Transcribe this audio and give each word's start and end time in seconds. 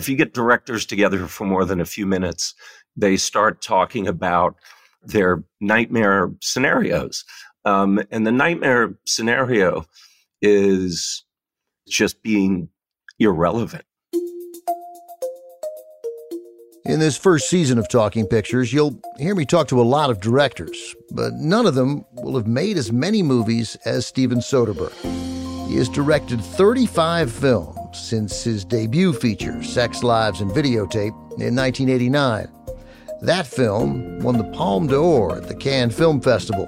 If 0.00 0.08
you 0.08 0.16
get 0.16 0.32
directors 0.32 0.86
together 0.86 1.26
for 1.26 1.44
more 1.44 1.66
than 1.66 1.78
a 1.78 1.84
few 1.84 2.06
minutes, 2.06 2.54
they 2.96 3.18
start 3.18 3.60
talking 3.60 4.08
about 4.08 4.56
their 5.02 5.44
nightmare 5.60 6.32
scenarios. 6.40 7.22
Um, 7.66 8.02
and 8.10 8.26
the 8.26 8.32
nightmare 8.32 8.94
scenario 9.04 9.84
is 10.40 11.22
just 11.86 12.22
being 12.22 12.70
irrelevant. 13.18 13.84
In 16.86 16.98
this 16.98 17.18
first 17.18 17.50
season 17.50 17.78
of 17.78 17.86
Talking 17.90 18.26
Pictures, 18.26 18.72
you'll 18.72 18.98
hear 19.18 19.34
me 19.34 19.44
talk 19.44 19.68
to 19.68 19.82
a 19.82 19.84
lot 19.84 20.08
of 20.08 20.18
directors, 20.18 20.96
but 21.10 21.34
none 21.34 21.66
of 21.66 21.74
them 21.74 22.06
will 22.14 22.38
have 22.38 22.46
made 22.46 22.78
as 22.78 22.90
many 22.90 23.22
movies 23.22 23.76
as 23.84 24.06
Steven 24.06 24.38
Soderbergh. 24.38 25.68
He 25.68 25.76
has 25.76 25.90
directed 25.90 26.40
35 26.40 27.30
films 27.30 27.79
since 27.92 28.44
his 28.44 28.64
debut 28.64 29.12
feature, 29.12 29.62
Sex, 29.62 30.02
Lies, 30.02 30.40
and 30.40 30.50
Videotape, 30.50 31.14
in 31.40 31.56
1989. 31.56 32.48
That 33.22 33.46
film 33.46 34.20
won 34.20 34.38
the 34.38 34.44
Palme 34.44 34.86
d'Or 34.86 35.36
at 35.36 35.48
the 35.48 35.54
Cannes 35.54 35.90
Film 35.90 36.20
Festival. 36.20 36.66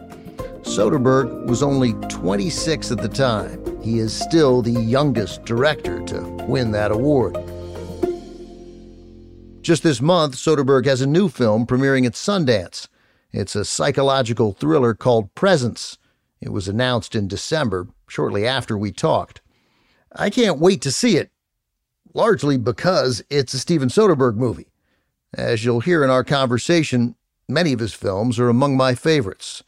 Soderbergh 0.62 1.46
was 1.46 1.62
only 1.62 1.92
26 2.08 2.92
at 2.92 2.98
the 2.98 3.08
time. 3.08 3.82
He 3.82 3.98
is 3.98 4.12
still 4.12 4.62
the 4.62 4.70
youngest 4.70 5.44
director 5.44 6.00
to 6.04 6.20
win 6.46 6.72
that 6.72 6.92
award. 6.92 7.36
Just 9.60 9.82
this 9.82 10.00
month, 10.00 10.36
Soderbergh 10.36 10.86
has 10.86 11.02
a 11.02 11.06
new 11.06 11.28
film 11.28 11.66
premiering 11.66 12.06
at 12.06 12.14
Sundance. 12.14 12.88
It's 13.32 13.54
a 13.54 13.64
psychological 13.64 14.52
thriller 14.52 14.94
called 14.94 15.34
Presence. 15.34 15.98
It 16.40 16.52
was 16.52 16.68
announced 16.68 17.14
in 17.14 17.28
December, 17.28 17.88
shortly 18.08 18.46
after 18.46 18.76
we 18.76 18.92
talked. 18.92 19.41
I 20.14 20.30
can't 20.30 20.58
wait 20.58 20.82
to 20.82 20.92
see 20.92 21.16
it, 21.16 21.30
largely 22.14 22.58
because 22.58 23.22
it's 23.30 23.54
a 23.54 23.58
Steven 23.58 23.88
Soderbergh 23.88 24.36
movie. 24.36 24.68
As 25.34 25.64
you'll 25.64 25.80
hear 25.80 26.04
in 26.04 26.10
our 26.10 26.24
conversation, 26.24 27.14
many 27.48 27.72
of 27.72 27.80
his 27.80 27.94
films 27.94 28.38
are 28.38 28.48
among 28.48 28.76
my 28.76 28.94
favorites. 28.94 29.62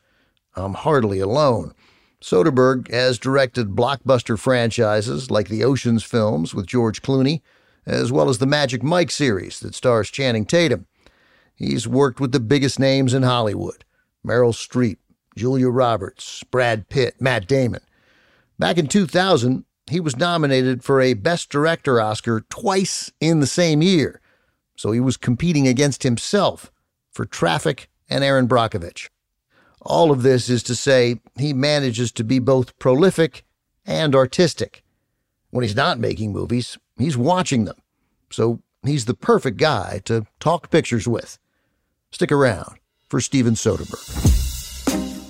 I'm 0.55 0.75
hardly 0.75 1.21
alone. 1.21 1.75
Soderbergh 2.21 2.91
has 2.91 3.19
directed 3.19 3.71
blockbuster 3.71 4.39
franchises 4.39 5.31
like 5.31 5.49
the 5.49 5.65
Oceans 5.65 6.05
films 6.05 6.55
with 6.55 6.67
George 6.67 7.03
Clooney 7.03 7.41
as 7.87 8.11
well 8.11 8.29
as 8.29 8.39
the 8.39 8.47
Magic 8.47 8.83
Mike 8.83 9.11
series 9.11 9.61
that 9.61 9.75
stars 9.75 10.11
Channing 10.11 10.47
Tatum. 10.47 10.87
He's 11.55 11.87
worked 11.87 12.21
with 12.21 12.33
the 12.33 12.41
biggest 12.41 12.79
names 12.79 13.15
in 13.15 13.23
Hollywood 13.23 13.85
Meryl 14.27 14.55
Streep, 14.55 14.97
Julia 15.37 15.69
Roberts, 15.69 16.43
Brad 16.45 16.89
Pitt, 16.89 17.21
Matt 17.21 17.47
Damon. 17.47 17.83
Back 18.59 18.79
in 18.79 18.87
2000, 18.87 19.65
he 19.89 20.01
was 20.01 20.17
nominated 20.17 20.83
for 20.83 21.01
a 21.01 21.15
Best 21.15 21.51
Director 21.51 22.01
Oscar 22.01 22.45
twice 22.49 23.13
in 23.21 23.41
the 23.41 23.47
same 23.47 23.83
year, 23.83 24.21
so 24.77 24.93
he 24.93 25.01
was 25.01 25.17
competing 25.17 25.69
against 25.69 26.03
himself 26.03 26.73
for 27.13 27.25
Traffic 27.25 27.89
and 28.09 28.25
Erin 28.25 28.49
Brockovich. 28.49 29.09
All 29.83 30.11
of 30.11 30.23
this 30.23 30.49
is 30.49 30.63
to 30.65 30.75
say 30.75 31.21
he 31.39 31.53
manages 31.53 32.11
to 32.13 32.25
be 32.25 32.39
both 32.39 32.79
prolific 32.79 33.45
and 33.85 34.15
artistic. 34.15 34.83
When 35.51 35.63
he's 35.63 35.77
not 35.77 35.99
making 35.99 36.33
movies, 36.33 36.79
He's 36.99 37.17
watching 37.17 37.65
them. 37.65 37.77
So 38.31 38.61
he's 38.85 39.05
the 39.05 39.15
perfect 39.15 39.57
guy 39.57 40.01
to 40.05 40.27
talk 40.41 40.71
pictures 40.71 41.09
with. 41.09 41.39
Stick 42.13 42.31
around 42.31 42.79
for 43.09 43.21
Steven 43.21 43.55
Soderbergh. 43.55 45.24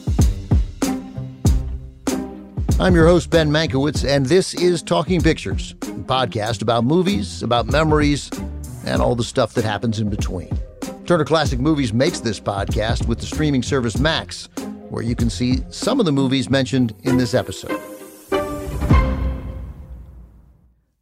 I'm 2.81 2.97
your 2.97 3.07
host, 3.07 3.31
Ben 3.31 3.51
Mankiewicz, 3.51 4.05
and 4.05 4.27
this 4.27 4.53
is 4.53 4.83
Talking 4.83 5.21
Pictures, 5.21 5.77
a 5.83 6.03
podcast 6.03 6.61
about 6.61 6.83
movies, 6.83 7.41
about 7.45 7.67
memories, 7.67 8.29
and 8.85 9.01
all 9.01 9.15
the 9.15 9.23
stuff 9.23 9.55
that 9.55 9.63
happens 9.63 10.01
in 10.01 10.11
between. 10.11 10.51
Turner 11.07 11.25
Classic 11.25 11.61
Movies 11.61 11.93
makes 11.93 12.19
this 12.19 12.41
podcast 12.41 13.07
with 13.07 13.21
the 13.21 13.27
streaming 13.27 13.63
service 13.63 13.97
Max, 14.01 14.49
where 14.91 15.05
you 15.05 15.15
can 15.15 15.31
see 15.31 15.61
some 15.71 16.01
of 16.01 16.05
the 16.05 16.11
movies 16.11 16.51
mentioned 16.51 16.93
in 17.05 17.17
this 17.17 17.33
episode. 17.33 17.81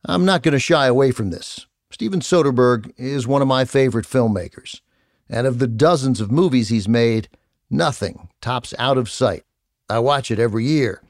I'm 0.05 0.27
not 0.27 0.43
going 0.43 0.53
to 0.53 0.61
shy 0.61 0.87
away 0.87 1.11
from 1.11 1.31
this. 1.31 1.67
Steven 1.91 2.21
Soderbergh 2.21 2.93
is 2.99 3.27
one 3.27 3.41
of 3.41 3.49
my 3.49 3.65
favorite 3.65 4.07
filmmakers. 4.07 4.83
And 5.27 5.47
of 5.47 5.59
the 5.59 5.69
dozens 5.69 6.21
of 6.21 6.31
movies 6.31 6.69
he's 6.69 6.87
made, 6.87 7.31
nothing 7.71 8.29
tops 8.43 8.75
Out 8.79 8.99
of 8.99 9.09
Sight. 9.09 9.45
I 9.89 10.01
watch 10.01 10.31
it 10.31 10.39
every 10.39 10.67
year. 10.67 11.01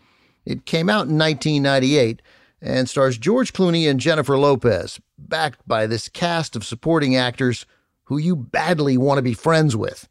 It 0.45 0.67
came 0.67 0.89
out 0.89 1.09
in 1.09 1.19
1998 1.19 2.23
and 2.61 2.89
stars 2.89 3.19
George 3.19 3.53
Clooney 3.53 3.91
and 3.91 3.99
Jennifer 3.99 4.39
Lopez, 4.39 5.01
backed 5.19 5.67
by 5.67 5.87
this 5.87 6.09
cast 6.09 6.55
of 6.55 6.65
supporting 6.65 7.17
actors 7.17 7.67
who 8.05 8.19
you 8.19 8.37
badly 8.37 8.97
want 8.97 9.19
to 9.19 9.23
be 9.23 9.35
friends 9.35 9.75
with. 9.77 10.09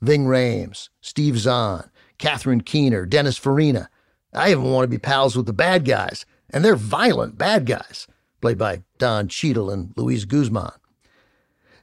Ving 0.00 0.24
Rhames, 0.24 0.88
Steve 1.00 1.38
Zahn, 1.38 1.88
Catherine 2.18 2.62
Keener, 2.62 3.06
Dennis 3.06 3.38
Farina. 3.38 3.88
I 4.32 4.50
even 4.50 4.64
want 4.64 4.84
to 4.84 4.88
be 4.88 4.98
pals 4.98 5.36
with 5.36 5.46
the 5.46 5.52
bad 5.52 5.84
guys, 5.84 6.26
and 6.50 6.64
they're 6.64 6.76
violent 6.76 7.38
bad 7.38 7.66
guys 7.66 8.08
played 8.40 8.58
by 8.58 8.82
Don 8.98 9.28
Cheadle 9.28 9.70
and 9.70 9.92
Luis 9.96 10.24
Guzman. 10.24 10.72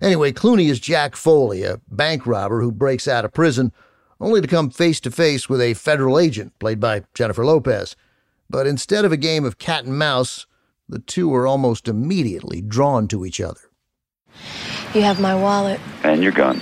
Anyway, 0.02 0.32
Clooney 0.32 0.70
is 0.70 0.80
Jack 0.80 1.16
Foley, 1.16 1.64
a 1.64 1.80
bank 1.90 2.28
robber 2.28 2.62
who 2.62 2.72
breaks 2.72 3.08
out 3.08 3.26
of 3.26 3.34
prison 3.34 3.72
only 4.20 4.42
to 4.42 4.48
come 4.48 4.70
face 4.70 5.00
to 5.02 5.12
face 5.12 5.48
with 5.48 5.62
a 5.62 5.74
federal 5.74 6.20
agent, 6.20 6.58
played 6.60 6.80
by 6.80 7.04
Jennifer 7.14 7.46
Lopez. 7.46 7.96
But 8.50 8.68
instead 8.68 9.06
of 9.06 9.12
a 9.12 9.18
game 9.18 9.46
of 9.46 9.58
cat 9.58 9.86
and 9.86 9.98
mouse, 9.98 10.46
the 10.88 11.00
two 11.00 11.34
are 11.34 11.46
almost 11.46 11.88
immediately 11.88 12.62
drawn 12.62 13.08
to 13.10 13.26
each 13.26 13.40
other. 13.40 13.62
You 14.94 15.04
have 15.04 15.20
my 15.20 15.36
wallet. 15.36 15.80
And 16.04 16.24
your 16.24 16.32
gun. 16.32 16.62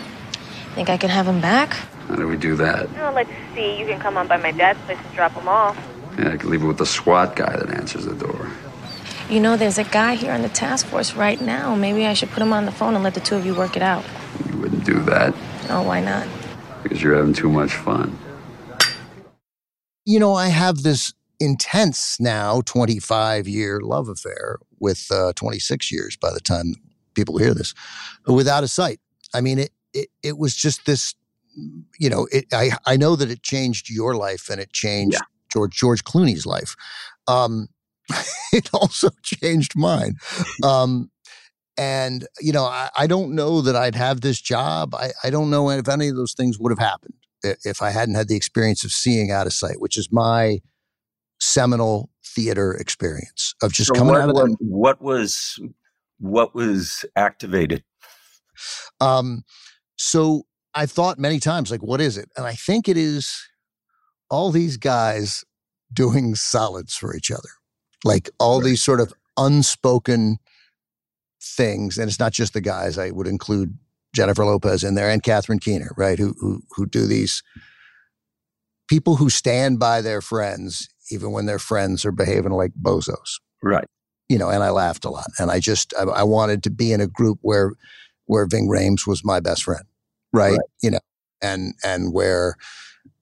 Think 0.76 0.90
I 0.90 0.98
can 0.98 1.10
have 1.10 1.26
them 1.26 1.42
back? 1.42 1.74
How 2.08 2.16
do 2.16 2.28
we 2.28 2.38
do 2.38 2.56
that? 2.58 2.92
Well, 2.94 3.14
let's 3.14 3.30
see. 3.56 3.80
You 3.80 3.86
can 3.86 4.00
come 4.00 4.18
on 4.18 4.28
by 4.28 4.38
my 4.38 4.52
dad's 4.52 4.80
place 4.82 4.98
and 5.04 5.16
drop 5.16 5.34
them 5.34 5.48
off. 5.48 5.78
Yeah, 6.20 6.34
I 6.34 6.38
can 6.38 6.50
leave 6.50 6.64
it 6.64 6.68
with 6.68 6.78
the 6.78 6.86
SWAT 6.86 7.36
guy 7.36 7.56
that 7.56 7.70
answers 7.70 8.06
the 8.06 8.16
door. 8.16 8.52
You 9.30 9.40
know, 9.40 9.58
there's 9.58 9.78
a 9.78 9.84
guy 9.84 10.16
here 10.16 10.32
on 10.32 10.42
the 10.42 10.50
task 10.50 10.88
force 10.88 11.14
right 11.14 11.40
now. 11.40 11.76
Maybe 11.76 12.06
I 12.06 12.14
should 12.14 12.30
put 12.30 12.42
him 12.42 12.54
on 12.54 12.66
the 12.66 12.72
phone 12.72 12.96
and 12.96 13.04
let 13.04 13.14
the 13.14 13.20
two 13.20 13.36
of 13.36 13.46
you 13.46 13.54
work 13.56 13.76
it 13.76 13.82
out. 13.82 14.06
You 14.50 14.58
wouldn't 14.58 14.86
do 14.86 15.02
that. 15.02 15.34
Oh, 15.70 15.82
why 15.82 16.00
not? 16.00 16.28
Because 16.88 17.04
you're 17.04 17.16
having 17.16 17.34
too 17.34 17.50
much 17.50 17.74
fun. 17.74 18.18
You 20.06 20.20
know, 20.20 20.34
I 20.34 20.48
have 20.48 20.84
this 20.84 21.14
intense 21.40 22.18
now 22.20 22.62
25 22.66 23.46
year 23.46 23.82
love 23.82 24.08
affair 24.08 24.58
with 24.80 25.08
uh, 25.12 25.34
26 25.36 25.92
years 25.92 26.16
by 26.16 26.34
the 26.34 26.40
time 26.40 26.76
people 27.14 27.38
hear 27.38 27.54
this, 27.54 27.74
with 28.26 28.48
Out 28.48 28.64
of 28.64 28.70
Sight. 28.70 29.00
I 29.34 29.42
mean, 29.42 29.60
it, 29.60 29.72
it, 29.94 30.08
it 30.24 30.38
was 30.38 30.56
just 30.56 30.86
this, 30.86 31.14
you 32.00 32.10
know, 32.10 32.28
it, 32.32 32.46
I, 32.54 32.72
I 32.86 32.96
know 32.96 33.18
that 33.18 33.30
it 33.30 33.44
changed 33.44 33.90
your 33.90 34.16
life 34.16 34.50
and 34.50 34.62
it 34.62 34.72
changed 34.72 35.16
yeah. 35.16 35.26
George, 35.52 35.76
George 35.76 36.04
Clooney's 36.06 36.46
life. 36.46 36.76
Um, 37.28 37.68
it 38.54 38.70
also 38.74 39.10
changed 39.24 39.74
mine. 39.76 40.16
Um, 40.64 41.12
and, 41.78 42.28
you 42.40 42.52
know, 42.52 42.66
I, 42.66 42.90
I, 42.98 43.08
don't 43.08 43.36
know 43.36 43.62
that 43.62 43.76
I'd 43.76 43.96
have 43.96 44.22
this 44.22 44.42
job. 44.42 44.96
I, 44.96 45.12
I 45.24 45.30
don't 45.30 45.50
know 45.50 45.70
if 45.70 45.88
any 45.88 46.08
of 46.08 46.16
those 46.16 46.34
things 46.34 46.58
would 46.60 46.72
have 46.72 46.80
happened 46.80 47.14
if 47.44 47.82
I 47.82 47.92
hadn't 47.92 48.16
had 48.16 48.28
the 48.28 48.36
experience 48.36 48.84
of 48.84 48.92
seeing 48.92 49.32
Out 49.32 49.48
of 49.48 49.54
Sight, 49.54 49.80
which 49.80 49.98
is 49.98 50.10
my 50.12 50.60
seminal 51.40 52.10
theater 52.26 52.74
experience 52.74 53.54
of 53.62 53.72
just 53.72 53.90
so 53.90 53.94
coming 53.94 54.14
what, 54.14 54.22
out 54.22 54.30
of 54.30 54.36
what, 54.36 54.52
what 54.60 55.02
was 55.02 55.60
what 56.20 56.56
was 56.56 57.06
activated 57.16 57.84
um 59.00 59.44
so 59.98 60.44
i 60.74 60.86
thought 60.86 61.20
many 61.20 61.40
times 61.40 61.70
like 61.70 61.82
what 61.82 62.02
is 62.02 62.18
it 62.18 62.30
and 62.36 62.46
i 62.46 62.54
think 62.54 62.90
it 62.90 62.98
is 62.98 63.40
all 64.30 64.52
these 64.52 64.78
guys 64.78 65.44
doing 65.94 66.36
solids 66.36 66.96
for 66.96 67.16
each 67.16 67.32
other 67.32 67.50
like 68.04 68.30
all 68.40 68.60
right. 68.60 68.66
these 68.66 68.84
sort 68.84 69.00
of 69.00 69.14
unspoken 69.38 70.38
things. 71.56 71.98
And 71.98 72.10
it's 72.10 72.20
not 72.20 72.34
just 72.34 72.54
the 72.54 72.62
guys. 72.62 72.98
I 72.98 73.12
would 73.12 73.28
include 73.28 73.78
Jennifer 74.16 74.46
Lopez 74.46 74.84
in 74.84 74.96
there 74.96 75.10
and 75.10 75.24
Catherine 75.24 75.60
Keener, 75.60 75.92
right? 75.98 76.18
Who 76.18 76.34
who 76.40 76.62
who 76.76 76.86
do 76.86 77.06
these 77.06 77.44
people 78.88 79.18
who 79.18 79.30
stand 79.30 79.80
by 79.80 80.02
their 80.02 80.22
friends 80.22 80.88
even 81.12 81.32
when 81.32 81.46
their 81.46 81.60
friends 81.60 82.06
are 82.06 82.12
behaving 82.12 82.52
like 82.52 82.72
bozos. 82.82 83.40
Right. 83.64 83.86
you 84.30 84.38
know, 84.38 84.50
and 84.50 84.64
I 84.64 84.70
laughed 84.70 85.06
a 85.06 85.10
lot. 85.10 85.28
And 85.40 85.50
I 85.50 85.60
just, 85.60 85.94
I, 85.98 86.04
I 86.04 86.24
wanted 86.24 86.64
to 86.64 86.70
be 86.70 86.92
in 86.92 87.02
a 87.02 87.08
group 87.08 87.40
where, 87.42 87.72
where 88.26 88.46
Ving 88.46 88.70
Rhames 88.70 89.08
was 89.08 89.24
my 89.24 89.40
best 89.40 89.64
friend, 89.64 89.84
right? 90.34 90.52
right. 90.52 90.60
You 90.84 90.92
know, 90.92 91.00
and, 91.42 91.74
and 91.84 92.14
where, 92.14 92.56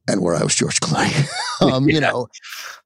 and 0.07 0.21
where 0.21 0.35
I 0.35 0.43
was 0.43 0.55
George 0.55 0.79
Clooney, 0.79 1.27
um, 1.61 1.87
yeah. 1.87 1.95
you 1.95 2.01
know. 2.01 2.27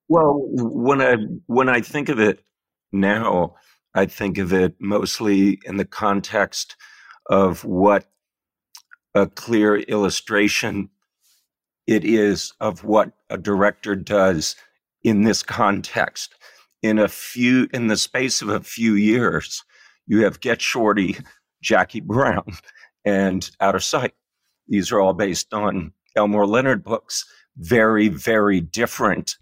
Well, 0.09 0.39
when 0.51 1.01
I, 1.01 1.15
when 1.45 1.69
I 1.69 1.81
think 1.81 2.09
of 2.09 2.19
it 2.19 2.44
now, 2.92 3.56
I 3.95 4.06
think 4.06 4.38
of 4.38 4.53
it 4.53 4.75
mostly 4.80 5.59
in 5.65 5.77
the 5.77 5.86
context 5.86 6.75
of 7.30 7.63
what 7.65 8.06
a 9.15 9.27
clear 9.27 9.77
illustration 9.77 10.89
it 11.88 12.06
is 12.06 12.53
of 12.59 12.83
what 12.83 13.12
a 13.31 13.38
director 13.38 13.95
does 13.95 14.56
in 15.03 15.24
this 15.24 15.41
context. 15.41 16.36
In 16.83 17.00
a 17.00 17.07
few, 17.07 17.68
in 17.74 17.88
the 17.88 17.97
space 17.97 18.41
of 18.41 18.50
a 18.50 18.59
few 18.59 18.94
years, 18.94 19.63
you 20.06 20.24
have 20.24 20.39
Get 20.39 20.62
Shorty, 20.62 21.18
Jackie 21.62 22.00
Brown, 22.00 22.45
and 23.06 23.50
Out 23.59 23.75
of 23.75 23.83
Sight. 23.83 24.13
These 24.68 24.92
are 24.92 25.01
all 25.01 25.13
based 25.13 25.53
on 25.53 25.92
Elmore 26.15 26.45
Leonard 26.45 26.83
books. 26.83 27.25
Very, 27.57 28.07
very 28.07 28.62
different 28.62 29.38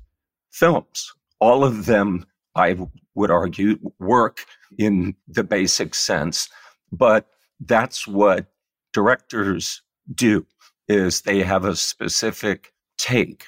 films. 0.49 1.13
All 1.39 1.63
of 1.63 1.85
them, 1.85 2.25
I 2.57 2.75
would 3.15 3.31
argue, 3.31 3.77
work 3.99 4.45
in 4.77 5.15
the 5.27 5.43
basic 5.43 5.95
sense, 5.95 6.49
but 6.91 7.27
that's 7.59 8.07
what 8.07 8.47
directors 8.93 9.81
do 10.13 10.45
is 10.87 11.21
they 11.21 11.43
have 11.43 11.65
a 11.65 11.75
specific 11.75 12.73
take. 12.97 13.45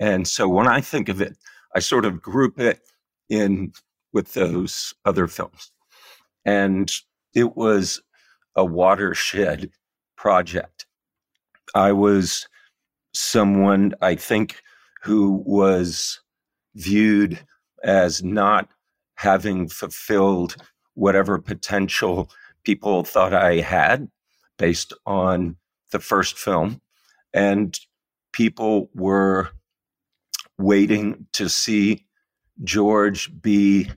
And 0.00 0.26
so 0.28 0.48
when 0.48 0.68
I 0.68 0.80
think 0.80 1.08
of 1.08 1.20
it, 1.20 1.36
I 1.74 1.78
sort 1.78 2.04
of 2.04 2.20
group 2.20 2.60
it 2.60 2.80
in 3.28 3.72
with 4.12 4.34
those 4.34 4.92
other 5.04 5.26
films. 5.26 5.72
And 6.44 6.92
it 7.34 7.56
was 7.56 8.02
a 8.56 8.64
watershed 8.64 9.70
project. 10.16 10.86
I 11.74 11.92
was 11.92 12.46
someone, 13.14 13.94
I 14.02 14.16
think, 14.16 14.60
who 15.02 15.42
was 15.46 16.20
viewed 16.74 17.44
as 17.82 18.22
not 18.22 18.68
having 19.16 19.68
fulfilled 19.68 20.56
whatever 20.94 21.38
potential 21.38 22.30
people 22.64 23.04
thought 23.04 23.34
I 23.34 23.60
had 23.60 24.08
based 24.58 24.92
on 25.06 25.56
the 25.90 25.98
first 25.98 26.38
film. 26.38 26.80
And 27.34 27.78
people 28.32 28.90
were 28.94 29.50
waiting 30.58 31.26
to 31.32 31.48
see 31.48 32.06
George 32.62 33.30
be 33.40 33.90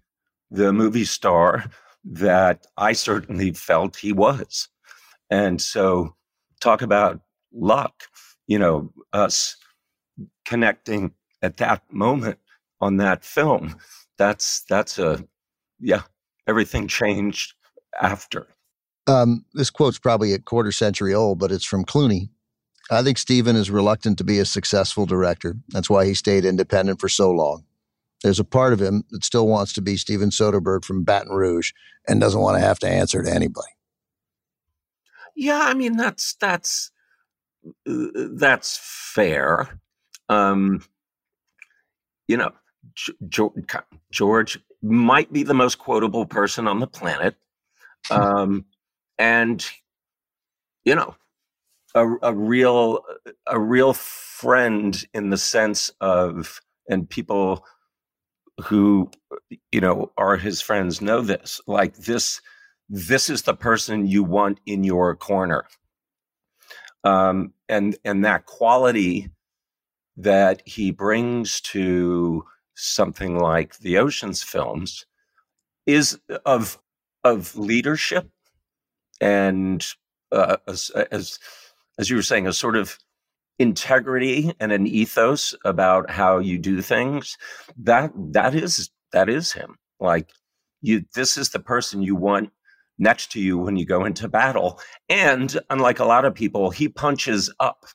the 0.51 0.71
movie 0.73 1.05
star 1.05 1.65
that 2.03 2.65
I 2.77 2.93
certainly 2.93 3.51
felt 3.51 3.97
he 3.97 4.11
was. 4.13 4.69
And 5.29 5.61
so, 5.61 6.15
talk 6.61 6.81
about 6.81 7.19
luck, 7.51 8.03
you 8.47 8.59
know, 8.59 8.93
us 9.11 9.57
connecting 10.45 11.11
at 11.41 11.57
that 11.57 11.81
moment 11.91 12.39
on 12.81 12.97
that 12.97 13.23
film. 13.23 13.75
That's, 14.17 14.63
that's 14.69 14.99
a, 14.99 15.23
yeah, 15.79 16.03
everything 16.47 16.87
changed 16.87 17.53
after. 18.01 18.47
Um, 19.07 19.45
this 19.53 19.69
quote's 19.69 19.99
probably 19.99 20.33
a 20.33 20.39
quarter 20.39 20.71
century 20.71 21.13
old, 21.13 21.39
but 21.39 21.51
it's 21.51 21.65
from 21.65 21.85
Clooney. 21.85 22.29
I 22.91 23.01
think 23.01 23.17
Steven 23.17 23.55
is 23.55 23.71
reluctant 23.71 24.17
to 24.19 24.23
be 24.23 24.39
a 24.39 24.45
successful 24.45 25.05
director. 25.05 25.55
That's 25.69 25.89
why 25.89 26.05
he 26.05 26.13
stayed 26.13 26.45
independent 26.45 26.99
for 26.99 27.09
so 27.09 27.31
long. 27.31 27.65
There's 28.23 28.39
a 28.39 28.43
part 28.43 28.73
of 28.73 28.81
him 28.81 29.03
that 29.11 29.23
still 29.23 29.47
wants 29.47 29.73
to 29.73 29.81
be 29.81 29.97
Steven 29.97 30.29
Soderbergh 30.29 30.85
from 30.85 31.03
Baton 31.03 31.31
Rouge 31.31 31.73
and 32.07 32.19
doesn't 32.19 32.41
want 32.41 32.57
to 32.57 32.65
have 32.65 32.79
to 32.79 32.87
answer 32.87 33.21
to 33.21 33.31
anybody. 33.31 33.67
Yeah, 35.35 35.61
I 35.63 35.73
mean 35.73 35.97
that's 35.97 36.35
that's 36.35 36.91
uh, 37.87 38.05
that's 38.35 38.79
fair. 38.81 39.79
Um, 40.29 40.83
you 42.27 42.37
know, 42.37 42.51
George, 44.11 44.59
might 44.81 45.33
be 45.33 45.43
the 45.43 45.53
most 45.53 45.79
quotable 45.79 46.25
person 46.25 46.67
on 46.67 46.79
the 46.79 46.87
planet. 46.87 47.35
Um, 48.11 48.65
and 49.17 49.65
you 50.83 50.95
know 50.95 51.15
a, 51.95 52.07
a 52.21 52.33
real 52.33 53.03
a 53.47 53.59
real 53.59 53.93
friend 53.93 55.05
in 55.13 55.29
the 55.29 55.37
sense 55.37 55.91
of 56.01 56.61
and 56.89 57.09
people 57.09 57.65
who 58.63 59.09
you 59.71 59.81
know 59.81 60.11
are 60.17 60.37
his 60.37 60.61
friends 60.61 61.01
know 61.01 61.21
this 61.21 61.59
like 61.67 61.95
this 61.97 62.41
this 62.87 63.29
is 63.29 63.41
the 63.41 63.53
person 63.53 64.05
you 64.05 64.23
want 64.23 64.59
in 64.65 64.83
your 64.83 65.15
corner 65.15 65.65
um, 67.03 67.53
and 67.67 67.97
and 68.05 68.23
that 68.23 68.45
quality 68.45 69.29
that 70.17 70.61
he 70.65 70.91
brings 70.91 71.59
to 71.59 72.43
something 72.75 73.39
like 73.39 73.77
the 73.79 73.97
oceans 73.97 74.43
films 74.43 75.05
is 75.85 76.19
of 76.45 76.79
of 77.23 77.55
leadership 77.55 78.29
and 79.21 79.85
uh, 80.31 80.57
as, 80.67 80.91
as 81.11 81.39
as 81.97 82.09
you 82.09 82.15
were 82.15 82.21
saying, 82.21 82.47
a 82.47 82.53
sort 82.53 82.75
of 82.75 82.97
integrity 83.57 84.51
and 84.59 84.71
an 84.71 84.85
ethos 84.85 85.55
about 85.63 86.09
how 86.09 86.39
you 86.39 86.57
do 86.57 86.81
things. 86.81 87.37
That 87.77 88.11
that 88.33 88.53
is 88.53 88.89
that 89.11 89.29
is 89.29 89.51
him. 89.53 89.75
Like 89.99 90.29
you, 90.81 91.05
this 91.15 91.37
is 91.37 91.49
the 91.49 91.59
person 91.59 92.01
you 92.01 92.15
want 92.15 92.51
next 92.97 93.31
to 93.31 93.39
you 93.39 93.57
when 93.57 93.77
you 93.77 93.85
go 93.85 94.05
into 94.05 94.27
battle. 94.27 94.79
And 95.09 95.57
unlike 95.69 95.99
a 95.99 96.05
lot 96.05 96.25
of 96.25 96.35
people, 96.35 96.69
he 96.69 96.89
punches 96.89 97.51
up. 97.59 97.85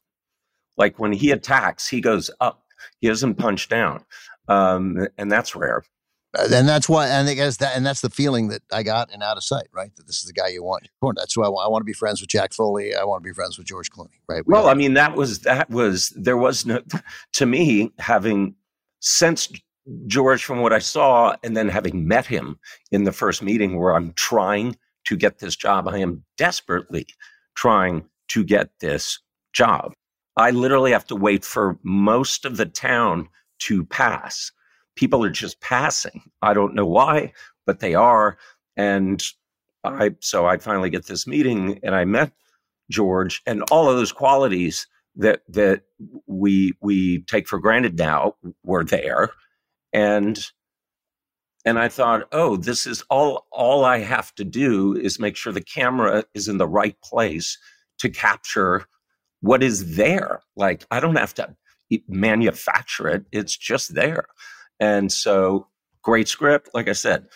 Like 0.77 0.99
when 0.99 1.13
he 1.13 1.31
attacks, 1.31 1.89
he 1.89 2.01
goes 2.01 2.31
up. 2.41 2.65
He 3.01 3.09
doesn't 3.09 3.35
punch 3.35 3.69
down, 3.69 4.05
um, 4.51 5.07
and 5.17 5.31
that's 5.31 5.55
rare. 5.55 5.83
Uh, 6.39 6.49
and 6.53 6.69
that's 6.69 6.89
why, 6.89 7.09
and 7.09 7.29
I 7.29 7.35
guess 7.35 7.57
that, 7.57 7.77
and 7.77 7.85
that's 7.85 8.03
the 8.03 8.11
feeling 8.11 8.49
that 8.49 8.63
I 8.73 8.83
got 8.83 9.13
in 9.13 9.23
Out 9.23 9.37
of 9.37 9.43
Sight, 9.43 9.67
right? 9.73 9.95
That 9.97 10.07
this 10.07 10.19
is 10.19 10.25
the 10.25 10.33
guy 10.33 10.49
you 10.49 10.63
want. 10.63 10.89
That's 11.17 11.35
who 11.35 11.43
I 11.43 11.49
want. 11.49 11.67
I 11.67 11.69
want 11.69 11.83
to 11.83 11.87
be 11.87 11.93
friends 11.93 12.21
with 12.21 12.31
Jack 12.31 12.53
Foley. 12.53 12.95
I 12.95 13.05
want 13.05 13.23
to 13.23 13.29
be 13.29 13.35
friends 13.35 13.59
with 13.59 13.67
George 13.67 13.91
Clooney, 13.91 14.19
right? 14.29 14.43
We 14.47 14.53
well, 14.53 14.69
I 14.69 14.75
mean, 14.75 14.95
that 14.95 15.17
was 15.17 15.41
that 15.41 15.71
was 15.71 16.11
there 16.11 16.37
was 16.37 16.67
no 16.67 16.83
to 17.33 17.47
me 17.47 17.93
having 17.99 18.55
sensed 19.01 19.61
George 20.07 20.45
from 20.45 20.61
what 20.61 20.73
I 20.73 20.79
saw, 20.79 21.35
and 21.43 21.57
then 21.57 21.69
having 21.69 22.07
met 22.07 22.27
him 22.27 22.59
in 22.93 23.05
the 23.05 23.13
first 23.13 23.43
meeting 23.43 23.79
where 23.79 23.95
I'm 23.95 24.13
trying 24.13 24.77
to 25.07 25.17
get 25.17 25.39
this 25.39 25.57
job. 25.57 25.89
I 25.89 25.99
am 25.99 26.25
desperately 26.37 27.07
trying 27.57 28.05
to 28.29 28.45
get 28.45 28.71
this 28.81 29.19
job. 29.53 29.95
I 30.37 30.51
literally 30.53 30.93
have 30.93 31.07
to 31.07 31.17
wait 31.17 31.45
for 31.45 31.77
most 31.83 32.45
of 32.45 32.57
the 32.57 32.67
town 32.67 33.29
to 33.61 33.85
pass 33.85 34.53
people 35.01 35.25
are 35.25 35.31
just 35.31 35.61
passing. 35.63 36.23
I 36.43 36.53
don't 36.53 36.75
know 36.75 36.85
why, 36.85 37.33
but 37.65 37.81
they 37.81 37.95
are. 37.95 38.37
And 38.77 39.23
I 39.83 40.15
so 40.21 40.47
I 40.47 40.59
finally 40.59 40.91
get 40.91 41.07
this 41.07 41.27
meeting 41.27 41.81
and 41.83 41.95
I 41.95 42.05
met 42.05 42.33
George 42.91 43.41
and 43.47 43.63
all 43.71 43.89
of 43.89 43.97
those 43.97 44.13
qualities 44.13 44.87
that 45.17 45.41
that 45.49 45.85
we 46.27 46.75
we 46.83 47.23
take 47.23 47.49
for 47.49 47.59
granted 47.59 47.99
now 47.99 48.35
were 48.63 48.85
there. 48.85 49.31
And 49.93 50.39
and 51.65 51.79
I 51.79 51.89
thought, 51.89 52.29
oh, 52.33 52.57
this 52.57 52.87
is 52.87 53.03
all 53.09 53.47
all 53.53 53.87
I 53.87 54.01
have 54.01 54.35
to 54.35 54.45
do 54.45 54.95
is 54.95 55.19
make 55.19 55.37
sure 55.37 55.53
the 55.53 55.63
camera 55.63 56.25
is 56.35 56.47
in 56.47 56.59
the 56.59 56.69
right 56.69 57.01
place 57.03 57.57
to 58.01 58.11
capture 58.11 58.85
what 59.41 59.63
is 59.63 59.97
there. 59.97 60.43
Like 60.57 60.85
I 60.91 61.01
don't 61.01 61.17
have 61.17 61.35
to 61.35 61.57
manufacture 62.09 63.09
it. 63.09 63.25
It's 63.33 63.57
just 63.57 63.95
there. 63.95 64.27
And 64.79 65.11
so, 65.11 65.67
great 66.03 66.29
script. 66.29 66.71
Like 66.73 66.89
I 66.89 66.93
said, 66.93 67.27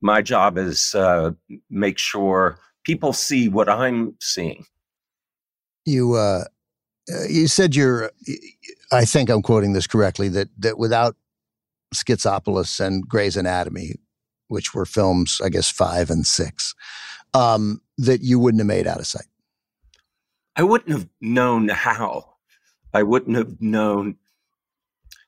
my 0.00 0.22
job 0.22 0.58
is 0.58 0.94
uh, 0.94 1.32
make 1.70 1.98
sure 1.98 2.58
people 2.84 3.12
see 3.12 3.48
what 3.48 3.68
I'm 3.68 4.14
seeing. 4.20 4.64
You 5.84 6.14
uh, 6.14 6.44
uh, 7.12 7.24
you 7.28 7.48
said 7.48 7.74
you're. 7.74 8.10
I 8.92 9.04
think 9.04 9.30
I'm 9.30 9.42
quoting 9.42 9.72
this 9.72 9.86
correctly. 9.86 10.28
That 10.28 10.48
that 10.58 10.78
without 10.78 11.16
Schizopolis 11.94 12.80
and 12.84 13.06
Gray's 13.06 13.36
Anatomy, 13.36 13.94
which 14.48 14.74
were 14.74 14.84
films, 14.84 15.40
I 15.44 15.48
guess 15.48 15.70
five 15.70 16.10
and 16.10 16.26
six, 16.26 16.74
um, 17.34 17.80
that 17.98 18.22
you 18.22 18.38
wouldn't 18.38 18.60
have 18.60 18.66
made 18.66 18.86
out 18.86 18.98
of 18.98 19.06
sight. 19.06 19.26
I 20.56 20.62
wouldn't 20.62 20.90
have 20.90 21.08
known 21.20 21.68
how. 21.68 22.35
I 22.96 23.02
wouldn't 23.02 23.36
have 23.36 23.60
known 23.60 24.16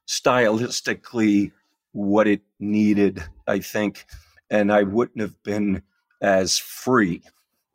stylistically 0.07 1.53
what 1.93 2.27
it 2.27 2.41
needed, 2.59 3.23
I 3.47 3.59
think, 3.59 4.07
and 4.49 4.73
I 4.73 4.85
wouldn't 4.85 5.21
have 5.21 5.43
been 5.43 5.83
as 6.23 6.57
free. 6.57 7.21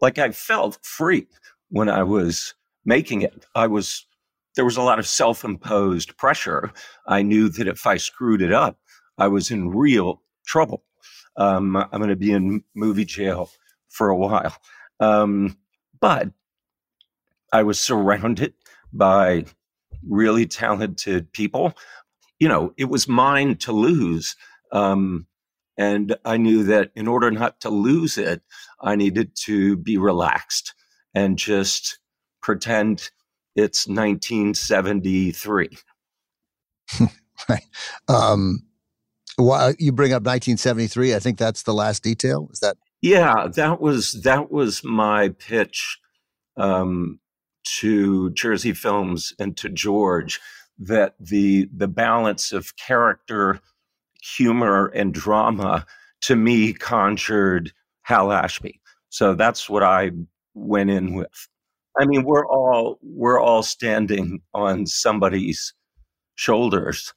Like 0.01 0.17
I 0.17 0.31
felt 0.31 0.83
free 0.83 1.27
when 1.69 1.89
I 1.89 2.01
was 2.01 2.55
making 2.85 3.21
it. 3.21 3.45
I 3.53 3.67
was 3.67 4.07
there 4.55 4.65
was 4.65 4.77
a 4.77 4.81
lot 4.81 4.97
of 4.97 5.05
self-imposed 5.05 6.17
pressure. 6.17 6.73
I 7.05 7.21
knew 7.21 7.47
that 7.49 7.67
if 7.67 7.85
I 7.85 7.97
screwed 7.97 8.41
it 8.41 8.51
up, 8.51 8.79
I 9.19 9.27
was 9.27 9.51
in 9.51 9.69
real 9.69 10.23
trouble. 10.43 10.83
Um, 11.37 11.75
I'm 11.75 11.99
going 11.99 12.09
to 12.09 12.15
be 12.15 12.31
in 12.31 12.63
movie 12.73 13.05
jail 13.05 13.51
for 13.89 14.09
a 14.09 14.17
while. 14.17 14.57
Um, 14.99 15.55
but 15.99 16.29
I 17.51 17.61
was 17.61 17.79
surrounded 17.79 18.55
by 18.91 19.45
really 20.07 20.45
talented 20.45 21.31
people. 21.31 21.73
You 22.39 22.47
know, 22.47 22.73
it 22.77 22.85
was 22.85 23.07
mine 23.07 23.55
to 23.57 23.71
lose. 23.71 24.35
Um, 24.71 25.27
and 25.77 26.15
I 26.25 26.37
knew 26.37 26.63
that 26.65 26.91
in 26.95 27.07
order 27.07 27.31
not 27.31 27.61
to 27.61 27.69
lose 27.69 28.17
it, 28.17 28.41
I 28.81 28.95
needed 28.95 29.35
to 29.45 29.77
be 29.77 29.97
relaxed 29.97 30.73
and 31.15 31.37
just 31.37 31.99
pretend 32.41 33.09
it's 33.55 33.87
1973. 33.87 35.77
right. 37.49 37.63
Um, 38.07 38.59
why 39.35 39.73
you 39.79 39.91
bring 39.91 40.11
up 40.11 40.21
1973? 40.21 41.15
I 41.15 41.19
think 41.19 41.37
that's 41.37 41.63
the 41.63 41.73
last 41.73 42.03
detail. 42.03 42.49
Is 42.51 42.59
that? 42.59 42.77
Yeah, 43.01 43.47
that 43.55 43.81
was 43.81 44.21
that 44.23 44.51
was 44.51 44.83
my 44.83 45.29
pitch 45.29 45.99
um, 46.55 47.19
to 47.79 48.31
Jersey 48.31 48.73
Films 48.73 49.33
and 49.39 49.55
to 49.57 49.69
George 49.69 50.39
that 50.79 51.15
the 51.19 51.69
the 51.75 51.87
balance 51.87 52.51
of 52.51 52.75
character, 52.77 53.59
humor, 54.21 54.87
and 54.87 55.13
drama 55.13 55.85
to 56.21 56.35
me 56.35 56.73
conjured 56.73 57.71
Hal 58.03 58.31
Ashby. 58.31 58.81
So 59.09 59.35
that's 59.35 59.69
what 59.69 59.83
I 59.83 60.11
went 60.53 60.89
in 60.89 61.13
with. 61.13 61.47
I 61.97 62.05
mean, 62.05 62.23
we're 62.23 62.47
all 62.47 62.99
we're 63.01 63.39
all 63.39 63.63
standing 63.63 64.41
on 64.53 64.87
somebody's 64.87 65.73
shoulders. 66.35 67.13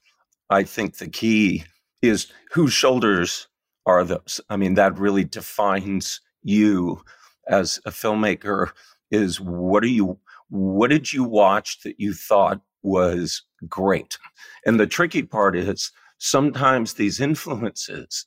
I 0.49 0.63
think 0.63 0.97
the 0.97 1.09
key 1.09 1.65
is 2.01 2.27
whose 2.51 2.73
shoulders 2.73 3.47
are 3.85 4.03
those? 4.03 4.39
I 4.49 4.57
mean, 4.57 4.75
that 4.75 4.99
really 4.99 5.23
defines 5.23 6.21
you 6.43 7.01
as 7.49 7.79
a 7.85 7.91
filmmaker 7.91 8.71
is 9.09 9.39
what 9.39 9.83
are 9.83 9.87
you 9.87 10.19
what 10.49 10.89
did 10.89 11.11
you 11.11 11.23
watch 11.23 11.81
that 11.83 11.99
you 11.99 12.13
thought 12.13 12.61
was 12.83 13.43
great? 13.67 14.17
And 14.65 14.79
the 14.79 14.87
tricky 14.87 15.23
part 15.23 15.55
is 15.55 15.91
sometimes 16.17 16.93
these 16.93 17.19
influences 17.19 18.25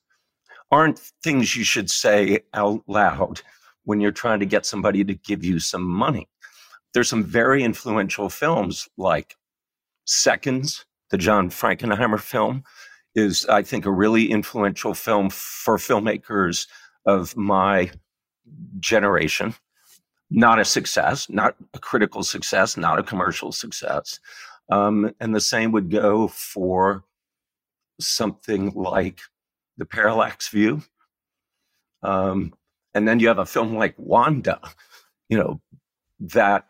aren't 0.71 1.01
things 1.23 1.57
you 1.57 1.65
should 1.65 1.91
say 1.91 2.41
out 2.55 2.83
loud 2.87 3.43
when 3.85 4.01
you're 4.01 4.13
trying 4.13 4.41
to 4.41 4.47
get 4.47 4.67
somebody 4.67 5.03
to 5.05 5.15
give 5.15 5.45
you 5.45 5.59
some 5.59 5.83
money. 5.83 6.29
There's 6.93 7.09
some 7.09 7.25
very 7.25 7.63
influential 7.63 8.29
films 8.29 8.89
like 8.97 9.37
Seconds, 10.07 10.85
the 11.11 11.19
John 11.19 11.51
Frankenheimer 11.51 12.21
film, 12.21 12.65
is, 13.15 13.47
I 13.47 13.63
think, 13.63 13.87
a 13.87 13.91
really 13.91 14.31
influential 14.31 14.95
film 14.95 15.31
for 15.31 15.77
filmmakers 15.77 16.67
of 17.07 17.37
my 17.37 17.91
generation. 18.79 19.55
Not 20.31 20.61
a 20.61 20.65
success, 20.65 21.29
not 21.29 21.57
a 21.75 21.79
critical 21.79 22.23
success, 22.23 22.77
not 22.77 22.99
a 22.99 23.03
commercial 23.03 23.53
success. 23.53 24.21
Um, 24.71 25.13
and 25.21 25.35
the 25.35 25.41
same 25.41 25.73
would 25.73 25.91
go 25.91 26.29
for 26.29 27.05
something 28.01 28.73
like 28.75 29.21
The 29.77 29.85
Parallax 29.85 30.49
View. 30.49 30.83
Um, 32.03 32.55
and 32.95 33.07
then 33.07 33.21
you 33.21 33.29
have 33.29 33.39
a 33.39 33.47
film 33.47 33.77
like 33.77 33.95
Wanda, 33.99 34.61
you 35.29 35.39
know, 35.39 35.61
that 36.21 36.67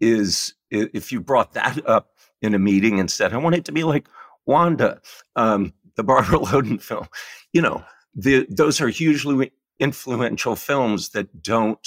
is, 0.00 0.54
if 0.70 1.12
you 1.12 1.20
brought 1.20 1.54
that 1.54 1.86
up 1.86 2.10
in 2.40 2.54
a 2.54 2.58
meeting 2.58 3.00
and 3.00 3.10
said, 3.10 3.32
I 3.32 3.38
want 3.38 3.56
it 3.56 3.64
to 3.66 3.72
be 3.72 3.84
like 3.84 4.08
Wanda, 4.46 5.00
um, 5.36 5.72
the 5.96 6.04
Barbara 6.04 6.38
Loden 6.40 6.80
film. 6.80 7.08
You 7.52 7.62
know, 7.62 7.84
the, 8.14 8.46
those 8.48 8.80
are 8.80 8.88
hugely 8.88 9.52
influential 9.78 10.56
films 10.56 11.10
that 11.10 11.42
don't 11.42 11.86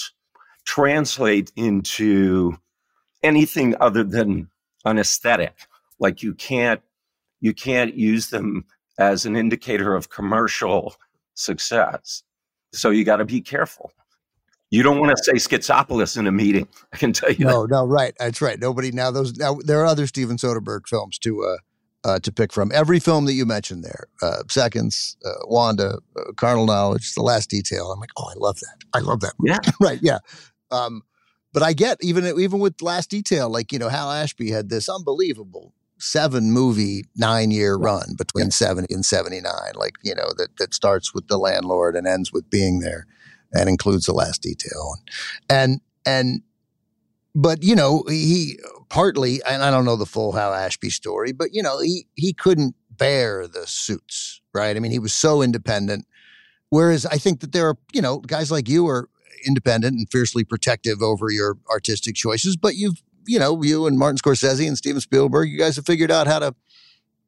translate 0.65 1.51
into 1.55 2.57
anything 3.23 3.75
other 3.79 4.03
than 4.03 4.49
an 4.85 4.99
aesthetic. 4.99 5.67
Like 5.99 6.23
you 6.23 6.33
can't 6.33 6.81
you 7.39 7.53
can't 7.53 7.95
use 7.95 8.29
them 8.29 8.65
as 8.97 9.25
an 9.25 9.35
indicator 9.35 9.95
of 9.95 10.09
commercial 10.09 10.95
success. 11.33 12.23
So 12.73 12.89
you 12.89 13.03
got 13.03 13.17
to 13.17 13.25
be 13.25 13.41
careful. 13.41 13.91
You 14.69 14.83
don't 14.83 14.99
want 14.99 15.17
to 15.17 15.23
say 15.23 15.33
Schizopolis 15.33 16.17
in 16.17 16.27
a 16.27 16.31
meeting. 16.31 16.67
I 16.93 16.97
can 16.97 17.11
tell 17.11 17.31
you. 17.31 17.45
No, 17.45 17.63
that. 17.63 17.71
no, 17.71 17.85
right. 17.85 18.13
That's 18.19 18.41
right. 18.41 18.57
Nobody 18.57 18.91
now. 18.91 19.11
Those 19.11 19.37
now 19.37 19.57
there 19.65 19.81
are 19.81 19.85
other 19.85 20.07
Steven 20.07 20.37
Soderbergh 20.37 20.87
films 20.87 21.19
to 21.19 21.43
uh, 21.43 21.57
uh, 22.03 22.19
to 22.19 22.31
pick 22.31 22.53
from. 22.53 22.71
Every 22.73 22.99
film 22.99 23.25
that 23.25 23.33
you 23.33 23.45
mentioned 23.45 23.83
there, 23.83 24.05
uh, 24.21 24.43
Seconds, 24.47 25.17
uh, 25.25 25.45
Wanda, 25.45 25.99
uh, 26.15 26.31
Carnal 26.37 26.65
Knowledge, 26.65 27.13
The 27.15 27.21
Last 27.21 27.49
Detail. 27.49 27.91
I'm 27.91 27.99
like, 27.99 28.11
oh, 28.17 28.29
I 28.29 28.33
love 28.37 28.59
that. 28.59 28.77
I 28.93 28.99
love 28.99 29.19
that. 29.21 29.33
Movie. 29.39 29.57
Yeah. 29.63 29.71
right. 29.81 29.99
Yeah. 30.01 30.19
Um, 30.71 31.03
but 31.53 31.63
I 31.63 31.73
get 31.73 31.97
even 32.01 32.25
even 32.39 32.59
with 32.59 32.81
Last 32.81 33.09
Detail, 33.09 33.49
like 33.49 33.71
you 33.71 33.79
know, 33.79 33.89
Hal 33.89 34.11
Ashby 34.11 34.51
had 34.51 34.69
this 34.69 34.87
unbelievable 34.87 35.73
seven 35.99 36.51
movie 36.51 37.05
nine 37.15 37.51
year 37.51 37.75
run 37.75 38.15
between 38.17 38.45
yeah. 38.45 38.49
70 38.49 38.91
and 38.91 39.05
79 39.05 39.43
like 39.75 39.93
you 40.03 40.15
know 40.15 40.33
that 40.35 40.47
that 40.57 40.73
starts 40.73 41.13
with 41.13 41.27
the 41.27 41.37
landlord 41.37 41.95
and 41.95 42.07
ends 42.07 42.33
with 42.33 42.49
being 42.49 42.79
there 42.79 43.05
and 43.53 43.69
includes 43.69 44.05
the 44.05 44.13
last 44.13 44.41
detail. 44.41 44.95
And 45.49 45.79
and 46.05 46.41
but 47.35 47.63
you 47.63 47.75
know 47.75 48.03
he 48.09 48.59
partly 48.89 49.41
and 49.47 49.63
i 49.63 49.71
don't 49.71 49.85
know 49.85 49.95
the 49.95 50.05
full 50.05 50.33
hal 50.33 50.53
ashby 50.53 50.89
story 50.89 51.31
but 51.31 51.53
you 51.53 51.63
know 51.63 51.79
he 51.79 52.05
he 52.15 52.33
couldn't 52.33 52.75
bear 52.89 53.47
the 53.47 53.65
suits 53.65 54.41
right? 54.53 54.75
I 54.75 54.79
mean 54.79 54.91
he 54.91 54.99
was 54.99 55.13
so 55.13 55.41
independent 55.41 56.05
whereas 56.69 57.05
i 57.05 57.17
think 57.17 57.39
that 57.39 57.53
there 57.53 57.67
are 57.67 57.77
you 57.93 58.01
know 58.01 58.19
guys 58.19 58.51
like 58.51 58.67
you 58.67 58.87
are 58.87 59.07
independent 59.45 59.97
and 59.97 60.09
fiercely 60.09 60.43
protective 60.43 61.01
over 61.01 61.29
your 61.29 61.57
artistic 61.69 62.15
choices 62.15 62.55
but 62.55 62.75
you've 62.75 63.01
you 63.25 63.39
know 63.39 63.61
you 63.61 63.87
and 63.87 63.97
martin 63.97 64.17
scorsese 64.17 64.67
and 64.67 64.77
steven 64.77 65.01
spielberg 65.01 65.49
you 65.49 65.57
guys 65.57 65.75
have 65.75 65.85
figured 65.85 66.11
out 66.11 66.27
how 66.27 66.39
to 66.39 66.53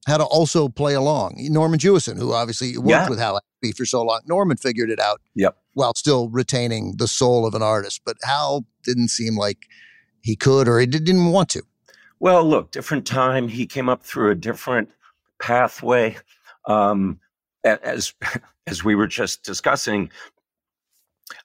how 0.05 0.17
to 0.17 0.25
also 0.25 0.67
play 0.67 0.93
along 0.93 1.36
norman 1.50 1.79
jewison 1.79 2.17
who 2.17 2.34
obviously 2.34 2.77
worked 2.77 2.89
yeah. 2.89 3.10
with 3.10 3.20
hal 3.20 3.38
ashby 3.38 3.72
for 3.72 3.86
so 3.86 4.01
long 4.01 4.22
norman 4.25 4.58
figured 4.58 4.89
it 4.89 5.00
out 5.00 5.22
yep 5.36 5.58
while 5.74 5.93
still 5.96 6.29
retaining 6.29 6.96
the 6.98 7.08
soul 7.08 7.46
of 7.46 7.53
an 7.53 7.62
artist 7.62 8.01
but 8.05 8.17
hal 8.24 8.65
didn't 8.84 9.08
seem 9.08 9.38
like 9.38 9.67
he 10.24 10.36
could 10.36 10.67
or 10.67 10.79
he 10.79 10.86
didn't 10.86 11.32
want 11.32 11.50
to? 11.50 11.62
Well, 12.20 12.43
look, 12.43 12.72
different 12.72 13.05
time. 13.05 13.48
He 13.48 13.65
came 13.67 13.89
up 13.89 14.03
through 14.03 14.32
a 14.32 14.36
different 14.36 14.89
pathway. 15.39 16.17
Um, 16.65 17.20
as 17.63 18.13
as 18.67 18.84
we 18.84 18.96
were 18.96 19.08
just 19.08 19.43
discussing, 19.43 20.10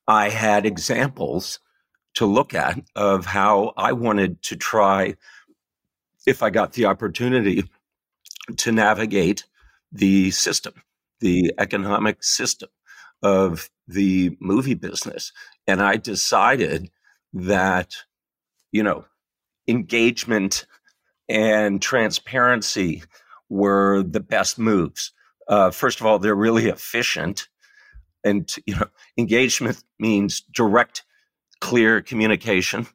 I 0.06 0.28
had 0.28 0.66
examples 0.66 1.60
to 2.14 2.26
look 2.26 2.54
at 2.54 2.80
of 2.96 3.26
how 3.26 3.72
I 3.76 3.92
wanted 3.92 4.42
to 4.44 4.56
try, 4.56 5.14
if 6.26 6.42
I 6.42 6.50
got 6.50 6.72
the 6.72 6.86
opportunity, 6.86 7.64
to 8.56 8.72
navigate 8.72 9.44
the 9.92 10.30
system, 10.30 10.74
the 11.20 11.52
economic 11.58 12.24
system 12.24 12.70
of 13.22 13.70
the 13.86 14.36
movie 14.40 14.74
business. 14.74 15.32
And 15.66 15.82
I 15.82 15.96
decided 15.96 16.90
that 17.32 17.94
you 18.72 18.82
know, 18.82 19.04
engagement 19.66 20.66
and 21.28 21.80
transparency 21.80 23.02
were 23.48 24.02
the 24.02 24.20
best 24.20 24.58
moves. 24.58 25.12
Uh, 25.48 25.70
first 25.70 26.00
of 26.00 26.06
all, 26.06 26.18
they're 26.18 26.34
really 26.34 26.66
efficient, 26.66 27.48
and 28.24 28.54
you 28.66 28.76
know, 28.76 28.86
engagement 29.16 29.82
means 29.98 30.42
direct, 30.52 31.04
clear 31.60 32.00
communication, 32.00 32.86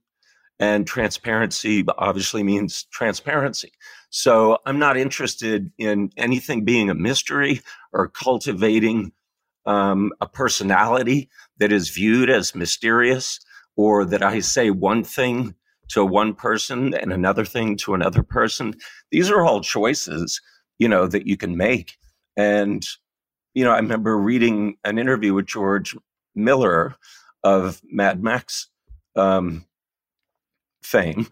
and 0.59 0.87
transparency 0.87 1.83
obviously 1.97 2.43
means 2.43 2.83
transparency. 2.91 3.71
So 4.09 4.57
I'm 4.65 4.79
not 4.79 4.97
interested 4.97 5.71
in 5.77 6.11
anything 6.17 6.63
being 6.63 6.89
a 6.89 6.95
mystery 6.95 7.61
or 7.91 8.07
cultivating 8.07 9.11
um, 9.65 10.11
a 10.21 10.27
personality 10.27 11.29
that 11.57 11.71
is 11.71 11.89
viewed 11.89 12.29
as 12.29 12.53
mysterious, 12.55 13.39
or 13.75 14.05
that 14.05 14.21
I 14.21 14.39
say 14.39 14.69
one 14.69 15.03
thing 15.03 15.55
to 15.89 16.05
one 16.05 16.33
person 16.33 16.93
and 16.93 17.11
another 17.11 17.45
thing 17.45 17.77
to 17.77 17.93
another 17.93 18.23
person. 18.23 18.75
These 19.11 19.29
are 19.29 19.43
all 19.43 19.61
choices, 19.61 20.41
you 20.79 20.87
know, 20.87 21.07
that 21.07 21.27
you 21.27 21.37
can 21.37 21.57
make. 21.57 21.97
And, 22.37 22.85
you 23.53 23.63
know, 23.63 23.71
I 23.71 23.77
remember 23.77 24.17
reading 24.17 24.77
an 24.83 24.97
interview 24.97 25.33
with 25.33 25.45
George 25.45 25.95
Miller 26.35 26.95
of 27.43 27.81
Mad 27.85 28.23
Max 28.23 28.69
um, 29.15 29.65
fame. 30.81 31.27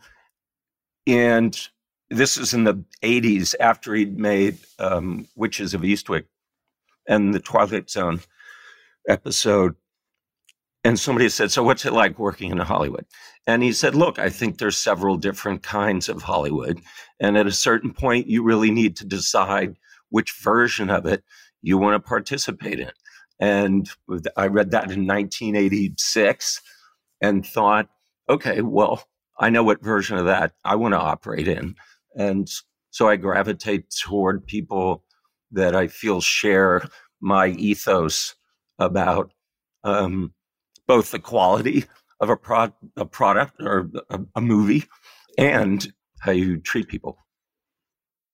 And 1.08 1.58
this 2.10 2.38
is 2.38 2.54
in 2.54 2.64
the 2.64 2.84
80s 3.04 3.56
after 3.60 3.96
he'd 3.96 4.20
made 4.20 4.58
um, 4.78 5.28
Witches 5.36 5.74
of 5.74 5.82
Eastwick 5.82 6.26
and 7.08 7.34
the 7.34 7.40
Twilight 7.40 7.90
Zone 7.90 8.20
episode 9.08 9.76
and 10.84 11.00
somebody 11.00 11.30
said, 11.30 11.52
So 11.52 11.64
what's 11.64 11.86
it 11.86 11.94
like 11.94 12.18
working 12.18 12.52
in 12.52 12.58
Hollywood? 12.58 13.06
And 13.46 13.62
he 13.62 13.72
said, 13.72 13.96
Look, 13.96 14.18
I 14.20 14.30
think 14.30 14.58
there's 14.58 14.78
several 14.78 15.18
different 15.18 15.64
kinds 15.64 16.10
of 16.10 16.24
Hollywood. 16.24 16.82
And 17.20 17.38
at 17.38 17.48
a 17.48 17.52
certain 17.52 17.94
point, 17.94 18.28
you 18.28 18.44
really 18.44 18.72
need 18.72 18.96
to 18.98 19.06
decide 19.06 19.78
which 20.10 20.34
version 20.42 20.90
of 20.90 21.06
it 21.06 21.24
you 21.62 21.78
want 21.78 21.96
to 21.96 22.08
participate 22.08 22.80
in. 22.80 22.92
And 23.40 23.90
I 24.38 24.48
read 24.48 24.72
that 24.72 24.92
in 24.92 25.08
1986 25.08 26.62
and 27.22 27.46
thought, 27.46 27.90
okay, 28.30 28.62
well, 28.62 29.04
I 29.40 29.50
know 29.50 29.64
what 29.64 29.84
version 29.84 30.18
of 30.18 30.26
that 30.26 30.54
I 30.64 30.76
want 30.76 30.94
to 30.94 31.00
operate 31.00 31.48
in. 31.48 31.76
And 32.16 32.48
so 32.92 33.08
I 33.08 33.16
gravitate 33.16 33.86
toward 33.90 34.46
people 34.46 35.04
that 35.52 35.76
I 35.76 35.88
feel 35.88 36.22
share 36.22 36.84
my 37.20 37.48
ethos 37.48 38.36
about 38.78 39.32
um, 39.84 40.34
both 40.88 41.12
the 41.12 41.20
quality 41.20 41.86
of 42.20 42.30
a, 42.30 42.38
pro- 42.38 42.74
a 42.96 43.06
product 43.06 43.56
or 43.60 43.90
a, 44.10 44.20
a 44.36 44.42
movie 44.42 44.86
and 45.38 45.92
how 46.20 46.32
you 46.32 46.58
treat 46.58 46.88
people. 46.88 47.18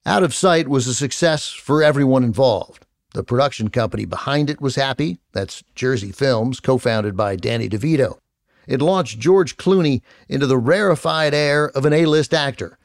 Out 0.05 0.24
of 0.24 0.34
Sight 0.34 0.67
was 0.67 0.88
a 0.88 0.93
success 0.93 1.50
for 1.50 1.84
everyone 1.84 2.24
involved. 2.24 2.87
The 3.18 3.24
production 3.24 3.70
company 3.70 4.06
behind 4.06 4.48
it 4.48 4.62
was 4.62 4.76
happy. 4.76 5.18
That's 5.32 5.64
Jersey 5.74 6.12
Films, 6.12 6.60
co 6.60 6.78
founded 6.78 7.18
by 7.18 7.36
Danny 7.36 7.68
DeVito. 7.68 8.20
It 8.68 8.80
launched 8.80 9.18
George 9.18 9.58
Clooney 9.58 10.04
into 10.30 10.46
the 10.46 10.60
rarefied 10.60 11.34
air 11.34 11.70
of 11.70 11.84
an 11.88 11.94
A 11.94 12.06
list 12.06 12.32
actor. 12.32 12.78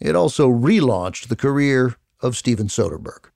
It 0.00 0.16
also 0.16 0.48
relaunched 0.48 1.28
the 1.28 1.36
career 1.36 1.94
of 2.18 2.36
Steven 2.36 2.66
Soderbergh. 2.66 3.30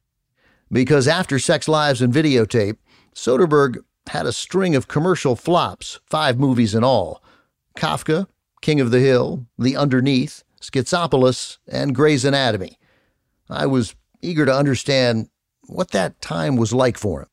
Because 0.69 1.07
after 1.07 1.39
Sex 1.39 1.69
Lies 1.69 2.03
and 2.03 2.13
Videotape, 2.13 2.79
Soderbergh 3.15 3.77
had 4.09 4.27
a 4.27 4.33
string 4.33 4.75
of 4.75 4.89
commercial 4.89 5.37
flops, 5.37 6.01
five 6.07 6.41
movies 6.41 6.75
in 6.75 6.83
all 6.83 7.23
Kafka, 7.77 8.27
King 8.63 8.81
of 8.81 8.91
the 8.91 8.99
Hill, 8.99 9.47
The 9.57 9.77
Underneath, 9.77 10.43
Schizopolis, 10.61 11.59
and 11.69 11.95
Gray's 11.95 12.25
Anatomy. 12.25 12.81
I 13.49 13.67
was 13.67 13.95
eager 14.23 14.45
to 14.45 14.53
understand 14.53 15.29
what 15.67 15.91
that 15.93 16.21
time 16.21 16.57
was 16.57 16.73
like 16.73 16.99
for 16.99 17.23
him. 17.23 17.29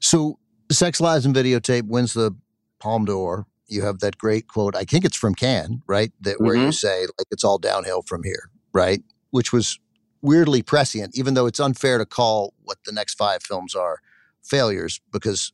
So, 0.00 0.38
Sex 0.70 1.00
Lies 1.00 1.26
and 1.26 1.34
Videotape 1.34 1.88
wins 1.88 2.14
the 2.14 2.36
Palme 2.78 3.04
d'Or. 3.04 3.46
You 3.66 3.82
have 3.82 3.98
that 4.00 4.16
great 4.18 4.48
quote. 4.48 4.76
I 4.76 4.84
think 4.84 5.04
it's 5.04 5.16
from 5.16 5.34
Cannes, 5.34 5.82
right? 5.86 6.12
That 6.20 6.40
where 6.40 6.54
mm-hmm. 6.54 6.66
you 6.66 6.72
say 6.72 7.02
like 7.02 7.26
it's 7.30 7.44
all 7.44 7.58
downhill 7.58 8.02
from 8.02 8.22
here, 8.22 8.50
right? 8.72 9.02
Which 9.30 9.52
was 9.52 9.78
weirdly 10.22 10.62
prescient, 10.62 11.16
even 11.16 11.34
though 11.34 11.46
it's 11.46 11.60
unfair 11.60 11.98
to 11.98 12.06
call 12.06 12.54
what 12.62 12.78
the 12.84 12.92
next 12.92 13.14
five 13.14 13.42
films 13.42 13.74
are 13.74 14.00
failures 14.42 15.00
because 15.12 15.52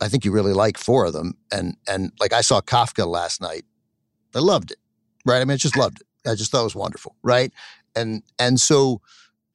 I 0.00 0.08
think 0.08 0.24
you 0.24 0.32
really 0.32 0.52
like 0.52 0.78
four 0.78 1.06
of 1.06 1.12
them. 1.12 1.34
And 1.50 1.76
and 1.88 2.12
like 2.20 2.32
I 2.32 2.40
saw 2.40 2.60
Kafka 2.60 3.06
last 3.06 3.40
night. 3.40 3.64
I 4.34 4.40
loved 4.40 4.70
it. 4.70 4.78
Right. 5.24 5.40
I 5.40 5.44
mean, 5.44 5.54
I 5.54 5.56
just 5.56 5.76
loved 5.76 6.00
it. 6.00 6.28
I 6.28 6.34
just 6.34 6.50
thought 6.50 6.60
it 6.60 6.64
was 6.64 6.74
wonderful. 6.74 7.16
Right. 7.22 7.52
And 7.96 8.22
and 8.38 8.60
so 8.60 9.00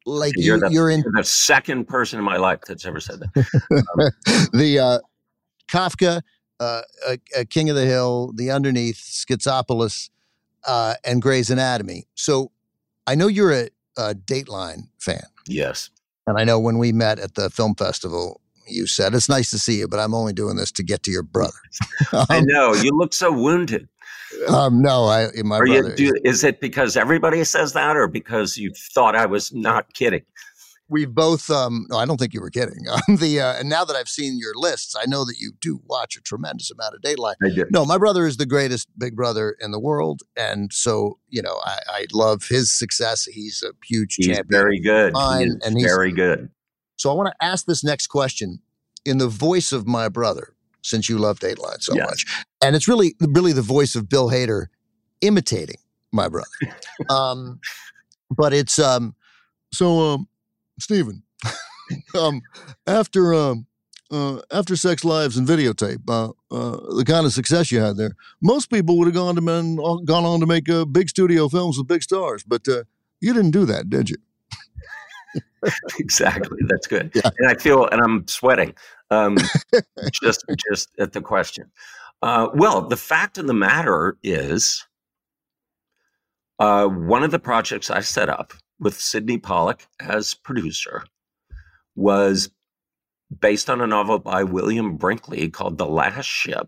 like 0.05 0.33
you're, 0.35 0.57
you, 0.57 0.61
the, 0.61 0.71
you're 0.71 0.89
in 0.89 1.03
the 1.13 1.23
second 1.23 1.87
person 1.87 2.19
in 2.19 2.25
my 2.25 2.37
life 2.37 2.61
that's 2.67 2.85
ever 2.85 2.99
said 2.99 3.19
that. 3.19 4.13
the 4.53 4.79
uh, 4.79 4.99
Kafka, 5.71 6.21
uh, 6.59 6.81
uh, 7.07 7.15
King 7.49 7.69
of 7.69 7.75
the 7.75 7.85
Hill, 7.85 8.31
The 8.35 8.51
Underneath, 8.51 8.97
Schizopolis, 8.97 10.09
uh, 10.65 10.95
and 11.03 11.21
Gray's 11.21 11.49
Anatomy. 11.49 12.05
So 12.15 12.51
I 13.07 13.15
know 13.15 13.27
you're 13.27 13.53
a, 13.53 13.69
a 13.97 14.15
Dateline 14.15 14.87
fan. 14.99 15.23
Yes. 15.47 15.89
And 16.25 16.37
I 16.37 16.43
know 16.43 16.59
when 16.59 16.77
we 16.77 16.91
met 16.91 17.19
at 17.19 17.35
the 17.35 17.49
film 17.49 17.75
festival, 17.75 18.39
you 18.67 18.87
said 18.87 19.13
it's 19.13 19.27
nice 19.27 19.51
to 19.51 19.59
see 19.59 19.79
you, 19.79 19.87
but 19.87 19.99
I'm 19.99 20.13
only 20.13 20.33
doing 20.33 20.55
this 20.55 20.71
to 20.73 20.83
get 20.83 21.03
to 21.03 21.11
your 21.11 21.23
brother. 21.23 21.51
um, 22.13 22.25
I 22.29 22.41
know 22.41 22.73
you 22.73 22.91
look 22.91 23.13
so 23.13 23.31
wounded. 23.31 23.87
Um, 24.47 24.81
no, 24.81 25.05
I 25.05 25.29
my 25.43 25.59
Are 25.59 25.65
brother. 25.65 25.89
You, 25.89 25.95
do, 25.95 26.13
is 26.23 26.43
it 26.43 26.59
because 26.59 26.97
everybody 26.97 27.43
says 27.43 27.73
that, 27.73 27.95
or 27.95 28.07
because 28.07 28.57
you 28.57 28.71
thought 28.93 29.15
I 29.15 29.25
was 29.25 29.53
not 29.53 29.93
kidding? 29.93 30.23
we 30.89 31.05
both 31.05 31.49
um 31.49 31.85
no 31.89 31.97
i 31.97 32.05
don't 32.05 32.17
think 32.17 32.33
you 32.33 32.41
were 32.41 32.49
kidding 32.49 32.85
um, 32.91 33.17
the 33.17 33.39
uh, 33.39 33.53
and 33.55 33.69
now 33.69 33.83
that 33.83 33.95
i've 33.95 34.07
seen 34.07 34.37
your 34.39 34.53
lists 34.55 34.95
i 34.99 35.05
know 35.05 35.25
that 35.25 35.39
you 35.39 35.51
do 35.61 35.81
watch 35.85 36.15
a 36.15 36.21
tremendous 36.21 36.71
amount 36.71 36.93
of 36.93 37.01
dateline 37.01 37.35
I 37.43 37.49
do. 37.49 37.65
no 37.71 37.85
my 37.85 37.97
brother 37.97 38.25
is 38.27 38.37
the 38.37 38.45
greatest 38.45 38.87
big 38.97 39.15
brother 39.15 39.55
in 39.59 39.71
the 39.71 39.79
world 39.79 40.21
and 40.37 40.71
so 40.71 41.19
you 41.29 41.41
know 41.41 41.59
i, 41.65 41.79
I 41.87 42.05
love 42.13 42.43
his 42.47 42.71
success 42.71 43.25
he's 43.25 43.63
a 43.63 43.71
huge 43.85 44.15
he's 44.15 44.27
champion 44.27 44.47
very 44.49 44.79
good 44.79 45.13
mine, 45.13 45.59
and 45.65 45.77
he's 45.77 45.85
very 45.85 46.11
good 46.11 46.49
so 46.97 47.09
i 47.09 47.13
want 47.13 47.27
to 47.27 47.45
ask 47.45 47.65
this 47.65 47.83
next 47.83 48.07
question 48.07 48.59
in 49.05 49.17
the 49.17 49.27
voice 49.27 49.71
of 49.71 49.87
my 49.87 50.09
brother 50.09 50.52
since 50.83 51.09
you 51.09 51.17
love 51.17 51.39
dateline 51.39 51.81
so 51.81 51.93
yes. 51.95 52.05
much 52.05 52.45
and 52.61 52.75
it's 52.75 52.87
really 52.87 53.15
really 53.19 53.53
the 53.53 53.61
voice 53.61 53.95
of 53.95 54.07
bill 54.09 54.29
hader 54.29 54.67
imitating 55.21 55.77
my 56.11 56.27
brother 56.27 56.47
um 57.09 57.59
but 58.29 58.53
it's 58.53 58.77
um 58.77 59.15
so 59.71 59.99
um 59.99 60.27
Steven, 60.79 61.23
um, 62.19 62.41
after 62.87 63.33
um, 63.33 63.67
uh, 64.11 64.41
after 64.51 64.75
Sex 64.75 65.03
Lies 65.03 65.37
and 65.37 65.47
Videotape, 65.47 66.01
uh, 66.07 66.29
uh, 66.51 66.95
the 66.95 67.03
kind 67.05 67.25
of 67.25 67.33
success 67.33 67.71
you 67.71 67.79
had 67.79 67.97
there, 67.97 68.15
most 68.41 68.69
people 68.69 68.97
would 68.97 69.07
have 69.07 69.15
gone 69.15 69.35
to 69.35 69.41
men, 69.41 69.75
gone 69.75 70.25
on 70.25 70.39
to 70.39 70.45
make 70.45 70.69
uh, 70.69 70.85
big 70.85 71.09
studio 71.09 71.47
films 71.49 71.77
with 71.77 71.87
big 71.87 72.03
stars, 72.03 72.43
but 72.43 72.67
uh, 72.67 72.83
you 73.21 73.33
didn't 73.33 73.51
do 73.51 73.65
that, 73.65 73.89
did 73.89 74.09
you? 74.09 74.17
exactly. 75.99 76.59
That's 76.67 76.87
good. 76.87 77.11
Yeah. 77.15 77.29
And 77.39 77.49
I 77.49 77.55
feel, 77.55 77.87
and 77.87 78.01
I'm 78.01 78.27
sweating 78.27 78.73
um, 79.09 79.37
just 80.21 80.45
just 80.69 80.89
at 80.99 81.13
the 81.13 81.21
question. 81.21 81.71
Uh, 82.21 82.49
well, 82.53 82.87
the 82.87 82.97
fact 82.97 83.37
of 83.37 83.47
the 83.47 83.53
matter 83.53 84.17
is, 84.23 84.85
one 86.57 87.23
of 87.23 87.31
the 87.31 87.39
projects 87.39 87.89
I 87.89 87.99
set 87.99 88.29
up 88.29 88.53
with 88.79 88.99
Sidney 88.99 89.37
Pollack 89.37 89.87
as 89.99 90.33
producer 90.33 91.03
was 91.95 92.49
based 93.39 93.69
on 93.69 93.81
a 93.81 93.87
novel 93.87 94.19
by 94.19 94.43
William 94.43 94.97
Brinkley 94.97 95.49
called 95.49 95.77
The 95.77 95.85
Last 95.85 96.25
Ship. 96.25 96.67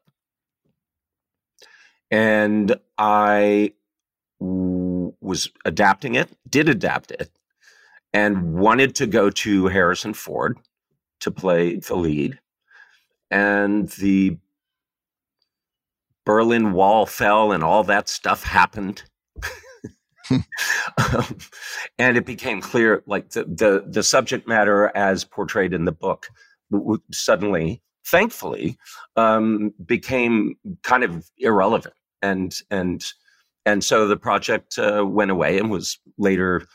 And 2.12 2.75
I 2.97 3.73
w- 4.39 5.13
was 5.21 5.49
adapting 5.65 6.15
it, 6.15 6.30
did 6.49 6.69
adapt 6.69 7.12
it, 7.12 7.32
and 8.15 8.54
wanted 8.54 8.95
to 8.95 9.06
go 9.06 9.30
to 9.30 9.67
Harrison 9.67 10.13
Ford 10.13 10.58
to 11.19 11.30
play 11.30 11.75
the 11.75 11.95
lead. 11.95 12.39
And 13.30 13.89
the 13.89 14.38
Berlin 16.25 16.71
Wall 16.71 17.06
fell 17.06 17.51
and 17.51 17.62
all 17.63 17.84
that 17.84 18.08
stuff 18.08 18.43
happened 18.43 19.04
um, 20.32 21.38
and 21.97 22.17
it 22.17 22.25
became 22.25 22.62
clear, 22.62 23.04
like 23.06 23.30
the, 23.32 23.43
the 23.43 23.86
the 23.88 24.04
subject 24.04 24.47
matter 24.47 24.91
as 24.95 25.23
portrayed 25.23 25.73
in 25.73 25.86
the 25.86 25.91
book, 25.91 26.28
suddenly, 27.12 27.82
thankfully, 28.08 28.78
um, 29.15 29.73
became 29.86 30.56
kind 30.84 31.04
of 31.04 31.30
irrelevant, 31.38 31.93
and 32.21 32.56
and 32.71 33.06
and 33.65 33.84
so 33.84 34.08
the 34.08 34.17
project 34.17 34.80
uh, 34.80 35.06
went 35.06 35.32
away 35.32 35.58
and 35.60 35.69
was 35.69 35.99
later 36.17 36.65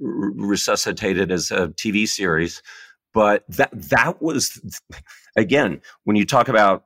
resuscitated 0.00 1.30
as 1.30 1.50
a 1.50 1.68
TV 1.68 2.08
series. 2.08 2.62
But 3.12 3.44
that 3.48 3.70
that 3.72 4.22
was 4.22 4.80
again 5.36 5.80
when 6.04 6.16
you 6.16 6.24
talk 6.24 6.48
about 6.48 6.84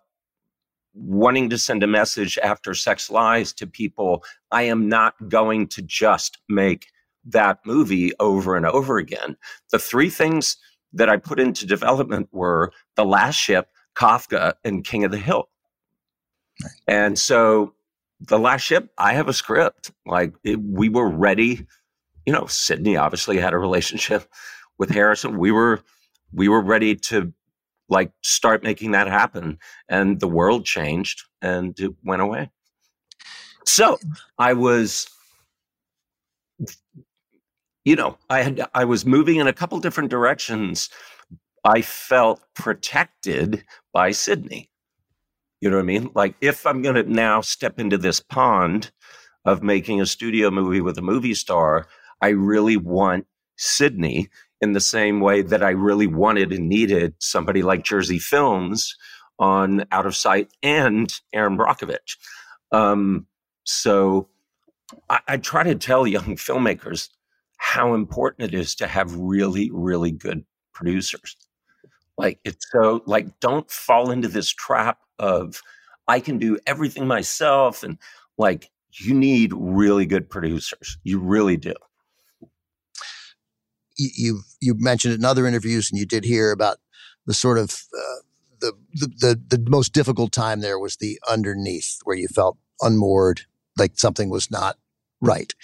wanting 0.94 1.50
to 1.50 1.58
send 1.58 1.82
a 1.82 1.88
message 1.88 2.38
after 2.38 2.72
sex 2.72 3.10
lies 3.10 3.52
to 3.52 3.66
people 3.66 4.22
i 4.52 4.62
am 4.62 4.88
not 4.88 5.14
going 5.28 5.66
to 5.66 5.82
just 5.82 6.38
make 6.48 6.86
that 7.24 7.58
movie 7.64 8.12
over 8.20 8.56
and 8.56 8.66
over 8.66 8.98
again. 8.98 9.36
The 9.70 9.78
three 9.78 10.10
things 10.10 10.56
that 10.92 11.08
i 11.08 11.16
put 11.16 11.40
into 11.40 11.66
development 11.66 12.28
were 12.32 12.72
the 12.96 13.04
last 13.04 13.36
ship 13.36 13.68
kafka 13.94 14.54
and 14.64 14.84
king 14.84 15.04
of 15.04 15.10
the 15.10 15.18
hill. 15.18 15.48
And 16.86 17.18
so 17.18 17.74
the 18.20 18.38
last 18.38 18.62
ship 18.62 18.90
i 18.98 19.14
have 19.14 19.28
a 19.28 19.32
script. 19.32 19.90
Like 20.06 20.34
it, 20.44 20.60
we 20.60 20.88
were 20.88 21.08
ready 21.08 21.66
you 22.26 22.32
know 22.32 22.46
sidney 22.46 22.96
obviously 22.96 23.38
had 23.38 23.52
a 23.52 23.58
relationship 23.58 24.28
with 24.78 24.90
harrison. 24.90 25.38
We 25.38 25.52
were 25.52 25.82
we 26.32 26.48
were 26.48 26.60
ready 26.60 26.96
to 26.96 27.32
like 27.88 28.10
start 28.22 28.62
making 28.62 28.92
that 28.92 29.06
happen 29.06 29.58
and 29.88 30.18
the 30.18 30.28
world 30.28 30.64
changed 30.64 31.22
and 31.42 31.78
it 31.78 31.92
went 32.02 32.22
away. 32.22 32.50
So 33.66 33.98
i 34.38 34.52
was 34.52 35.08
you 37.84 37.96
know 37.96 38.16
i 38.30 38.42
had 38.42 38.66
i 38.74 38.84
was 38.84 39.04
moving 39.04 39.36
in 39.36 39.46
a 39.46 39.52
couple 39.52 39.78
different 39.80 40.10
directions. 40.10 40.90
I 41.66 41.80
felt 41.80 42.42
protected 42.54 43.64
by 43.92 44.10
sidney. 44.10 44.70
You 45.60 45.70
know 45.70 45.76
what 45.76 45.82
i 45.82 45.86
mean? 45.86 46.10
Like 46.14 46.34
if 46.40 46.66
i'm 46.66 46.82
going 46.82 46.96
to 46.96 47.10
now 47.10 47.40
step 47.40 47.78
into 47.78 47.98
this 47.98 48.20
pond 48.20 48.90
of 49.44 49.62
making 49.62 50.00
a 50.00 50.06
studio 50.06 50.50
movie 50.50 50.80
with 50.80 50.98
a 50.98 51.02
movie 51.02 51.34
star 51.34 51.86
i 52.20 52.28
really 52.28 52.76
want 52.76 53.26
sidney 53.56 54.28
in 54.60 54.72
the 54.72 54.80
same 54.80 55.20
way 55.20 55.42
that 55.42 55.62
I 55.62 55.70
really 55.70 56.06
wanted 56.06 56.50
and 56.50 56.70
needed 56.70 57.14
somebody 57.18 57.62
like 57.62 57.84
Jersey 57.84 58.18
Films 58.18 58.96
on 59.38 59.84
Out 59.92 60.06
of 60.06 60.16
Sight 60.16 60.48
and 60.62 61.12
Erin 61.34 61.58
Brockovich. 61.58 62.16
Um, 62.72 63.26
so 63.64 64.28
I, 65.10 65.20
I 65.28 65.36
try 65.36 65.64
to 65.64 65.74
tell 65.74 66.06
young 66.06 66.36
filmmakers 66.36 67.10
how 67.58 67.92
important 67.94 68.54
it 68.54 68.58
is 68.58 68.74
to 68.76 68.86
have 68.86 69.14
really, 69.14 69.70
really 69.70 70.12
good 70.12 70.44
producers. 70.72 71.36
Like 72.16 72.38
it's 72.44 72.64
so 72.72 73.02
like 73.06 73.40
don't 73.40 73.70
fall 73.70 74.10
into 74.10 74.28
this 74.28 74.48
trap 74.48 74.98
of 75.18 75.60
I 76.08 76.20
can 76.20 76.38
do 76.38 76.58
everything 76.66 77.06
myself 77.06 77.82
and 77.82 77.98
like 78.38 78.70
you 78.92 79.12
need 79.12 79.52
really 79.54 80.06
good 80.06 80.30
producers. 80.30 80.96
You 81.02 81.18
really 81.18 81.56
do. 81.56 81.74
You 83.96 84.42
you 84.60 84.74
mentioned 84.78 85.14
it 85.14 85.18
in 85.20 85.24
other 85.24 85.46
interviews, 85.46 85.90
and 85.90 85.98
you 85.98 86.06
did 86.06 86.24
hear 86.24 86.50
about 86.52 86.78
the 87.26 87.34
sort 87.34 87.58
of 87.58 87.70
uh, 87.96 88.20
the, 88.60 88.72
the 88.94 89.06
the 89.48 89.56
the 89.58 89.70
most 89.70 89.92
difficult 89.92 90.32
time 90.32 90.60
there 90.60 90.78
was 90.78 90.96
the 90.96 91.18
underneath, 91.30 91.98
where 92.04 92.16
you 92.16 92.28
felt 92.28 92.58
unmoored, 92.80 93.42
like 93.78 93.92
something 93.98 94.30
was 94.30 94.50
not 94.50 94.76
right, 95.20 95.54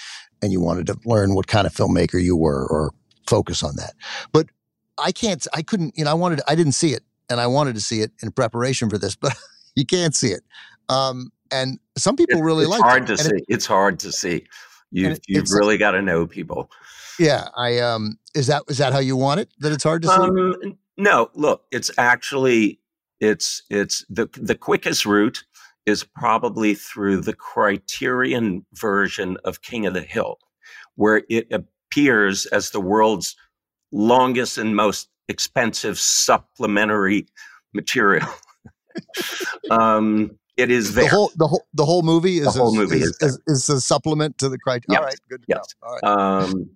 and 0.43 0.53
you 0.53 0.61
wanted 0.61 0.87
to 0.87 0.99
learn 1.05 1.35
what 1.35 1.47
kind 1.47 1.67
of 1.67 1.75
filmmaker 1.75 2.23
you 2.23 2.37
were 2.37 2.67
or 2.69 2.93
focus 3.29 3.63
on 3.63 3.77
that. 3.77 3.95
But 4.33 4.47
I 4.99 5.13
can't, 5.13 5.47
I 5.55 5.63
couldn't, 5.63 5.97
you 5.97 6.05
know, 6.05 6.11
I 6.11 6.15
wanted, 6.15 6.41
I 6.49 6.55
didn't 6.55 6.73
see 6.73 6.93
it, 6.93 7.03
and 7.29 7.41
I 7.41 7.47
wanted 7.47 7.75
to 7.77 7.81
see 7.81 8.01
it 8.01 8.13
in 8.23 8.33
preparation 8.33 8.91
for 8.91 8.99
this, 8.99 9.17
but 9.21 9.35
you 9.75 9.85
can't 9.87 10.15
see 10.15 10.29
it. 10.29 10.43
Um, 10.89 11.31
and 11.51 11.79
some 11.97 12.17
people 12.17 12.43
really 12.43 12.65
it's 12.65 12.71
like 12.71 12.83
hard 12.83 13.07
to 13.07 13.13
And 13.13 13.21
see. 13.21 13.29
it- 13.37 13.45
it's 13.49 13.67
hard 13.67 13.99
to 14.01 14.13
see. 14.13 14.47
You 14.91 15.11
it- 15.13 15.25
you've 15.29 15.51
really 15.51 15.79
got 15.79 15.93
to 15.93 16.03
know 16.03 16.27
people. 16.27 16.71
Yeah, 17.19 17.49
I 17.57 17.79
um, 17.79 18.19
is 18.35 18.47
that 18.47 18.65
is 18.69 18.79
that 18.79 18.93
how 18.93 18.99
you 18.99 19.17
want 19.17 19.41
it? 19.41 19.49
That 19.59 19.73
it's 19.73 19.85
hard 19.85 20.03
to? 20.03 20.11
Um, 20.11 20.79
no, 20.97 21.31
look, 21.35 21.65
it's 21.71 21.91
actually 21.99 22.81
it's 23.21 23.63
it's 23.71 24.05
the 24.09 24.29
the 24.33 24.55
quickest 24.55 25.07
route 25.07 25.45
is 25.87 26.05
probably 26.05 26.75
through 26.75 27.21
the 27.21 27.33
Criterion 27.33 28.65
version 28.75 29.37
of 29.45 29.63
King 29.63 29.87
of 29.87 29.95
the 29.95 30.03
Hill, 30.03 30.39
where 30.97 31.23
it 31.29 31.51
appears 31.53 32.47
as 32.47 32.71
the 32.71 32.81
world's 32.81 33.37
longest 33.93 34.59
and 34.59 34.77
most 34.77 35.09
expensive 35.29 35.99
supplementary 35.99 37.27
material. 37.73 38.29
um, 39.71 40.39
it 40.57 40.71
is 40.71 40.95
the 40.95 41.09
whole 41.09 41.33
the 41.37 41.47
whole 41.47 41.67
the 41.73 41.85
whole 41.85 42.03
movie 42.03 42.39
is 42.39 42.55
the 42.55 42.61
whole 42.61 42.73
is, 42.73 42.77
movie 42.77 43.03
is, 43.03 43.17
is 43.21 43.23
is, 43.23 43.41
is 43.47 43.69
a 43.69 43.81
supplement 43.81 44.37
to 44.39 44.49
the 44.49 44.59
Criterion. 44.59 44.85
Yes, 44.91 44.99
All 44.99 45.05
right, 45.07 45.21
good. 45.29 45.45
Yes. 45.49 45.75
know. 45.83 45.89
All 45.89 45.95
right. 45.95 46.45
um, 46.45 46.71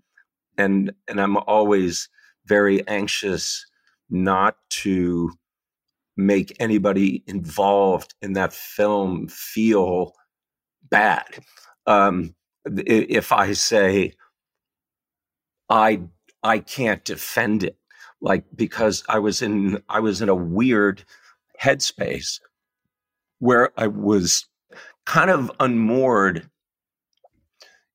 and 0.58 0.92
and 1.08 1.20
I'm 1.20 1.36
always 1.36 2.08
very 2.46 2.86
anxious 2.88 3.64
not 4.10 4.56
to 4.70 5.30
make 6.16 6.56
anybody 6.60 7.24
involved 7.26 8.14
in 8.22 8.34
that 8.34 8.52
film 8.52 9.28
feel 9.28 10.12
bad. 10.90 11.26
Um, 11.86 12.34
if 12.64 13.32
I 13.32 13.52
say 13.52 14.12
I 15.68 16.02
I 16.42 16.58
can't 16.58 17.04
defend 17.04 17.64
it, 17.64 17.76
like 18.20 18.44
because 18.54 19.02
I 19.08 19.18
was 19.18 19.42
in 19.42 19.82
I 19.88 20.00
was 20.00 20.22
in 20.22 20.28
a 20.28 20.34
weird 20.34 21.04
headspace 21.60 22.40
where 23.38 23.70
I 23.78 23.86
was 23.86 24.46
kind 25.06 25.30
of 25.30 25.50
unmoored 25.60 26.48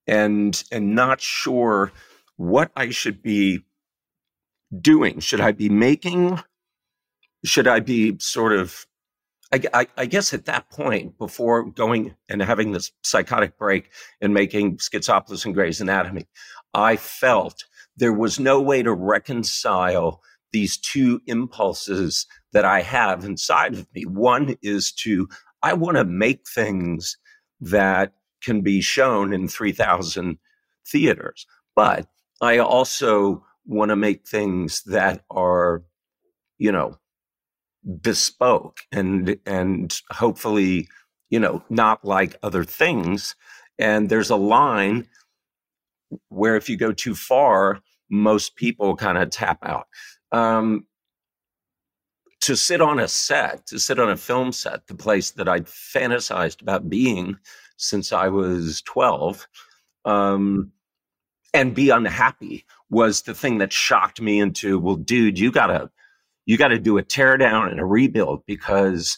and 0.07 0.61
and 0.71 0.95
not 0.95 1.21
sure 1.21 1.91
what 2.39 2.71
I 2.73 2.89
should 2.89 3.21
be 3.21 3.65
doing. 4.79 5.19
Should 5.19 5.41
I 5.41 5.51
be 5.51 5.67
making? 5.67 6.39
Should 7.43 7.67
I 7.67 7.81
be 7.81 8.17
sort 8.19 8.53
of? 8.53 8.85
I, 9.51 9.61
I, 9.73 9.87
I 9.97 10.05
guess 10.05 10.33
at 10.33 10.45
that 10.45 10.69
point, 10.69 11.17
before 11.17 11.69
going 11.69 12.15
and 12.29 12.41
having 12.41 12.71
this 12.71 12.93
psychotic 13.03 13.57
break 13.57 13.89
and 14.21 14.33
making 14.33 14.77
Schizopolis 14.77 15.43
and 15.43 15.53
Gray's 15.53 15.81
Anatomy, 15.81 16.27
I 16.73 16.95
felt 16.95 17.65
there 17.97 18.13
was 18.13 18.39
no 18.39 18.61
way 18.61 18.83
to 18.83 18.93
reconcile 18.93 20.21
these 20.53 20.77
two 20.77 21.19
impulses 21.25 22.25
that 22.53 22.63
I 22.63 22.83
have 22.83 23.25
inside 23.25 23.73
of 23.73 23.85
me. 23.93 24.03
One 24.03 24.55
is 24.61 24.93
to 25.03 25.27
I 25.61 25.73
want 25.73 25.97
to 25.97 26.05
make 26.05 26.47
things 26.47 27.17
that 27.59 28.13
can 28.41 28.61
be 28.61 28.79
shown 28.79 29.33
in 29.33 29.49
3,000 29.49 30.37
theaters. 30.87 31.45
But 31.75 32.07
I 32.41 32.59
also 32.59 33.45
want 33.65 33.89
to 33.89 33.95
make 33.95 34.27
things 34.27 34.83
that 34.83 35.23
are, 35.29 35.83
you 36.57 36.71
know, 36.71 36.97
bespoke 38.01 38.79
and 38.91 39.37
and 39.45 40.01
hopefully, 40.11 40.87
you 41.29 41.39
know, 41.39 41.63
not 41.69 42.03
like 42.03 42.37
other 42.43 42.63
things. 42.63 43.35
And 43.77 44.09
there's 44.09 44.29
a 44.29 44.35
line 44.35 45.07
where 46.29 46.55
if 46.55 46.69
you 46.69 46.77
go 46.77 46.91
too 46.91 47.15
far, 47.15 47.81
most 48.09 48.55
people 48.55 48.95
kind 48.95 49.17
of 49.17 49.29
tap 49.29 49.59
out. 49.63 49.87
Um, 50.31 50.85
to 52.41 52.55
sit 52.55 52.81
on 52.81 52.99
a 52.99 53.07
set, 53.07 53.67
to 53.67 53.79
sit 53.79 53.99
on 53.99 54.09
a 54.09 54.17
film 54.17 54.51
set, 54.51 54.87
the 54.87 54.95
place 54.95 55.31
that 55.31 55.47
I'd 55.47 55.65
fantasized 55.65 56.61
about 56.61 56.89
being 56.89 57.37
since 57.77 58.13
I 58.13 58.27
was 58.29 58.81
12, 58.83 59.47
um, 60.05 60.71
and 61.53 61.75
be 61.75 61.89
unhappy 61.89 62.65
was 62.89 63.23
the 63.23 63.33
thing 63.33 63.59
that 63.59 63.73
shocked 63.73 64.21
me 64.21 64.39
into, 64.39 64.79
well, 64.79 64.95
dude, 64.95 65.39
you 65.39 65.51
gotta, 65.51 65.89
you 66.45 66.57
gotta 66.57 66.79
do 66.79 66.97
a 66.97 67.03
teardown 67.03 67.71
and 67.71 67.79
a 67.79 67.85
rebuild 67.85 68.43
because 68.45 69.17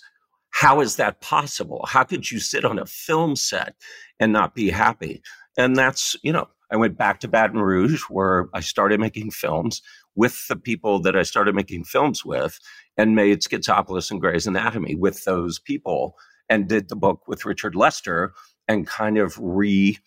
how 0.52 0.82
is 0.82 0.98
that 0.98 1.22
possible? 1.22 1.86
How 1.88 2.04
could 2.04 2.30
you 2.30 2.40
sit 2.40 2.66
on 2.66 2.78
a 2.78 2.86
film 2.86 3.36
set 3.36 3.76
and 4.20 4.34
not 4.34 4.54
be 4.54 4.70
happy? 4.70 5.22
And 5.58 5.76
that's, 5.76 6.16
you 6.24 6.32
know, 6.32 6.48
I 6.72 6.78
went 6.78 6.98
back 6.98 7.20
to 7.22 7.28
Baton 7.28 7.60
Rouge 7.60 8.04
where 8.10 8.50
I 8.54 8.62
started 8.62 9.00
making 9.00 9.32
films 9.32 9.82
with 10.16 10.48
the 10.48 10.56
people 10.56 11.00
that 11.00 11.16
I 11.16 11.24
started 11.24 11.56
making 11.56 11.86
films 11.86 12.24
with 12.26 12.60
and 12.98 13.16
made 13.16 13.42
Schizopolis 13.42 14.12
and 14.12 14.22
Gray's 14.22 14.48
Anatomy 14.48 14.96
with 14.96 15.24
those 15.24 15.60
people 15.60 16.16
and 16.50 16.68
did 16.68 16.90
the 16.90 16.96
book 16.96 17.28
with 17.28 17.46
Richard 17.46 17.76
Lester 17.76 18.34
and 18.68 18.88
kind 18.88 19.18
of 19.18 19.38
re, 19.40 19.98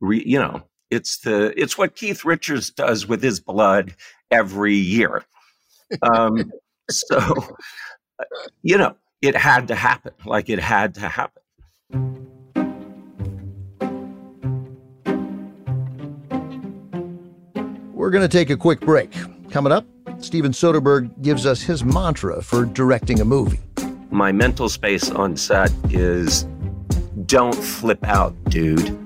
re 0.00 0.22
you 0.24 0.38
know, 0.38 0.62
it's 0.90 1.18
the 1.18 1.52
it's 1.60 1.76
what 1.76 1.96
Keith 1.96 2.24
Richards 2.24 2.70
does 2.70 3.06
with 3.06 3.22
his 3.22 3.40
blood 3.40 3.94
every 4.30 4.74
year. 4.74 5.24
Um, 6.02 6.52
so, 6.90 7.34
you 8.62 8.78
know, 8.78 8.96
it 9.22 9.36
had 9.36 9.68
to 9.68 9.74
happen. 9.74 10.12
Like 10.24 10.48
it 10.48 10.58
had 10.58 10.94
to 10.94 11.08
happen. 11.08 11.42
We're 17.92 18.10
going 18.10 18.22
to 18.22 18.28
take 18.28 18.50
a 18.50 18.56
quick 18.56 18.80
break. 18.80 19.12
Coming 19.50 19.72
up, 19.72 19.84
Steven 20.18 20.52
Soderbergh 20.52 21.22
gives 21.22 21.46
us 21.46 21.62
his 21.62 21.84
mantra 21.84 22.42
for 22.42 22.64
directing 22.64 23.20
a 23.20 23.24
movie. 23.24 23.58
My 24.10 24.30
mental 24.32 24.68
space 24.68 25.10
on 25.10 25.36
set 25.36 25.72
is 25.90 26.46
don't 27.26 27.54
flip 27.54 28.04
out, 28.04 28.34
dude. 28.44 29.05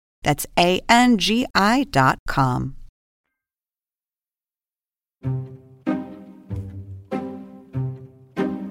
That's 0.23 0.45
A 0.57 0.81
N 0.87 1.17
G 1.17 1.45
I 1.55 1.85
dot 1.89 2.19
com. 2.27 2.75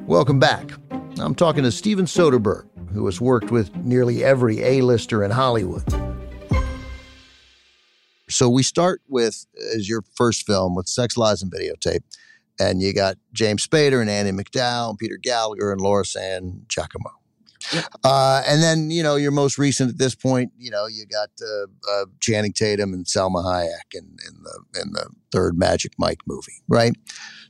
Welcome 0.06 0.40
back. 0.40 0.70
I'm 1.20 1.34
talking 1.36 1.62
to 1.62 1.70
Steven 1.70 2.06
Soderbergh, 2.06 2.66
who 2.92 3.06
has 3.06 3.20
worked 3.20 3.52
with 3.52 3.74
nearly 3.76 4.24
every 4.24 4.60
A-lister 4.60 5.24
in 5.24 5.30
Hollywood. 5.30 5.84
So 8.28 8.48
we 8.48 8.64
start 8.64 9.02
with 9.08 9.46
as 9.76 9.88
your 9.88 10.02
first 10.16 10.46
film 10.46 10.74
with 10.74 10.88
Sex, 10.88 11.16
Lies, 11.16 11.42
and 11.42 11.52
Videotape, 11.52 12.02
and 12.58 12.82
you 12.82 12.92
got 12.92 13.18
James 13.32 13.66
Spader 13.66 14.00
and 14.00 14.10
Andie 14.10 14.32
MacDowell, 14.32 14.90
and 14.90 14.98
Peter 14.98 15.16
Gallagher, 15.16 15.70
and 15.70 15.80
Laura 15.80 16.04
San 16.04 16.62
Giacomo. 16.68 17.19
Uh, 18.04 18.42
and 18.46 18.62
then 18.62 18.90
you 18.90 19.02
know 19.02 19.16
your 19.16 19.30
most 19.30 19.58
recent 19.58 19.90
at 19.90 19.98
this 19.98 20.14
point, 20.14 20.52
you 20.58 20.70
know 20.70 20.86
you 20.86 21.06
got 21.06 21.30
uh, 21.42 21.66
uh, 21.92 22.06
Channing 22.20 22.52
Tatum 22.52 22.92
and 22.92 23.04
Salma 23.04 23.44
Hayek 23.44 23.94
in, 23.94 24.16
in 24.28 24.42
the 24.42 24.80
in 24.82 24.92
the 24.92 25.08
third 25.32 25.58
Magic 25.58 25.92
Mike 25.98 26.20
movie, 26.26 26.62
right? 26.68 26.92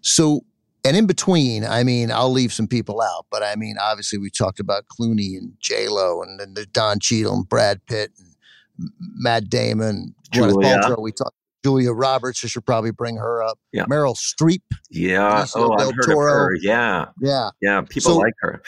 So 0.03 0.45
and 0.85 0.97
in 0.97 1.07
between, 1.07 1.65
I 1.65 1.85
mean, 1.85 2.11
I'll 2.11 2.33
leave 2.33 2.53
some 2.53 2.67
people 2.67 3.03
out, 3.03 3.27
but 3.31 3.43
I 3.43 3.55
mean, 3.55 3.77
obviously, 3.79 4.19
we 4.19 4.31
talked 4.31 4.61
about 4.61 4.85
Clooney 4.89 5.37
and 5.37 5.53
J 5.61 5.89
Lo, 5.89 6.23
and 6.23 6.41
then 6.41 6.55
the 6.55 6.67
Don 6.67 6.99
Cheadle 7.01 7.35
and 7.35 7.49
Brad 7.49 7.85
Pitt 7.87 8.13
and 8.19 8.91
Matt 9.17 9.51
Damon, 9.51 10.15
Gwyneth 10.35 10.53
Julia. 10.53 10.79
Paltrow. 10.79 11.03
We 11.03 11.13
talked 11.13 11.37
Julia 11.63 11.93
Roberts. 11.93 12.43
I 12.45 12.49
should 12.49 12.65
probably 12.65 12.93
bring 12.93 13.17
her 13.17 13.43
up. 13.43 13.59
Yeah. 13.73 13.85
Meryl 13.85 14.17
Streep. 14.17 14.63
Yeah. 14.91 15.43
Benicio 15.43 15.53
oh, 15.57 15.77
del 15.77 15.89
I've 15.89 15.95
heard 15.95 16.05
Toro. 16.07 16.33
of 16.33 16.39
her. 16.39 16.55
Yeah. 16.61 17.07
Yeah. 17.21 17.51
Yeah. 17.61 17.83
People 17.83 18.13
So- 18.13 18.19
like 18.19 18.35
her. 18.41 18.63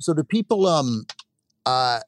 So 0.00 0.14
do 0.14 0.22
people 0.22 0.66
um 0.66 1.06
uh 1.66 2.00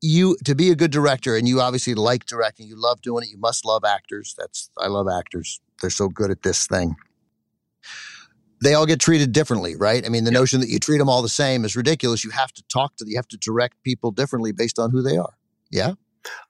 you 0.00 0.36
to 0.44 0.54
be 0.54 0.70
a 0.70 0.76
good 0.76 0.90
director 0.90 1.36
and 1.36 1.48
you 1.48 1.60
obviously 1.60 1.94
like 1.94 2.26
directing, 2.26 2.66
you 2.68 2.80
love 2.80 3.00
doing 3.00 3.24
it, 3.24 3.30
you 3.30 3.38
must 3.38 3.64
love 3.64 3.82
actors. 3.84 4.34
That's 4.38 4.70
I 4.78 4.88
love 4.88 5.06
actors. 5.08 5.60
They're 5.80 5.90
so 5.90 6.08
good 6.08 6.30
at 6.30 6.42
this 6.42 6.66
thing. 6.66 6.96
They 8.62 8.72
all 8.72 8.86
get 8.86 9.00
treated 9.00 9.32
differently, 9.32 9.76
right? 9.76 10.04
I 10.04 10.08
mean, 10.08 10.24
the 10.24 10.30
notion 10.30 10.60
that 10.60 10.70
you 10.70 10.78
treat 10.78 10.98
them 10.98 11.10
all 11.10 11.20
the 11.20 11.28
same 11.28 11.64
is 11.64 11.76
ridiculous. 11.76 12.24
You 12.24 12.30
have 12.30 12.52
to 12.52 12.62
talk 12.68 12.96
to 12.96 13.04
you 13.06 13.16
have 13.16 13.28
to 13.28 13.36
direct 13.36 13.82
people 13.82 14.10
differently 14.10 14.52
based 14.52 14.78
on 14.78 14.90
who 14.90 15.02
they 15.02 15.16
are. 15.16 15.34
Yeah? 15.70 15.92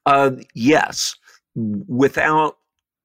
Uh, 0.05 0.33
yes, 0.55 1.17
without 1.55 2.59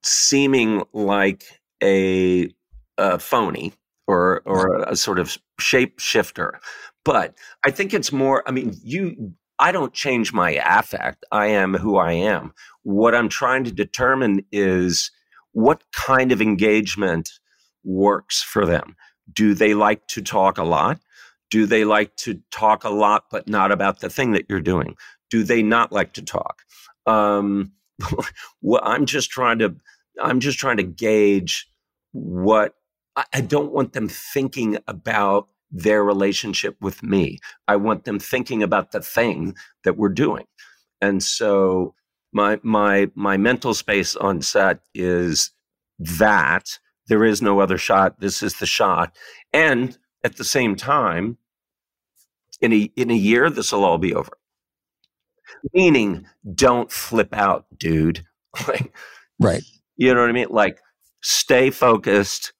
seeming 0.04 0.84
like 0.93 1.60
a, 1.82 2.54
a 2.97 3.19
phony 3.19 3.73
or 4.12 4.41
or 4.45 4.84
a 4.84 4.95
sort 4.95 5.19
of 5.19 5.38
shapeshifter. 5.60 6.60
But 7.04 7.34
I 7.65 7.71
think 7.71 7.93
it's 7.93 8.12
more. 8.12 8.43
I 8.47 8.52
mean, 8.52 8.76
you. 8.84 9.34
I 9.60 9.71
don't 9.71 9.93
change 9.93 10.34
my 10.34 10.52
affect. 10.65 11.24
I 11.32 11.45
am 11.47 11.76
who 11.76 11.97
I 11.97 12.13
am. 12.13 12.52
What 12.82 13.13
I'm 13.13 13.30
trying 13.30 13.63
to 13.65 13.71
determine 13.71 14.43
is 14.52 15.12
what 15.52 15.84
kind 15.91 16.32
of 16.32 16.41
engagement 16.41 17.30
works 17.84 18.41
for 18.41 18.65
them. 18.65 18.95
Do 19.32 19.54
they 19.54 19.76
like 19.76 20.08
to 20.08 20.21
talk 20.24 20.58
a 20.58 20.63
lot? 20.63 21.00
Do 21.52 21.67
they 21.67 21.86
like 21.86 22.15
to 22.17 22.41
talk 22.50 22.84
a 22.84 22.89
lot, 22.89 23.26
but 23.30 23.47
not 23.47 23.71
about 23.71 24.00
the 24.00 24.10
thing 24.10 24.32
that 24.32 24.45
you're 24.50 24.62
doing? 24.62 24.95
Do 25.30 25.43
they 25.43 25.62
not 25.62 25.91
like 25.91 26.13
to 26.13 26.24
talk? 26.24 26.63
Um, 27.06 27.74
well, 28.62 28.82
I'm 28.84 29.06
just 29.06 29.30
trying 29.30 29.60
to. 29.60 29.76
I'm 30.21 30.39
just 30.39 30.58
trying 30.58 30.78
to 30.78 30.84
gauge 30.84 31.67
what 32.13 32.76
I, 33.15 33.41
don't 33.41 33.71
want 33.71 33.93
them 33.93 34.08
thinking 34.08 34.78
about 34.88 35.50
their 35.69 36.04
relationship 36.04 36.76
with 36.82 37.04
me. 37.04 37.39
I 37.67 37.76
want 37.76 38.06
them 38.06 38.19
thinking 38.19 38.63
about 38.63 38.91
the 38.91 39.02
thing 39.02 39.56
that 39.84 39.97
we're 39.97 40.10
doing. 40.10 40.45
And 41.02 41.21
so 41.21 41.93
my 42.34 42.60
my 42.63 43.10
my 43.15 43.38
mental 43.38 43.74
space 43.74 44.15
on 44.15 44.41
set 44.41 44.80
is 44.93 45.52
that 46.00 46.80
there 47.08 47.26
is 47.26 47.41
no 47.41 47.60
other 47.60 47.78
shot. 47.78 48.19
This 48.19 48.41
is 48.41 48.56
the 48.56 48.65
shot. 48.65 49.15
And 49.52 49.97
at 50.24 50.38
the 50.38 50.43
same 50.45 50.76
time, 50.76 51.38
in 52.62 52.71
a 52.74 52.91
in 52.95 53.12
a 53.12 53.15
year, 53.15 53.50
this 53.50 53.71
will 53.71 53.84
all 53.84 53.97
be 53.97 54.13
over. 54.15 54.32
Meaning, 55.74 56.26
don't 56.54 56.91
flip 56.91 57.34
out, 57.34 57.65
dude. 57.78 58.26
Like, 58.67 58.93
Right. 59.39 59.63
you 59.95 60.13
know 60.13 60.19
what 60.21 60.30
I 60.30 60.34
mean? 60.34 60.50
Like, 60.50 60.80
stay 61.21 61.69
focused, 61.71 62.52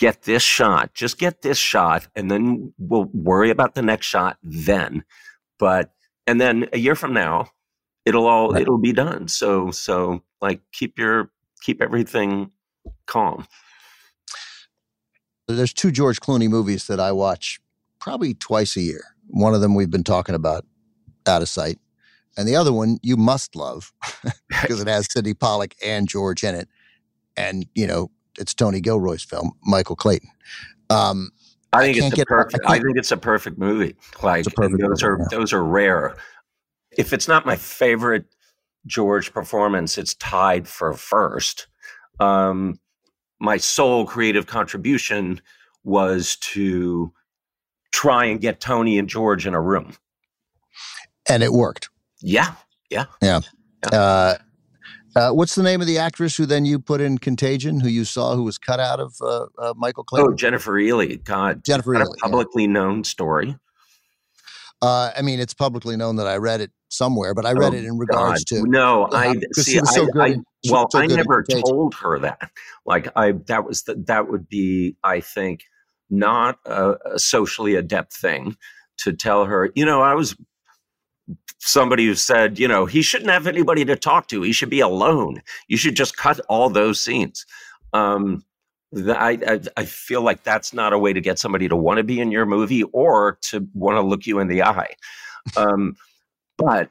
get 0.00 0.22
this 0.22 0.42
shot, 0.42 0.94
just 0.94 1.18
get 1.18 1.42
this 1.42 1.58
shot, 1.58 2.08
and 2.16 2.30
then 2.30 2.72
we'll 2.78 3.04
worry 3.12 3.50
about 3.50 3.74
the 3.74 3.82
next 3.82 4.06
shot 4.06 4.38
then. 4.42 5.04
But, 5.58 5.92
and 6.26 6.40
then 6.40 6.68
a 6.72 6.78
year 6.78 6.94
from 6.94 7.12
now, 7.12 7.50
it'll 8.06 8.26
all, 8.26 8.52
Right. 8.52 8.62
it'll 8.62 8.78
be 8.78 8.94
done. 8.94 9.28
So, 9.28 9.70
so 9.70 10.22
like, 10.40 10.62
keep 10.72 10.98
your, 10.98 11.30
keep 11.60 11.82
everything 11.82 12.50
calm. 13.06 13.46
There's 15.46 15.74
two 15.74 15.90
George 15.90 16.18
Clooney 16.20 16.48
movies 16.48 16.86
that 16.86 16.98
I 16.98 17.12
watch 17.12 17.60
probably 17.98 18.32
twice 18.32 18.76
a 18.78 18.80
year. 18.80 19.02
One 19.26 19.54
of 19.54 19.60
them 19.60 19.74
we've 19.74 19.90
been 19.90 20.02
talking 20.04 20.34
about 20.34 20.64
out 21.26 21.42
of 21.42 21.48
sight. 21.48 21.78
And 22.38 22.48
the 22.48 22.56
other 22.56 22.72
one 22.72 22.96
you 23.02 23.18
must 23.18 23.54
love 23.54 23.92
because 24.48 24.80
it 24.80 24.88
has 24.88 25.12
Sidney 25.12 25.34
Pollack 25.34 25.74
and 25.84 26.08
George 26.08 26.42
in 26.42 26.54
it. 26.54 26.68
And, 27.36 27.66
you 27.74 27.86
know, 27.86 28.10
it's 28.38 28.54
Tony 28.54 28.80
Gilroy's 28.80 29.22
film, 29.22 29.52
Michael 29.64 29.96
Clayton. 29.96 30.28
Um, 30.90 31.30
I 31.72 31.78
I 31.78 31.84
think 31.92 31.98
can't 31.98 32.12
it's 32.12 32.18
a 32.18 32.22
I 32.22 32.24
perfect. 32.24 32.64
I, 32.66 32.68
can't- 32.74 32.84
think 32.84 32.98
it's 32.98 33.12
a 33.12 33.16
perfect 33.16 33.58
movie. 33.58 33.94
Like 34.22 34.46
a 34.46 34.50
perfect 34.50 34.80
those 34.80 35.02
movie, 35.02 35.04
are 35.04 35.18
yeah. 35.20 35.26
those 35.30 35.52
are 35.52 35.64
rare. 35.64 36.16
If 36.98 37.12
it's 37.12 37.28
not 37.28 37.46
my 37.46 37.56
favorite 37.56 38.24
George 38.86 39.32
performance, 39.32 39.96
it's 39.98 40.14
tied 40.14 40.66
for 40.66 40.92
first. 40.94 41.68
Um, 42.18 42.80
my 43.38 43.56
sole 43.56 44.04
creative 44.04 44.46
contribution 44.46 45.40
was 45.84 46.36
to 46.36 47.12
try 47.92 48.24
and 48.26 48.40
get 48.40 48.60
Tony 48.60 48.98
and 48.98 49.08
George 49.08 49.46
in 49.46 49.54
a 49.54 49.60
room. 49.60 49.92
and 51.28 51.42
it 51.42 51.52
worked. 51.52 51.88
Yeah, 52.20 52.54
yeah, 52.90 53.04
yeah. 53.22 53.40
yeah, 53.84 53.98
Uh, 53.98 54.34
uh, 55.16 55.30
what's 55.32 55.54
the 55.54 55.62
name 55.62 55.80
of 55.80 55.86
the 55.86 55.98
actress 55.98 56.36
who 56.36 56.46
then 56.46 56.64
you 56.64 56.78
put 56.78 57.00
in 57.00 57.18
Contagion, 57.18 57.80
who 57.80 57.88
you 57.88 58.04
saw 58.04 58.34
who 58.34 58.42
was 58.42 58.58
cut 58.58 58.80
out 58.80 59.00
of 59.00 59.16
uh, 59.20 59.46
uh, 59.58 59.74
Michael 59.76 60.04
Clayton? 60.04 60.32
Oh, 60.32 60.34
Jennifer 60.36 60.72
Ehle. 60.72 61.22
God, 61.24 61.64
Jennifer 61.64 61.94
Ehle. 61.94 62.02
a 62.02 62.08
yeah. 62.08 62.14
publicly 62.20 62.66
known 62.66 63.04
story. 63.04 63.56
Uh, 64.82 65.10
I 65.16 65.22
mean, 65.22 65.40
it's 65.40 65.52
publicly 65.52 65.96
known 65.96 66.16
that 66.16 66.26
I 66.26 66.36
read 66.36 66.60
it 66.62 66.70
somewhere, 66.88 67.34
but 67.34 67.44
I 67.44 67.52
read 67.52 67.74
Oh, 67.74 67.76
it 67.76 67.84
in 67.84 67.98
regards 67.98 68.44
God. 68.44 68.56
to 68.56 68.66
no. 68.66 69.08
I 69.12 69.34
see. 69.52 69.78
was 69.78 69.94
so 69.94 70.04
I, 70.04 70.06
good 70.06 70.22
I, 70.22 70.26
in- 70.28 70.44
well, 70.70 70.88
so 70.90 70.98
I 70.98 71.06
never 71.06 71.42
told 71.42 71.94
her 71.96 72.18
that. 72.20 72.50
Like, 72.86 73.08
I 73.16 73.32
that 73.46 73.64
was 73.64 73.82
the, 73.82 73.94
that 74.06 74.28
would 74.28 74.48
be, 74.48 74.96
I 75.04 75.20
think, 75.20 75.64
not 76.08 76.58
a, 76.64 76.94
a 77.14 77.18
socially 77.18 77.74
adept 77.74 78.14
thing 78.14 78.56
to 78.98 79.12
tell 79.12 79.44
her. 79.44 79.70
You 79.74 79.84
know, 79.84 80.00
I 80.02 80.14
was 80.14 80.34
somebody 81.58 82.06
who 82.06 82.14
said, 82.14 82.58
you 82.58 82.66
know, 82.66 82.86
he 82.86 83.02
shouldn't 83.02 83.30
have 83.30 83.46
anybody 83.46 83.84
to 83.84 83.96
talk 83.96 84.28
to. 84.28 84.42
He 84.42 84.52
should 84.52 84.70
be 84.70 84.80
alone. 84.80 85.42
You 85.68 85.76
should 85.76 85.96
just 85.96 86.16
cut 86.16 86.40
all 86.48 86.70
those 86.70 87.00
scenes. 87.00 87.44
Um, 87.92 88.44
I, 88.94 89.38
I 89.46 89.60
I 89.76 89.84
feel 89.84 90.22
like 90.22 90.42
that's 90.42 90.72
not 90.72 90.92
a 90.92 90.98
way 90.98 91.12
to 91.12 91.20
get 91.20 91.38
somebody 91.38 91.68
to 91.68 91.76
want 91.76 91.98
to 91.98 92.04
be 92.04 92.20
in 92.20 92.32
your 92.32 92.46
movie 92.46 92.82
or 92.82 93.38
to 93.42 93.66
want 93.74 93.96
to 93.96 94.00
look 94.00 94.26
you 94.26 94.40
in 94.40 94.48
the 94.48 94.64
eye. 94.64 94.94
Um, 95.56 95.96
but 96.58 96.90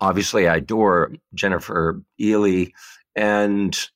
obviously, 0.00 0.48
I 0.48 0.56
adore 0.56 1.12
Jennifer 1.34 2.02
Ehle, 2.20 2.72
and 3.14 3.88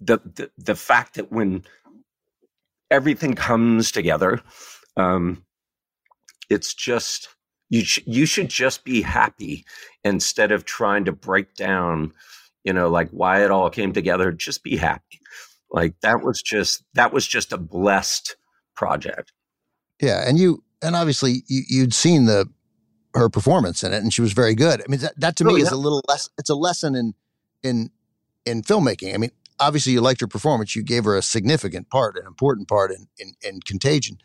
the 0.00 0.18
the, 0.34 0.50
the 0.58 0.74
fact 0.74 1.14
that 1.14 1.30
when 1.30 1.64
everything 2.90 3.34
comes 3.34 3.92
together, 3.92 4.40
um, 4.96 5.44
it's 6.50 6.74
just 6.74 7.28
you. 7.68 7.84
Sh- 7.84 8.00
you 8.06 8.26
should 8.26 8.48
just 8.48 8.84
be 8.84 9.02
happy 9.02 9.64
instead 10.04 10.52
of 10.52 10.64
trying 10.64 11.04
to 11.06 11.12
break 11.12 11.54
down. 11.54 12.12
You 12.64 12.72
know, 12.72 12.88
like 12.88 13.10
why 13.10 13.44
it 13.44 13.50
all 13.50 13.70
came 13.70 13.92
together. 13.92 14.32
Just 14.32 14.62
be 14.62 14.76
happy. 14.76 15.20
Like 15.70 15.94
that 16.00 16.22
was 16.22 16.42
just 16.42 16.84
that 16.94 17.12
was 17.12 17.26
just 17.26 17.52
a 17.52 17.58
blessed 17.58 18.36
project. 18.74 19.32
Yeah, 20.00 20.28
and 20.28 20.38
you 20.38 20.64
and 20.82 20.94
obviously 20.96 21.42
you, 21.46 21.62
you'd 21.68 21.94
seen 21.94 22.26
the 22.26 22.46
her 23.14 23.28
performance 23.28 23.82
in 23.82 23.92
it, 23.92 24.02
and 24.02 24.12
she 24.12 24.20
was 24.20 24.32
very 24.32 24.54
good. 24.54 24.80
I 24.80 24.84
mean, 24.88 25.00
that, 25.00 25.18
that 25.18 25.36
to 25.36 25.44
Oh, 25.44 25.52
me 25.52 25.60
is 25.60 25.70
a 25.70 25.76
little 25.76 26.02
less. 26.08 26.28
It's 26.38 26.50
a 26.50 26.54
lesson 26.54 26.94
in 26.94 27.14
in 27.62 27.90
in 28.44 28.62
filmmaking. 28.62 29.14
I 29.14 29.16
mean, 29.16 29.30
obviously 29.58 29.92
you 29.92 30.00
liked 30.00 30.20
her 30.20 30.26
performance. 30.26 30.76
You 30.76 30.82
gave 30.82 31.04
her 31.04 31.16
a 31.16 31.22
significant 31.22 31.90
part, 31.90 32.16
an 32.16 32.26
important 32.26 32.68
part 32.68 32.90
in 32.90 33.08
in, 33.18 33.32
in 33.42 33.60
Contagion. 33.60 34.18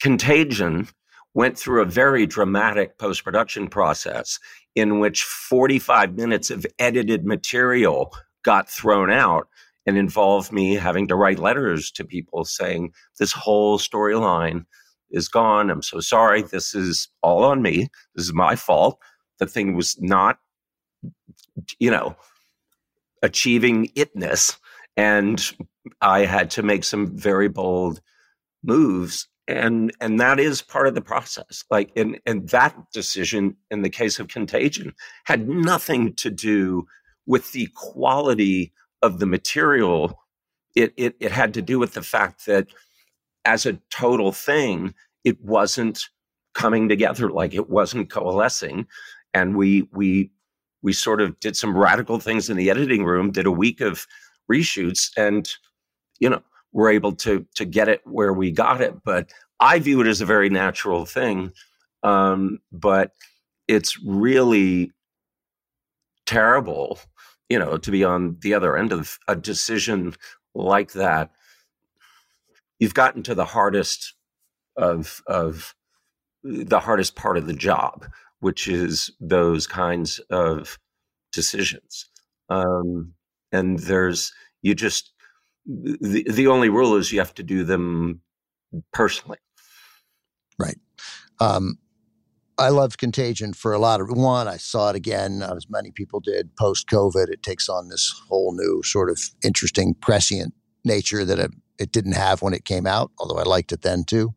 Contagion 0.00 0.88
went 1.34 1.58
through 1.58 1.82
a 1.82 1.86
very 1.86 2.26
dramatic 2.26 2.98
post 2.98 3.24
production 3.24 3.68
process 3.68 4.38
in 4.74 4.98
which 4.98 5.22
45 5.22 6.14
minutes 6.14 6.50
of 6.50 6.66
edited 6.78 7.24
material 7.24 8.12
got 8.44 8.68
thrown 8.68 9.10
out 9.10 9.48
and 9.86 9.96
involved 9.96 10.52
me 10.52 10.74
having 10.74 11.08
to 11.08 11.16
write 11.16 11.38
letters 11.38 11.90
to 11.92 12.04
people 12.04 12.44
saying, 12.44 12.92
This 13.18 13.32
whole 13.32 13.78
storyline 13.78 14.64
is 15.10 15.28
gone. 15.28 15.70
I'm 15.70 15.82
so 15.82 16.00
sorry. 16.00 16.42
This 16.42 16.74
is 16.74 17.08
all 17.22 17.44
on 17.44 17.62
me. 17.62 17.88
This 18.14 18.26
is 18.26 18.32
my 18.32 18.56
fault. 18.56 18.98
The 19.38 19.46
thing 19.46 19.74
was 19.74 20.00
not, 20.00 20.38
you 21.78 21.90
know, 21.90 22.14
achieving 23.22 23.88
itness. 23.96 24.56
And 24.96 25.42
I 26.00 26.20
had 26.20 26.50
to 26.52 26.62
make 26.62 26.84
some 26.84 27.16
very 27.16 27.48
bold 27.48 28.00
moves 28.62 29.28
and 29.50 29.92
and 30.00 30.20
that 30.20 30.38
is 30.38 30.62
part 30.62 30.86
of 30.86 30.94
the 30.94 31.00
process 31.00 31.64
like 31.70 31.90
and 31.96 32.18
and 32.26 32.48
that 32.50 32.74
decision 32.92 33.56
in 33.70 33.82
the 33.82 33.90
case 33.90 34.18
of 34.18 34.28
contagion 34.28 34.94
had 35.24 35.48
nothing 35.48 36.14
to 36.14 36.30
do 36.30 36.86
with 37.26 37.52
the 37.52 37.68
quality 37.74 38.72
of 39.02 39.18
the 39.18 39.26
material. 39.26 40.20
It 40.74 40.92
it, 40.96 41.16
it 41.20 41.32
had 41.32 41.54
to 41.54 41.62
do 41.62 41.78
with 41.78 41.94
the 41.94 42.02
fact 42.02 42.46
that 42.46 42.68
as 43.44 43.66
a 43.66 43.80
total 43.90 44.32
thing 44.32 44.94
it 45.24 45.40
wasn't 45.42 46.08
coming 46.54 46.88
together 46.88 47.30
like 47.30 47.54
it 47.54 47.70
wasn't 47.70 48.10
coalescing 48.10 48.86
and 49.32 49.56
we 49.56 49.88
we 49.92 50.30
we 50.82 50.92
sort 50.92 51.20
of 51.20 51.38
did 51.40 51.56
some 51.56 51.76
radical 51.76 52.18
things 52.18 52.50
in 52.50 52.56
the 52.56 52.70
editing 52.70 53.04
room 53.04 53.30
did 53.30 53.46
a 53.46 53.52
week 53.52 53.80
of 53.80 54.06
reshoots 54.50 55.10
and 55.16 55.48
you 56.18 56.28
know 56.28 56.42
we're 56.72 56.90
able 56.90 57.12
to 57.12 57.46
to 57.54 57.64
get 57.64 57.88
it 57.88 58.00
where 58.04 58.32
we 58.32 58.50
got 58.50 58.80
it 58.80 58.94
but 59.04 59.30
i 59.58 59.78
view 59.78 60.00
it 60.00 60.06
as 60.06 60.20
a 60.20 60.26
very 60.26 60.48
natural 60.48 61.04
thing 61.04 61.52
um, 62.02 62.58
but 62.72 63.12
it's 63.68 64.02
really 64.02 64.90
terrible 66.24 66.98
you 67.50 67.58
know, 67.58 67.76
to 67.76 67.90
be 67.90 68.04
on 68.04 68.36
the 68.40 68.54
other 68.54 68.76
end 68.76 68.92
of 68.92 69.18
a 69.28 69.34
decision 69.36 70.14
like 70.54 70.92
that, 70.92 71.32
you've 72.78 72.94
gotten 72.94 73.22
to 73.24 73.34
the 73.34 73.44
hardest 73.44 74.14
of 74.76 75.20
of 75.26 75.74
the 76.42 76.80
hardest 76.80 77.16
part 77.16 77.36
of 77.36 77.46
the 77.46 77.52
job, 77.52 78.06
which 78.38 78.68
is 78.68 79.10
those 79.20 79.66
kinds 79.66 80.20
of 80.30 80.78
decisions. 81.32 82.08
Um, 82.48 83.14
and 83.52 83.80
there's 83.80 84.32
you 84.62 84.74
just 84.74 85.12
the 85.66 86.24
the 86.30 86.46
only 86.46 86.68
rule 86.68 86.96
is 86.96 87.12
you 87.12 87.18
have 87.18 87.34
to 87.34 87.42
do 87.42 87.64
them 87.64 88.20
personally. 88.92 89.38
Right. 90.58 90.78
Um, 91.40 91.78
I 92.58 92.68
loved 92.68 92.98
Contagion 92.98 93.54
for 93.54 93.72
a 93.72 93.78
lot 93.78 94.02
of 94.02 94.10
one. 94.10 94.46
I 94.46 94.58
saw 94.58 94.90
it 94.90 94.96
again, 94.96 95.42
as 95.42 95.66
many 95.70 95.90
people 95.90 96.20
did 96.20 96.54
post 96.56 96.88
COVID. 96.88 97.30
It 97.30 97.42
takes 97.42 97.68
on 97.70 97.88
this 97.88 98.20
whole 98.28 98.52
new 98.54 98.82
sort 98.82 99.08
of 99.10 99.18
interesting 99.42 99.94
prescient 99.94 100.52
nature 100.84 101.24
that 101.24 101.38
it, 101.38 101.52
it 101.78 101.90
didn't 101.90 102.12
have 102.12 102.42
when 102.42 102.52
it 102.52 102.66
came 102.66 102.86
out. 102.86 103.10
Although 103.18 103.38
I 103.38 103.44
liked 103.44 103.72
it 103.72 103.80
then 103.80 104.04
too. 104.04 104.34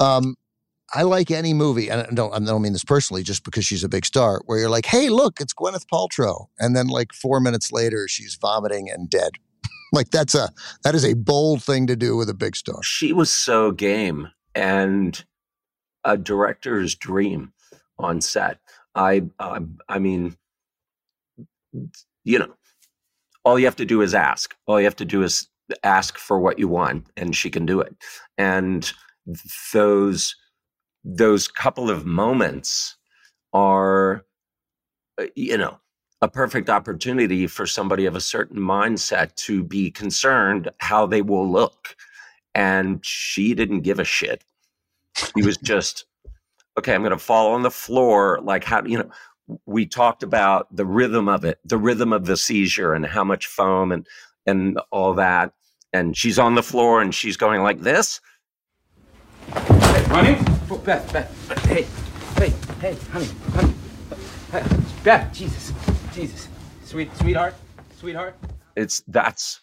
Um, 0.00 0.34
I 0.92 1.02
like 1.02 1.30
any 1.30 1.54
movie, 1.54 1.88
and 1.88 2.00
I 2.00 2.10
don't, 2.12 2.34
I 2.34 2.40
don't 2.40 2.62
mean 2.62 2.72
this 2.72 2.82
personally, 2.82 3.22
just 3.22 3.44
because 3.44 3.64
she's 3.64 3.84
a 3.84 3.88
big 3.88 4.04
star, 4.04 4.42
where 4.46 4.58
you're 4.58 4.68
like, 4.68 4.86
hey, 4.86 5.08
look, 5.08 5.40
it's 5.40 5.54
Gwyneth 5.54 5.86
Paltrow. 5.86 6.46
And 6.58 6.74
then 6.74 6.88
like 6.88 7.12
four 7.12 7.38
minutes 7.38 7.70
later, 7.70 8.08
she's 8.08 8.36
vomiting 8.40 8.90
and 8.90 9.08
dead. 9.08 9.32
Like 9.92 10.10
that's 10.10 10.34
a, 10.34 10.50
that 10.84 10.94
is 10.94 11.04
a 11.04 11.14
bold 11.14 11.62
thing 11.62 11.86
to 11.86 11.96
do 11.96 12.16
with 12.16 12.28
a 12.28 12.34
big 12.34 12.56
star. 12.56 12.82
She 12.82 13.12
was 13.12 13.32
so 13.32 13.72
game 13.72 14.28
and 14.54 15.24
a 16.04 16.16
director's 16.16 16.94
dream 16.94 17.52
on 17.98 18.20
set. 18.20 18.58
I, 18.94 19.22
I, 19.38 19.60
I 19.88 19.98
mean, 19.98 20.36
you 22.24 22.38
know, 22.38 22.54
all 23.44 23.58
you 23.58 23.66
have 23.66 23.76
to 23.76 23.84
do 23.84 24.02
is 24.02 24.14
ask. 24.14 24.54
All 24.66 24.78
you 24.78 24.84
have 24.84 24.96
to 24.96 25.04
do 25.04 25.22
is 25.22 25.48
ask 25.84 26.18
for 26.18 26.38
what 26.38 26.58
you 26.58 26.68
want, 26.68 27.06
and 27.16 27.34
she 27.34 27.50
can 27.50 27.66
do 27.66 27.80
it. 27.80 27.94
And 28.36 28.92
those 29.72 30.34
those 31.04 31.48
couple 31.48 31.88
of 31.90 32.04
moments 32.04 32.96
are, 33.54 34.24
uh, 35.18 35.26
you 35.34 35.56
know, 35.56 35.78
a 36.22 36.28
perfect 36.28 36.68
opportunity 36.68 37.46
for 37.46 37.66
somebody 37.66 38.06
of 38.06 38.14
a 38.14 38.20
certain 38.20 38.58
mindset 38.58 39.34
to 39.36 39.64
be 39.64 39.90
concerned 39.90 40.70
how 40.78 41.06
they 41.06 41.22
will 41.22 41.50
look. 41.50 41.96
And 42.54 43.04
she 43.04 43.54
didn't 43.54 43.80
give 43.80 43.98
a 43.98 44.04
shit. 44.04 44.44
He 45.34 45.42
was 45.42 45.56
just, 45.56 46.04
okay, 46.78 46.94
I'm 46.94 47.02
going 47.02 47.10
to 47.12 47.18
fall 47.18 47.52
on 47.52 47.62
the 47.62 47.70
floor. 47.70 48.40
Like, 48.42 48.64
how, 48.64 48.84
you 48.84 48.98
know, 48.98 49.10
we 49.66 49.86
talked 49.86 50.22
about 50.22 50.74
the 50.74 50.84
rhythm 50.84 51.28
of 51.28 51.44
it, 51.44 51.58
the 51.64 51.78
rhythm 51.78 52.12
of 52.12 52.26
the 52.26 52.36
seizure 52.36 52.92
and 52.92 53.06
how 53.06 53.24
much 53.24 53.46
foam 53.46 53.90
and, 53.92 54.06
and 54.46 54.78
all 54.90 55.14
that. 55.14 55.52
And 55.92 56.16
she's 56.16 56.38
on 56.38 56.54
the 56.54 56.62
floor 56.62 57.00
and 57.00 57.14
she's 57.14 57.36
going 57.36 57.62
like 57.62 57.80
this. 57.80 58.20
Hey, 59.52 60.04
running? 60.08 60.36
Oh, 60.70 60.78
Beth, 60.78 61.12
Beth. 61.12 61.64
Hey, 61.64 61.86
hey, 62.36 62.52
hey, 62.80 62.96
honey, 63.10 63.28
honey. 63.52 63.74
Beth, 65.02 65.32
Jesus, 65.32 65.72
Jesus. 66.12 66.48
Sweet, 66.84 67.14
sweetheart, 67.16 67.54
sweetheart. 67.96 68.36
It's 68.76 69.02
that's 69.08 69.60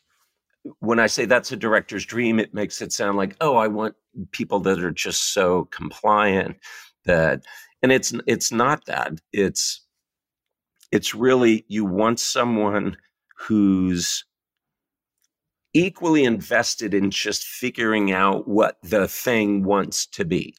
when 0.79 0.99
I 0.99 1.07
say 1.07 1.25
that's 1.25 1.51
a 1.51 1.57
director's 1.57 2.05
dream, 2.05 2.39
it 2.39 2.53
makes 2.53 2.81
it 2.81 2.91
sound 2.91 3.17
like, 3.17 3.35
oh, 3.41 3.55
I 3.55 3.67
want 3.67 3.95
people 4.31 4.59
that 4.61 4.79
are 4.79 4.91
just 4.91 5.33
so 5.33 5.65
compliant 5.65 6.57
that, 7.05 7.43
and 7.81 7.91
it's 7.91 8.13
it's 8.25 8.51
not 8.51 8.85
that. 8.85 9.13
It's 9.33 9.81
it's 10.91 11.13
really 11.13 11.65
you 11.67 11.85
want 11.85 12.19
someone 12.19 12.97
who's 13.37 14.25
equally 15.73 16.23
invested 16.23 16.93
in 16.93 17.11
just 17.11 17.43
figuring 17.43 18.11
out 18.11 18.47
what 18.47 18.77
the 18.81 19.07
thing 19.07 19.63
wants 19.63 20.07
to 20.07 20.25
be. 20.25 20.55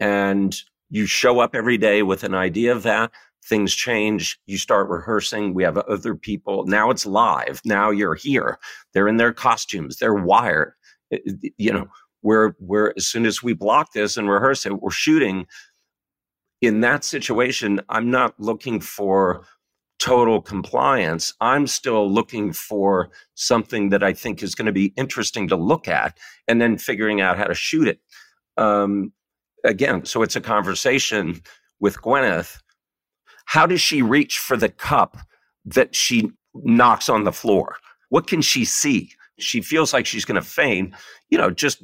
And 0.00 0.56
you 0.90 1.06
show 1.06 1.40
up 1.40 1.54
every 1.54 1.76
day 1.76 2.02
with 2.02 2.24
an 2.24 2.34
idea 2.34 2.72
of 2.72 2.82
that. 2.84 3.10
Things 3.48 3.74
change. 3.74 4.38
You 4.46 4.58
start 4.58 4.88
rehearsing. 4.88 5.54
We 5.54 5.62
have 5.62 5.78
other 5.78 6.14
people. 6.14 6.66
Now 6.66 6.90
it's 6.90 7.06
live. 7.06 7.60
Now 7.64 7.90
you're 7.90 8.14
here. 8.14 8.58
They're 8.92 9.08
in 9.08 9.16
their 9.16 9.32
costumes. 9.32 9.96
They're 9.96 10.14
wired. 10.14 10.74
You 11.56 11.72
know, 11.72 11.86
we're, 12.22 12.52
we're, 12.60 12.92
as 12.96 13.06
soon 13.06 13.24
as 13.24 13.42
we 13.42 13.54
block 13.54 13.92
this 13.92 14.16
and 14.16 14.28
rehearse 14.28 14.66
it, 14.66 14.82
we're 14.82 14.90
shooting. 14.90 15.46
In 16.60 16.80
that 16.80 17.04
situation, 17.04 17.80
I'm 17.88 18.10
not 18.10 18.34
looking 18.38 18.80
for 18.80 19.44
total 19.98 20.40
compliance. 20.40 21.32
I'm 21.40 21.66
still 21.66 22.10
looking 22.10 22.52
for 22.52 23.10
something 23.34 23.88
that 23.90 24.02
I 24.02 24.12
think 24.12 24.42
is 24.42 24.54
going 24.54 24.66
to 24.66 24.72
be 24.72 24.92
interesting 24.96 25.48
to 25.48 25.56
look 25.56 25.88
at 25.88 26.18
and 26.46 26.60
then 26.60 26.78
figuring 26.78 27.20
out 27.20 27.38
how 27.38 27.44
to 27.44 27.54
shoot 27.54 27.88
it. 27.88 28.00
Um, 28.56 29.12
again, 29.64 30.04
so 30.04 30.22
it's 30.22 30.36
a 30.36 30.40
conversation 30.40 31.40
with 31.80 32.00
Gwyneth. 32.02 32.58
How 33.48 33.66
does 33.66 33.80
she 33.80 34.02
reach 34.02 34.38
for 34.38 34.56
the 34.56 34.68
cup 34.68 35.16
that 35.64 35.94
she 35.94 36.30
knocks 36.54 37.08
on 37.08 37.24
the 37.24 37.32
floor? 37.32 37.76
What 38.10 38.26
can 38.26 38.42
she 38.42 38.64
see? 38.64 39.12
She 39.38 39.60
feels 39.62 39.92
like 39.92 40.06
she's 40.06 40.24
going 40.24 40.40
to 40.40 40.46
faint. 40.46 40.94
You 41.30 41.38
know, 41.38 41.50
just 41.50 41.82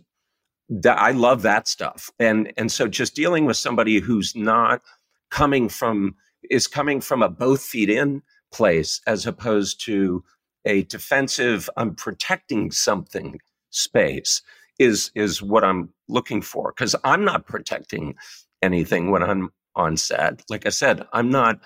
that 0.68 0.98
I 0.98 1.12
love 1.12 1.42
that 1.42 1.68
stuff. 1.68 2.10
And 2.18 2.52
and 2.56 2.70
so 2.70 2.88
just 2.88 3.14
dealing 3.14 3.46
with 3.46 3.56
somebody 3.56 4.00
who's 4.00 4.34
not 4.36 4.82
coming 5.30 5.68
from 5.68 6.14
is 6.50 6.66
coming 6.66 7.00
from 7.00 7.22
a 7.22 7.28
both 7.28 7.62
feet 7.62 7.90
in 7.90 8.22
place 8.52 9.00
as 9.06 9.26
opposed 9.26 9.84
to 9.84 10.22
a 10.64 10.84
defensive 10.84 11.68
i'm 11.76 11.94
protecting 11.94 12.70
something 12.70 13.38
space 13.70 14.42
is 14.78 15.10
is 15.14 15.42
what 15.42 15.64
i'm 15.64 15.90
looking 16.08 16.40
for 16.40 16.72
because 16.72 16.94
i'm 17.04 17.24
not 17.24 17.46
protecting 17.46 18.14
anything 18.62 19.10
when 19.10 19.22
i'm 19.22 19.50
on 19.76 19.96
set 19.96 20.42
like 20.48 20.66
i 20.66 20.70
said 20.70 21.04
i'm 21.12 21.30
not 21.30 21.58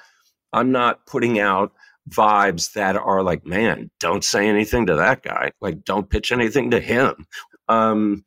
i'm 0.52 0.72
not 0.72 1.04
putting 1.06 1.38
out 1.38 1.72
vibes 2.08 2.72
that 2.72 2.96
are 2.96 3.22
like 3.22 3.44
man 3.46 3.90
don't 4.00 4.24
say 4.24 4.48
anything 4.48 4.86
to 4.86 4.94
that 4.94 5.22
guy 5.22 5.50
like 5.60 5.84
don't 5.84 6.10
pitch 6.10 6.32
anything 6.32 6.70
to 6.70 6.80
him 6.80 7.26
um 7.68 8.24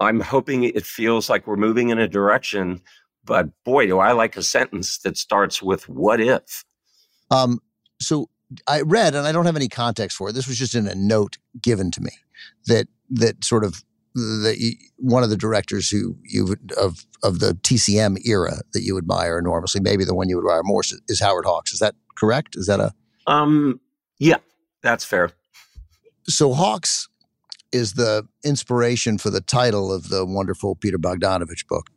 i'm 0.00 0.20
hoping 0.20 0.64
it 0.64 0.84
feels 0.84 1.30
like 1.30 1.46
we're 1.46 1.56
moving 1.56 1.88
in 1.88 1.98
a 1.98 2.08
direction 2.08 2.80
but 3.26 3.48
boy, 3.64 3.86
do 3.86 3.98
I 3.98 4.12
like 4.12 4.36
a 4.36 4.42
sentence 4.42 4.98
that 4.98 5.18
starts 5.18 5.60
with 5.60 5.88
"What 5.88 6.20
if." 6.20 6.64
Um, 7.30 7.58
so 8.00 8.30
I 8.66 8.82
read, 8.82 9.14
and 9.14 9.26
I 9.26 9.32
don't 9.32 9.46
have 9.46 9.56
any 9.56 9.68
context 9.68 10.16
for 10.16 10.30
it. 10.30 10.32
This 10.32 10.46
was 10.46 10.58
just 10.58 10.74
in 10.74 10.86
a 10.86 10.94
note 10.94 11.36
given 11.60 11.90
to 11.90 12.00
me 12.00 12.12
that 12.66 12.86
that 13.10 13.44
sort 13.44 13.64
of 13.64 13.84
the 14.16 14.76
one 14.96 15.22
of 15.22 15.30
the 15.30 15.36
directors 15.36 15.90
who 15.90 16.16
you 16.24 16.56
of 16.78 17.04
of 17.22 17.38
the 17.38 17.52
TCM 17.62 18.26
era 18.26 18.62
that 18.72 18.82
you 18.82 18.96
admire 18.96 19.38
enormously, 19.38 19.80
maybe 19.80 20.04
the 20.04 20.14
one 20.14 20.28
you 20.28 20.38
admire 20.38 20.62
more 20.64 20.82
is 21.08 21.20
Howard 21.20 21.44
Hawks. 21.44 21.72
Is 21.72 21.80
that 21.80 21.94
correct? 22.16 22.56
Is 22.56 22.66
that 22.66 22.80
a 22.80 22.92
um? 23.26 23.80
Yeah, 24.18 24.38
that's 24.82 25.04
fair. 25.04 25.30
So 26.24 26.54
Hawks 26.54 27.08
is 27.72 27.92
the 27.92 28.26
inspiration 28.44 29.18
for 29.18 29.30
the 29.30 29.40
title 29.42 29.92
of 29.92 30.08
the 30.08 30.24
wonderful 30.24 30.74
Peter 30.74 30.98
Bogdanovich 30.98 31.66
book. 31.68 31.88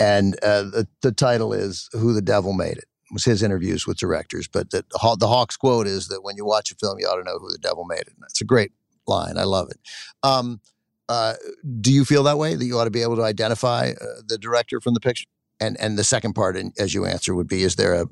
And 0.00 0.42
uh, 0.42 0.62
the, 0.62 0.88
the 1.02 1.12
title 1.12 1.52
is 1.52 1.88
Who 1.92 2.12
the 2.14 2.22
Devil 2.22 2.54
Made 2.54 2.78
It. 2.78 2.84
It 3.10 3.12
was 3.12 3.24
his 3.24 3.42
interviews 3.42 3.86
with 3.86 3.98
directors. 3.98 4.48
But 4.48 4.70
the, 4.70 4.84
the 5.18 5.28
Hawks 5.28 5.56
quote 5.56 5.86
is 5.86 6.08
that 6.08 6.22
when 6.22 6.36
you 6.36 6.46
watch 6.46 6.72
a 6.72 6.74
film, 6.76 6.98
you 6.98 7.06
ought 7.06 7.16
to 7.16 7.24
know 7.24 7.38
who 7.38 7.50
the 7.50 7.58
devil 7.58 7.84
made 7.84 8.00
it. 8.00 8.14
And 8.16 8.24
It's 8.28 8.40
a 8.40 8.46
great 8.46 8.72
line. 9.06 9.36
I 9.36 9.44
love 9.44 9.68
it. 9.70 9.78
Um, 10.22 10.60
uh, 11.08 11.34
do 11.80 11.92
you 11.92 12.04
feel 12.04 12.22
that 12.24 12.38
way 12.38 12.54
that 12.54 12.64
you 12.64 12.78
ought 12.78 12.84
to 12.84 12.90
be 12.90 13.02
able 13.02 13.16
to 13.16 13.22
identify 13.22 13.92
uh, 14.00 14.22
the 14.26 14.38
director 14.38 14.80
from 14.80 14.94
the 14.94 15.00
picture? 15.00 15.26
And 15.60 15.78
and 15.80 15.98
the 15.98 16.04
second 16.04 16.34
part, 16.34 16.56
in, 16.56 16.72
as 16.78 16.94
you 16.94 17.04
answer, 17.06 17.34
would 17.34 17.48
be: 17.48 17.62
Is 17.62 17.76
there 17.76 17.94
a, 17.94 18.06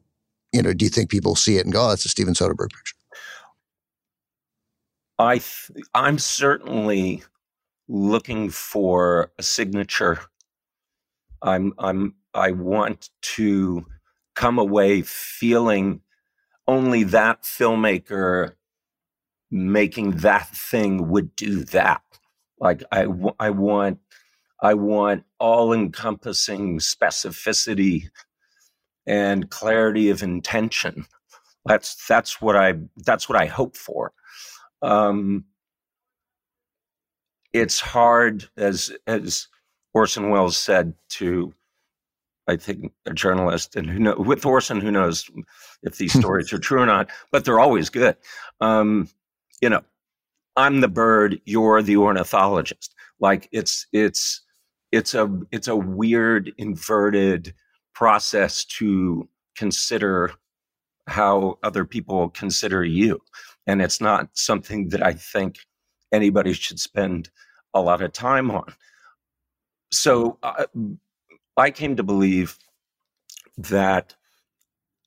you 0.53 0.63
know, 0.63 0.73
do 0.73 0.85
you 0.85 0.91
think 0.91 1.11
people 1.11 1.35
see 1.35 1.57
it 1.57 1.65
and 1.65 1.73
go, 1.73 1.87
"Oh, 1.87 1.89
that's 1.89 2.05
a 2.05 2.09
Steven 2.09 2.35
Soderbergh 2.35 2.71
picture"? 2.71 2.97
I 5.19 5.39
th- 5.39 5.85
I'm 5.95 6.19
certainly 6.19 7.25
looking 7.89 8.51
for 8.51 9.33
a 9.39 9.43
signature 9.43 10.21
I'm 11.43 11.73
I'm 11.79 12.15
I 12.35 12.53
want 12.53 13.11
to 13.23 13.87
come 14.35 14.59
away 14.59 15.03
feeling 15.03 16.01
only 16.69 17.03
that 17.05 17.43
filmmaker 17.43 18.53
making 19.51 20.13
that 20.19 20.49
thing 20.51 21.09
would 21.09 21.35
do 21.35 21.65
that. 21.65 22.03
Like 22.61 22.85
I 22.93 23.07
I 23.39 23.51
want 23.51 23.99
I 24.63 24.75
want 24.75 25.25
all 25.39 25.73
encompassing 25.73 26.79
specificity 26.79 28.11
and 29.07 29.51
clarity 29.51 30.11
of 30.11 30.23
intention. 30.23 31.07
That's 31.65 32.07
that's 32.07 32.41
what 32.41 32.57
I 32.57 32.75
that's 32.99 33.29
what 33.29 33.41
I 33.41 33.47
hope 33.47 33.77
for. 33.77 34.13
Um, 34.83 35.45
it's 37.53 37.81
hard 37.81 38.49
as 38.57 38.93
as 39.07 39.49
Orson 39.95 40.31
Welles 40.31 40.57
said 40.57 40.95
to 41.11 41.55
I 42.51 42.57
think, 42.57 42.93
a 43.07 43.15
journalist, 43.15 43.77
and 43.77 43.89
who 43.89 43.99
know, 44.01 44.17
with 44.17 44.45
Orson, 44.45 44.81
who 44.81 44.91
knows 44.91 45.31
if 45.83 45.99
these 45.99 46.13
stories 46.19 46.53
are 46.53 46.59
true 46.59 46.81
or 46.81 46.87
not, 46.87 47.09
but 47.31 47.45
they're 47.45 47.61
always 47.61 47.89
good. 47.91 48.17
Um, 48.61 49.09
you 49.63 49.69
know, 49.69 49.83
I'm 50.57 50.81
the 50.81 50.89
bird, 50.89 51.41
you're 51.45 51.83
the 51.83 51.97
ornithologist. 51.97 52.95
Like 53.21 53.49
it's 53.53 53.87
it's 53.93 54.43
it's 54.93 55.15
a 55.15 55.41
it's 55.51 55.69
a 55.69 55.77
weird 55.77 56.53
inverted 56.59 57.55
process 57.95 58.65
to 58.65 59.29
consider 59.57 60.33
how 61.07 61.59
other 61.63 61.85
people 61.85 62.31
consider 62.31 62.85
you, 62.85 63.21
and 63.67 63.83
it's 63.83 64.01
not 64.01 64.29
something 64.35 64.89
that 64.91 65.03
I 65.03 65.13
think 65.13 65.57
anybody 66.13 66.53
should 66.53 66.81
spend 66.81 67.31
a 67.75 67.81
lot 67.81 68.03
of 68.03 68.13
time 68.13 68.51
on. 68.51 68.75
So 69.93 70.39
I 71.57 71.71
came 71.71 71.97
to 71.97 72.03
believe 72.03 72.59
that 73.59 74.15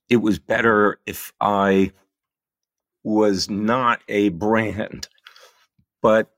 it 0.08 0.16
was 0.18 0.38
better 0.38 1.00
if 1.06 1.32
I 1.40 1.92
was 3.02 3.50
not 3.50 4.00
a 4.08 4.28
brand, 4.30 5.08
but 6.04 6.30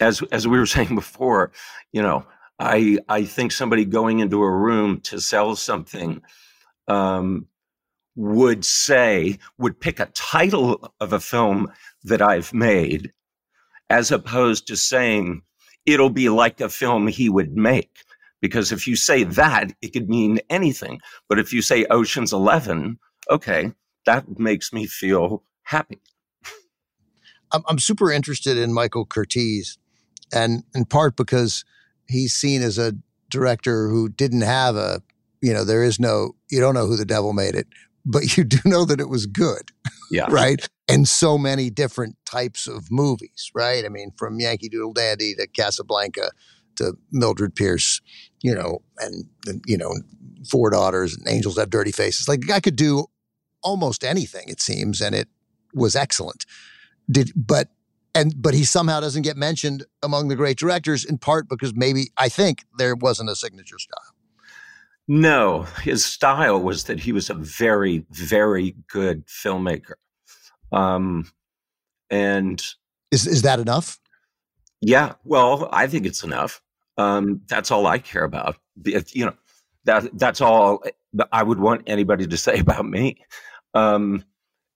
as 0.00 0.22
as 0.32 0.48
we 0.48 0.58
were 0.58 0.66
saying 0.76 0.94
before, 0.94 1.52
you 1.92 2.02
know, 2.02 2.24
I 2.58 2.98
I 3.08 3.24
think 3.24 3.52
somebody 3.52 3.84
going 3.84 4.20
into 4.20 4.42
a 4.42 4.50
room 4.50 5.00
to 5.02 5.20
sell 5.20 5.54
something 5.54 6.22
um, 6.88 7.46
would 8.16 8.64
say 8.64 9.38
would 9.58 9.80
pick 9.80 10.00
a 10.00 10.06
title 10.14 10.94
of 10.98 11.12
a 11.12 11.20
film 11.20 11.70
that 12.04 12.22
I've 12.22 12.54
made, 12.54 13.12
as 13.90 14.10
opposed 14.10 14.66
to 14.68 14.76
saying 14.76 15.42
it'll 15.84 16.10
be 16.24 16.30
like 16.30 16.62
a 16.62 16.70
film 16.70 17.08
he 17.08 17.28
would 17.28 17.54
make. 17.54 17.98
Because 18.40 18.72
if 18.72 18.88
you 18.88 18.96
say 18.96 19.24
that, 19.24 19.72
it 19.82 19.92
could 19.92 20.08
mean 20.08 20.40
anything. 20.50 21.00
But 21.28 21.38
if 21.38 21.52
you 21.52 21.62
say 21.62 21.84
Ocean's 21.90 22.32
Eleven, 22.32 22.98
okay, 23.30 23.72
that 24.06 24.38
makes 24.38 24.72
me 24.72 24.86
feel 24.86 25.44
happy. 25.64 26.00
I'm, 27.52 27.62
I'm 27.68 27.78
super 27.78 28.10
interested 28.10 28.56
in 28.56 28.72
Michael 28.72 29.06
Curtiz, 29.06 29.78
and 30.32 30.64
in 30.74 30.84
part 30.84 31.16
because 31.16 31.64
he's 32.08 32.34
seen 32.34 32.62
as 32.62 32.78
a 32.78 32.94
director 33.30 33.88
who 33.88 34.08
didn't 34.08 34.42
have 34.42 34.76
a, 34.76 35.02
you 35.40 35.52
know, 35.52 35.64
there 35.64 35.82
is 35.82 35.98
no, 35.98 36.34
you 36.50 36.60
don't 36.60 36.74
know 36.74 36.86
who 36.86 36.96
the 36.96 37.04
devil 37.04 37.32
made 37.32 37.54
it, 37.54 37.66
but 38.04 38.36
you 38.36 38.44
do 38.44 38.58
know 38.64 38.84
that 38.84 39.00
it 39.00 39.08
was 39.08 39.26
good. 39.26 39.70
Yeah. 40.10 40.26
right. 40.30 40.68
And 40.88 41.08
so 41.08 41.38
many 41.38 41.70
different 41.70 42.16
types 42.26 42.66
of 42.66 42.90
movies, 42.90 43.50
right? 43.54 43.84
I 43.84 43.88
mean, 43.88 44.12
from 44.16 44.40
Yankee 44.40 44.68
Doodle 44.68 44.92
Dandy 44.92 45.34
to 45.36 45.46
Casablanca 45.46 46.30
to 46.76 46.94
Mildred 47.10 47.54
Pierce, 47.54 48.00
you 48.42 48.54
know, 48.54 48.82
and, 48.98 49.24
and 49.46 49.62
you 49.66 49.78
know, 49.78 49.94
Four 50.50 50.70
Daughters 50.70 51.16
and 51.16 51.26
Angels 51.28 51.56
Have 51.56 51.70
Dirty 51.70 51.92
Faces. 51.92 52.28
Like 52.28 52.50
I 52.50 52.60
could 52.60 52.76
do 52.76 53.06
almost 53.62 54.04
anything, 54.04 54.48
it 54.48 54.60
seems, 54.60 55.00
and 55.00 55.14
it 55.14 55.28
was 55.72 55.94
excellent. 55.94 56.44
Did 57.10 57.32
but 57.34 57.68
and 58.14 58.34
but 58.40 58.54
he 58.54 58.64
somehow 58.64 59.00
doesn't 59.00 59.22
get 59.22 59.36
mentioned 59.36 59.84
among 60.02 60.28
the 60.28 60.36
great 60.36 60.58
directors 60.58 61.04
in 61.04 61.18
part 61.18 61.48
because 61.48 61.74
maybe 61.74 62.10
I 62.16 62.28
think 62.28 62.64
there 62.78 62.94
wasn't 62.94 63.30
a 63.30 63.36
signature 63.36 63.78
style. 63.78 64.14
No, 65.08 65.62
his 65.82 66.04
style 66.04 66.60
was 66.60 66.84
that 66.84 67.00
he 67.00 67.12
was 67.12 67.28
a 67.28 67.34
very, 67.34 68.04
very 68.10 68.76
good 68.88 69.26
filmmaker. 69.26 69.94
Um, 70.70 71.30
and 72.10 72.62
is 73.10 73.26
is 73.26 73.42
that 73.42 73.58
enough? 73.58 73.98
Yeah, 74.80 75.14
well, 75.24 75.68
I 75.72 75.86
think 75.86 76.06
it's 76.06 76.22
enough. 76.22 76.62
Um, 76.98 77.40
that's 77.48 77.70
all 77.70 77.86
I 77.86 77.98
care 77.98 78.24
about. 78.24 78.56
You 78.84 79.26
know, 79.26 79.34
that 79.84 80.16
that's 80.18 80.40
all 80.40 80.82
I 81.30 81.42
would 81.42 81.60
want 81.60 81.82
anybody 81.86 82.26
to 82.26 82.36
say 82.36 82.58
about 82.58 82.86
me. 82.86 83.24
Um, 83.74 84.24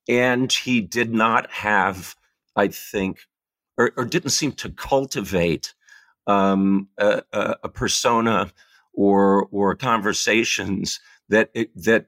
and 0.09 0.53
he 0.53 0.81
did 0.81 1.13
not 1.13 1.51
have, 1.51 2.15
I 2.55 2.69
think, 2.69 3.21
or, 3.77 3.93
or 3.97 4.05
didn't 4.05 4.31
seem 4.31 4.53
to 4.53 4.71
cultivate 4.71 5.75
um, 6.27 6.89
a, 6.99 7.23
a, 7.33 7.57
a, 7.65 7.69
persona 7.69 8.51
or 8.93 9.47
or 9.53 9.77
conversations 9.77 10.99
that 11.29 11.51
that 11.75 12.07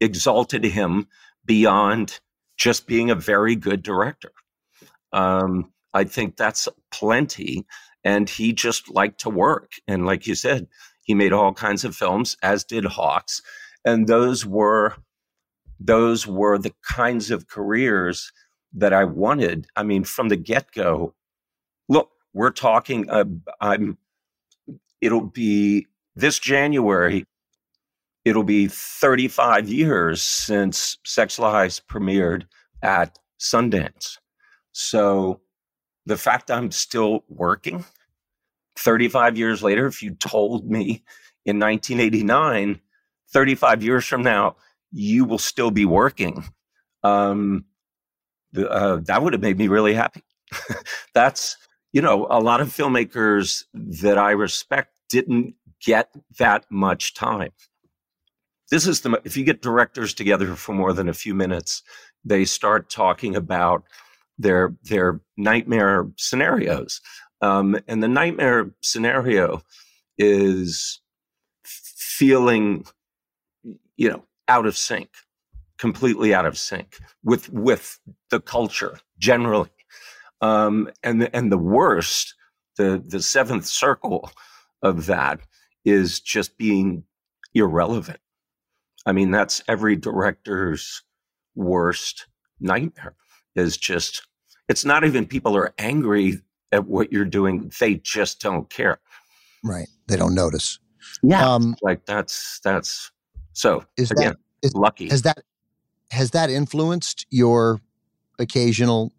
exalted 0.00 0.64
him 0.64 1.08
beyond 1.44 2.20
just 2.56 2.86
being 2.86 3.10
a 3.10 3.16
very 3.16 3.56
good 3.56 3.82
director. 3.82 4.30
Um, 5.12 5.72
I 5.94 6.04
think 6.04 6.36
that's 6.36 6.68
plenty, 6.92 7.66
and 8.04 8.28
he 8.28 8.52
just 8.52 8.88
liked 8.90 9.20
to 9.20 9.30
work. 9.30 9.72
And 9.88 10.06
like 10.06 10.26
you 10.26 10.34
said, 10.34 10.68
he 11.02 11.14
made 11.14 11.32
all 11.32 11.52
kinds 11.52 11.84
of 11.84 11.96
films, 11.96 12.36
as 12.42 12.64
did 12.64 12.84
Hawks, 12.84 13.42
and 13.84 14.06
those 14.06 14.44
were 14.44 14.96
those 15.80 16.26
were 16.26 16.58
the 16.58 16.74
kinds 16.82 17.30
of 17.30 17.48
careers 17.48 18.32
that 18.72 18.92
I 18.92 19.04
wanted. 19.04 19.66
I 19.76 19.82
mean, 19.82 20.04
from 20.04 20.28
the 20.28 20.36
get 20.36 20.72
go, 20.72 21.14
look, 21.88 22.10
we're 22.34 22.50
talking, 22.50 23.08
uh, 23.10 23.24
I'm, 23.60 23.98
it'll 25.00 25.22
be 25.22 25.86
this 26.14 26.38
January, 26.38 27.24
it'll 28.24 28.42
be 28.42 28.68
35 28.68 29.68
years 29.68 30.20
since 30.20 30.98
Sex 31.04 31.38
Lies 31.38 31.80
premiered 31.80 32.44
at 32.82 33.18
Sundance. 33.40 34.18
So 34.72 35.40
the 36.06 36.16
fact 36.16 36.50
I'm 36.50 36.70
still 36.70 37.24
working 37.28 37.84
35 38.76 39.36
years 39.36 39.62
later, 39.62 39.86
if 39.86 40.02
you 40.02 40.14
told 40.14 40.70
me 40.70 41.02
in 41.44 41.58
1989, 41.58 42.80
35 43.30 43.82
years 43.82 44.04
from 44.04 44.22
now, 44.22 44.56
you 44.90 45.24
will 45.24 45.38
still 45.38 45.70
be 45.70 45.84
working. 45.84 46.44
Um, 47.02 47.64
uh, 48.56 48.98
that 49.04 49.22
would 49.22 49.32
have 49.32 49.42
made 49.42 49.58
me 49.58 49.68
really 49.68 49.94
happy. 49.94 50.22
That's, 51.14 51.56
you 51.92 52.02
know, 52.02 52.26
a 52.30 52.40
lot 52.40 52.60
of 52.60 52.68
filmmakers 52.68 53.64
that 53.74 54.18
I 54.18 54.30
respect 54.30 54.94
didn't 55.10 55.54
get 55.84 56.10
that 56.38 56.64
much 56.70 57.14
time. 57.14 57.50
This 58.70 58.86
is 58.86 59.00
the, 59.00 59.20
if 59.24 59.36
you 59.36 59.44
get 59.44 59.62
directors 59.62 60.12
together 60.12 60.54
for 60.54 60.74
more 60.74 60.92
than 60.92 61.08
a 61.08 61.14
few 61.14 61.34
minutes, 61.34 61.82
they 62.24 62.44
start 62.44 62.90
talking 62.90 63.36
about 63.36 63.84
their, 64.38 64.74
their 64.84 65.20
nightmare 65.36 66.08
scenarios. 66.16 67.00
Um, 67.40 67.78
and 67.86 68.02
the 68.02 68.08
nightmare 68.08 68.70
scenario 68.82 69.62
is 70.18 71.00
feeling, 71.64 72.84
you 73.96 74.10
know, 74.10 74.24
out 74.48 74.66
of 74.66 74.76
sync, 74.76 75.10
completely 75.78 76.34
out 76.34 76.46
of 76.46 76.58
sync 76.58 76.98
with 77.22 77.48
with 77.50 77.98
the 78.30 78.40
culture 78.40 78.98
generally. 79.18 79.70
Um, 80.40 80.90
and 81.02 81.22
the, 81.22 81.34
and 81.36 81.50
the 81.50 81.58
worst, 81.58 82.34
the 82.76 83.02
the 83.06 83.22
seventh 83.22 83.66
circle 83.66 84.30
of 84.82 85.06
that 85.06 85.40
is 85.84 86.20
just 86.20 86.56
being 86.56 87.04
irrelevant. 87.54 88.20
I 89.06 89.12
mean, 89.12 89.30
that's 89.30 89.62
every 89.68 89.96
director's 89.96 91.02
worst 91.54 92.26
nightmare. 92.60 93.14
Is 93.54 93.76
just 93.76 94.26
it's 94.68 94.84
not 94.84 95.04
even 95.04 95.26
people 95.26 95.56
are 95.56 95.74
angry 95.78 96.40
at 96.70 96.86
what 96.86 97.12
you're 97.12 97.24
doing; 97.24 97.72
they 97.80 97.96
just 97.96 98.40
don't 98.40 98.70
care. 98.70 99.00
Right? 99.64 99.88
They 100.06 100.16
don't 100.16 100.34
notice. 100.34 100.78
Yeah, 101.22 101.54
um, 101.54 101.74
like 101.82 102.06
that's 102.06 102.60
that's 102.62 103.10
so 103.58 103.84
is 103.96 104.12
again, 104.12 104.36
that 104.62 104.68
is, 104.68 104.74
lucky. 104.74 105.08
Has 105.08 105.22
that 105.22 105.42
has 106.12 106.30
that 106.30 106.48
influenced 106.48 107.26
your 107.28 107.80
occasional 108.38 109.12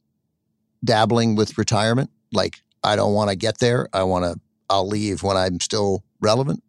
dabbling 0.82 1.36
with 1.36 1.58
retirement? 1.58 2.10
Like, 2.32 2.62
I 2.82 2.96
don't 2.96 3.14
want 3.14 3.30
to 3.32 3.36
get 3.36 3.58
there. 3.60 3.90
I 3.92 4.04
want 4.04 4.24
to. 4.24 4.40
I'll 4.70 4.88
leave 4.88 5.24
when 5.24 5.36
I'm 5.36 5.60
still 5.60 6.06
relevant. 6.22 6.64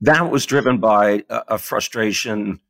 That 0.00 0.30
was 0.30 0.46
driven 0.46 0.78
by 0.78 1.24
a, 1.28 1.42
a 1.48 1.58
frustration 1.58 2.60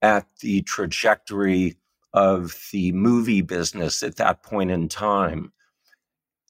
at 0.00 0.26
the 0.40 0.62
trajectory 0.62 1.74
of 2.12 2.68
the 2.72 2.92
movie 2.92 3.42
business 3.42 4.04
at 4.04 4.16
that 4.16 4.44
point 4.44 4.70
in 4.70 4.88
time 4.88 5.52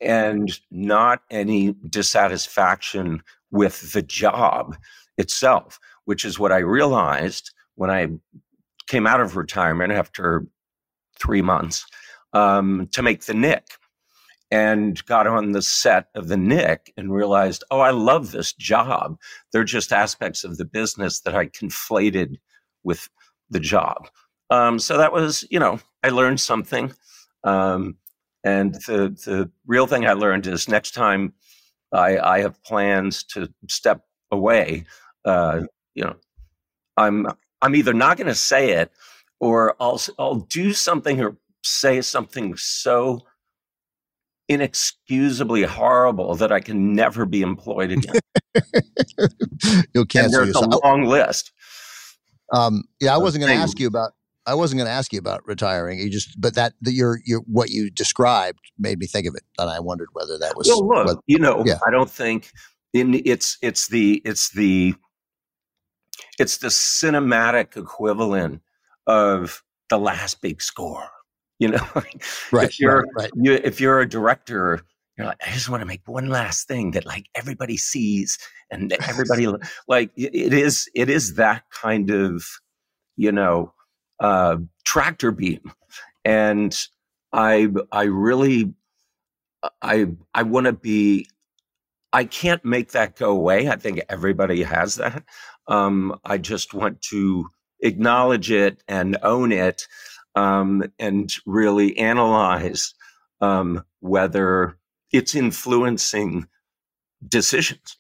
and 0.03 0.61
not 0.71 1.23
any 1.31 1.75
dissatisfaction 1.89 3.23
with 3.51 3.93
the 3.93 4.03
job 4.03 4.77
itself, 5.19 5.79
which 6.09 6.25
is 6.25 6.39
what 6.39 6.53
I 6.53 6.61
realized 6.61 7.51
when 7.75 7.91
I 7.91 8.09
came 8.87 9.07
out 9.07 9.21
of 9.21 9.37
retirement 9.37 9.93
after 9.93 10.47
three 11.21 11.43
months 11.43 11.85
um, 12.33 12.89
to 12.93 13.03
make 13.03 13.27
the 13.27 13.35
Knick 13.35 13.67
and 14.51 15.05
got 15.05 15.27
on 15.27 15.53
the 15.53 15.61
set 15.61 16.07
of 16.15 16.29
the 16.29 16.39
Knick 16.39 16.95
and 16.97 17.13
realized, 17.13 17.63
oh, 17.71 17.81
I 17.81 17.91
love 17.91 18.31
this 18.31 18.55
job. 18.55 19.19
They're 19.53 19.65
just 19.65 19.93
aspects 19.93 20.45
of 20.45 20.57
the 20.57 20.65
business 20.65 21.21
that 21.21 21.35
I 21.35 21.45
conflated 21.45 22.37
with 22.85 23.11
the 23.51 23.61
job. 23.61 24.09
Um, 24.49 24.79
so 24.79 24.97
that 24.97 25.13
was, 25.13 25.47
you 25.51 25.61
know, 25.61 25.79
I 26.03 26.09
learned 26.09 26.41
something. 26.41 26.91
Um, 27.45 27.99
and 28.45 28.77
the 28.87 29.15
the 29.27 29.51
real 29.67 29.87
thing 29.87 30.07
I 30.07 30.15
learned 30.15 30.47
is 30.47 30.69
next 30.69 30.93
time 30.93 31.35
I, 31.93 32.17
I 32.19 32.41
have 32.41 32.63
plans 32.63 33.25
to 33.25 33.53
step 33.69 34.07
away, 34.31 34.87
uh, 35.27 35.65
you 35.99 36.05
know, 36.05 36.17
I'm 36.97 37.27
I'm 37.61 37.75
either 37.75 37.93
not 37.93 38.17
going 38.17 38.29
to 38.29 38.35
say 38.35 38.71
it 38.71 38.93
or 39.41 39.75
I'll 39.81 40.01
I'll 40.19 40.37
do 40.37 40.73
something 40.73 41.21
or 41.21 41.37
say 41.65 42.01
something 42.01 42.57
so 42.57 43.23
inexcusably 44.49 45.65
horrible 45.65 46.37
that 46.37 46.53
I 46.53 46.61
can 46.61 46.95
never 46.95 47.27
be 47.27 47.43
employed 47.43 47.91
again. 47.91 48.15
You'll 49.93 50.07
cancel 50.07 50.25
and 50.25 50.33
there's 50.33 50.47
yourself. 50.49 50.75
a 50.75 50.87
long 50.87 51.05
list. 51.05 51.53
Um, 52.53 52.85
yeah, 53.01 53.13
I 53.13 53.19
wasn't 53.19 53.45
going 53.45 53.55
to 53.55 53.61
ask 53.61 53.79
you 53.81 53.89
about. 53.89 54.13
I 54.47 54.55
wasn't 54.55 54.79
going 54.79 54.87
to 54.87 54.93
ask 54.93 55.13
you 55.13 55.19
about 55.19 55.43
retiring. 55.47 55.99
You 55.99 56.09
just, 56.09 56.41
but 56.41 56.55
that, 56.55 56.73
that 56.81 56.93
your 56.93 57.19
your 57.27 57.41
what 57.41 57.71
you 57.71 57.91
described 57.91 58.61
made 58.79 58.99
me 58.99 59.07
think 59.07 59.27
of 59.27 59.35
it, 59.35 59.43
and 59.59 59.69
I 59.69 59.81
wondered 59.81 60.09
whether 60.13 60.39
that 60.39 60.57
was. 60.57 60.69
Well, 60.69 60.87
look, 60.87 61.07
whether- 61.07 61.21
you 61.27 61.39
know, 61.39 61.65
yeah. 61.67 61.81
I 61.87 61.91
don't 61.91 62.09
think 62.09 62.53
in 62.95 63.21
it's 63.27 63.59
it's 63.61 63.89
the 63.89 64.23
it's 64.25 64.51
the 64.53 64.95
it's 66.39 66.59
the 66.59 66.69
cinematic 66.69 67.77
equivalent 67.77 68.63
of 69.07 69.63
the 69.89 69.99
last 69.99 70.41
big 70.41 70.63
score. 70.63 71.09
You 71.59 71.69
know, 71.69 71.87
right, 72.53 72.69
if 72.69 72.79
you're 72.79 73.01
right, 73.17 73.25
right. 73.25 73.31
you 73.35 73.55
if 73.55 73.81
you're 73.81 74.01
a 74.01 74.09
director, 74.09 74.81
you're 75.17 75.27
like, 75.27 75.41
I 75.45 75.51
just 75.51 75.69
want 75.69 75.81
to 75.81 75.87
make 75.87 76.07
one 76.07 76.29
last 76.29 76.69
thing 76.69 76.93
that 76.93 77.05
like 77.05 77.27
everybody 77.35 77.77
sees 77.77 78.39
and 78.71 78.93
everybody 78.93 79.49
like 79.89 80.11
it 80.17 80.53
is 80.55 80.89
it 80.95 81.11
is 81.11 81.35
that 81.35 81.65
kind 81.71 82.11
of 82.11 82.45
you 83.17 83.33
know 83.33 83.73
uh, 84.21 84.57
tractor 84.85 85.33
beam, 85.33 85.73
and 86.25 86.79
I 87.33 87.69
I 87.91 88.05
really 88.05 88.73
I 89.83 90.07
I 90.35 90.43
want 90.45 90.67
to 90.67 90.73
be. 90.73 91.27
I 92.11 92.25
can't 92.25 92.65
make 92.65 92.93
that 92.93 93.17
go 93.17 93.33
away. 93.33 93.69
I 93.69 93.77
think 93.77 94.01
everybody 94.09 94.63
has 94.63 94.95
that. 94.95 95.25
Um, 95.69 96.19
I 96.25 96.39
just 96.39 96.75
want 96.75 97.03
to 97.03 97.49
acknowledge 97.81 98.51
it 98.51 98.83
and 98.89 99.17
own 99.23 99.53
it, 99.53 99.87
um, 100.35 100.83
and 100.99 101.33
really 101.47 101.97
analyze 101.99 102.95
um, 103.41 103.85
whether 104.01 104.77
it's 105.13 105.35
influencing 105.35 106.47
decisions. 107.27 107.97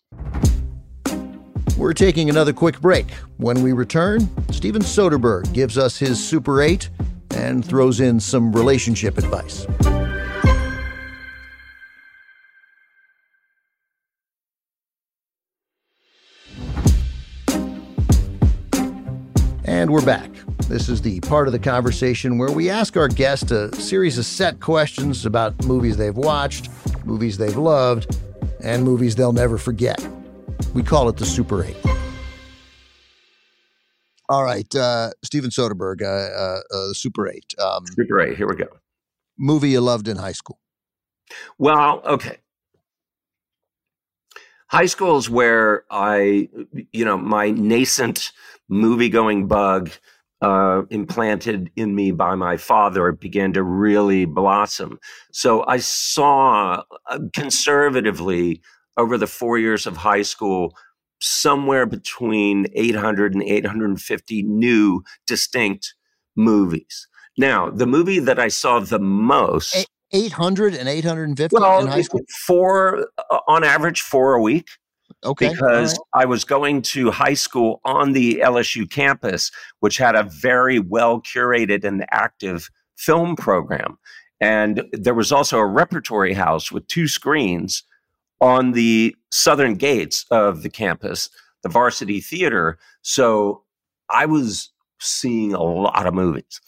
We're 1.76 1.94
taking 1.94 2.28
another 2.28 2.52
quick 2.52 2.80
break. 2.80 3.06
When 3.36 3.62
we 3.62 3.72
return, 3.72 4.28
Steven 4.50 4.82
Soderbergh 4.82 5.52
gives 5.52 5.78
us 5.78 5.96
his 5.96 6.22
Super 6.22 6.60
8 6.60 6.88
and 7.34 7.64
throws 7.64 8.00
in 8.00 8.18
some 8.18 8.52
relationship 8.52 9.16
advice. 9.16 9.66
And 19.89 19.95
we're 19.95 20.05
back. 20.05 20.30
This 20.68 20.91
is 20.91 21.01
the 21.01 21.18
part 21.20 21.49
of 21.49 21.53
the 21.53 21.59
conversation 21.59 22.36
where 22.36 22.51
we 22.51 22.68
ask 22.68 22.95
our 22.99 23.09
guests 23.09 23.51
a 23.51 23.74
series 23.76 24.18
of 24.18 24.26
set 24.26 24.61
questions 24.61 25.24
about 25.24 25.64
movies 25.64 25.97
they've 25.97 26.14
watched, 26.14 26.68
movies 27.07 27.39
they've 27.39 27.57
loved, 27.57 28.14
and 28.62 28.84
movies 28.84 29.16
they'll 29.16 29.32
never 29.32 29.57
forget. 29.57 29.99
We 30.74 30.82
call 30.82 31.09
it 31.09 31.16
the 31.16 31.24
Super 31.24 31.64
8. 31.64 31.74
All 34.28 34.45
right, 34.45 34.76
uh, 34.76 35.12
Steven 35.24 35.49
Soderbergh, 35.49 36.03
uh, 36.03 36.07
uh, 36.07 36.61
uh, 36.70 36.89
the 36.89 36.95
Super 36.95 37.26
8. 37.26 37.55
Um, 37.59 37.86
Super 37.86 38.20
eight. 38.20 38.36
Here 38.36 38.47
we 38.47 38.57
go. 38.57 38.68
movie 39.39 39.70
you 39.70 39.80
loved 39.80 40.07
in 40.07 40.18
high 40.18 40.32
school. 40.32 40.59
Well, 41.57 42.03
okay. 42.05 42.36
High 44.66 44.84
school 44.84 45.16
is 45.16 45.30
where 45.30 45.84
I, 45.91 46.51
you 46.93 47.07
know, 47.07 47.16
my 47.16 47.53
nascent 47.53 48.32
movie 48.68 49.08
going 49.08 49.46
bug 49.48 49.90
uh, 50.40 50.82
implanted 50.90 51.70
in 51.74 51.94
me 51.94 52.12
by 52.12 52.34
my 52.34 52.56
father 52.56 53.12
began 53.12 53.52
to 53.52 53.62
really 53.62 54.24
blossom. 54.24 54.98
So 55.32 55.64
I 55.66 55.78
saw 55.78 56.82
uh, 57.10 57.18
conservatively 57.34 58.62
over 58.96 59.18
the 59.18 59.26
four 59.26 59.58
years 59.58 59.86
of 59.86 59.96
high 59.96 60.22
school 60.22 60.76
somewhere 61.20 61.86
between 61.86 62.66
800 62.74 63.34
and 63.34 63.42
850 63.42 64.42
new 64.44 65.02
distinct 65.26 65.94
movies. 66.36 67.08
Now, 67.36 67.70
the 67.70 67.86
movie 67.86 68.20
that 68.20 68.38
I 68.38 68.48
saw 68.48 68.80
the 68.80 68.98
most. 69.00 69.74
Eight- 69.76 69.86
800 70.10 70.74
and 70.74 70.88
850 70.88 71.54
Well, 71.54 71.80
in 71.80 71.86
high 71.88 72.00
school? 72.00 72.22
four 72.46 73.08
uh, 73.30 73.40
on 73.46 73.62
average, 73.62 74.00
four 74.00 74.32
a 74.34 74.40
week, 74.40 74.68
Okay. 75.24 75.48
because 75.48 75.92
right. 76.14 76.22
I 76.22 76.24
was 76.26 76.44
going 76.44 76.82
to 76.82 77.10
high 77.10 77.34
school 77.34 77.80
on 77.84 78.12
the 78.12 78.40
LSU 78.44 78.88
campus, 78.88 79.50
which 79.80 79.96
had 79.96 80.14
a 80.14 80.22
very 80.22 80.78
well 80.78 81.20
curated 81.20 81.84
and 81.84 82.04
active 82.10 82.70
film 82.96 83.36
program. 83.36 83.98
And 84.40 84.84
there 84.92 85.14
was 85.14 85.32
also 85.32 85.58
a 85.58 85.66
repertory 85.66 86.32
house 86.32 86.70
with 86.70 86.86
two 86.86 87.08
screens 87.08 87.82
on 88.40 88.72
the 88.72 89.16
southern 89.32 89.74
gates 89.74 90.24
of 90.30 90.62
the 90.62 90.70
campus, 90.70 91.28
the 91.62 91.68
varsity 91.68 92.20
theater. 92.20 92.78
So 93.02 93.64
I 94.10 94.26
was 94.26 94.70
seeing 95.00 95.54
a 95.54 95.62
lot 95.62 96.06
of 96.06 96.14
movies. 96.14 96.60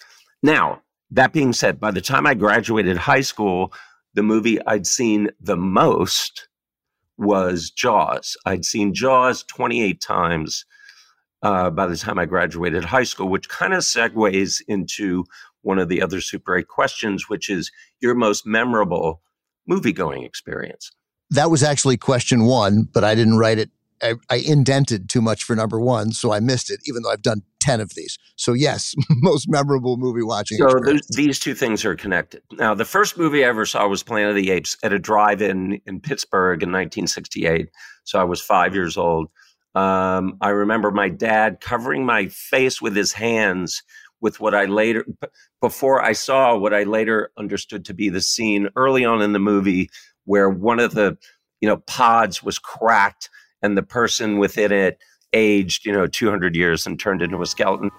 Now, 0.43 0.83
that 1.13 1.33
being 1.33 1.53
said, 1.53 1.81
by 1.81 1.91
the 1.91 2.01
time 2.01 2.27
I 2.27 2.35
graduated 2.35 2.97
high 2.97 3.21
school, 3.21 3.73
the 4.15 4.23
movie 4.23 4.65
I'd 4.67 4.87
seen 4.87 5.31
the 5.41 5.57
most 5.57 6.49
was 7.21 7.71
Jaws. 7.71 8.37
I'd 8.47 8.65
seen 8.65 8.95
Jaws 8.95 9.45
28 9.45 10.01
times 10.01 10.65
uh, 11.43 11.71
by 11.71 11.87
the 11.87 11.97
time 11.97 12.19
I 12.19 12.27
graduated 12.27 12.85
high 12.85 13.05
school, 13.05 13.29
which 13.29 13.49
kind 13.49 13.73
of 13.73 13.81
segues 13.81 14.61
into 14.67 15.25
one 15.63 15.79
of 15.79 15.89
the 15.89 16.03
other 16.03 16.21
Super 16.21 16.57
8 16.57 16.69
questions, 16.69 17.29
which 17.29 17.49
is 17.49 17.71
your 18.01 18.15
most 18.15 18.47
memorable 18.47 19.23
movie 19.67 19.93
going 19.93 20.25
experience. 20.25 20.91
That 21.31 21.51
was 21.51 21.63
actually 21.63 21.97
question 21.97 22.45
one, 22.45 22.89
but 22.93 23.05
I 23.05 23.15
didn't 23.15 23.39
write 23.39 23.59
it. 23.59 23.71
I, 24.03 24.15
I 24.29 24.37
indented 24.37 25.09
too 25.09 25.21
much 25.21 25.45
for 25.45 25.55
number 25.55 25.81
one, 25.81 26.13
so 26.13 26.33
I 26.33 26.41
missed 26.41 26.71
it, 26.71 26.81
even 26.87 27.03
though 27.03 27.11
I've 27.11 27.23
done 27.23 27.43
10 27.61 27.81
of 27.81 27.95
these. 27.95 28.19
So, 28.37 28.53
yes, 28.53 28.95
most 29.11 29.49
memorable 29.49 29.97
movie 29.97 30.23
watching 30.23 30.59
So 30.59 30.81
these 31.11 31.39
two 31.39 31.55
things 31.55 31.85
are 31.85 31.95
connected. 31.95 32.43
Now, 32.53 32.75
the 32.75 32.85
first 32.85 33.19
movie 33.19 33.45
I 33.45 33.49
ever 33.49 33.67
saw 33.67 33.87
was 33.87 34.03
Planet 34.03 34.31
of 34.31 34.37
the 34.37 34.51
Apes 34.51 34.77
at 34.83 34.93
a 34.93 34.99
drive-in 34.99 35.81
in 35.87 36.01
Pittsburgh 36.01 36.63
in 36.63 36.71
1968. 36.71 37.69
So 38.05 38.19
I 38.19 38.25
was 38.25 38.41
five 38.41 38.75
years 38.75 38.97
old. 38.97 39.29
Um, 39.75 40.37
I 40.41 40.49
remember 40.49 40.91
my 40.91 41.09
dad 41.09 41.61
covering 41.61 42.05
my 42.05 42.27
face 42.27 42.83
with 42.83 42.97
his 42.97 43.13
hands 43.13 43.83
with 44.21 44.41
what 44.41 44.55
I 44.55 44.65
later, 44.65 45.05
b- 45.05 45.29
before 45.61 46.03
I 46.03 46.13
saw 46.13 46.57
what 46.57 46.75
I 46.75 46.83
later 46.83 47.31
understood 47.39 47.85
to 47.87 47.95
be 47.95 48.09
the 48.09 48.21
scene 48.21 48.69
early 48.77 49.05
on 49.05 49.23
in 49.23 49.33
the 49.33 49.39
movie 49.39 49.89
where 50.25 50.51
one 50.51 50.81
of 50.81 50.95
the, 50.95 51.17
you 51.61 51.69
know, 51.69 51.79
pods 51.87 52.43
was 52.43 52.59
cracked 52.59 53.31
and 53.63 53.77
the 53.77 53.83
person 53.83 54.39
within 54.39 54.73
it 54.73 54.99
aged, 55.33 55.87
you 55.87 55.93
know, 55.93 56.07
200 56.07 56.57
years 56.57 56.87
and 56.87 56.99
turned 56.99 57.23
into 57.23 57.41
a 57.43 57.47
skeleton. 57.47 57.91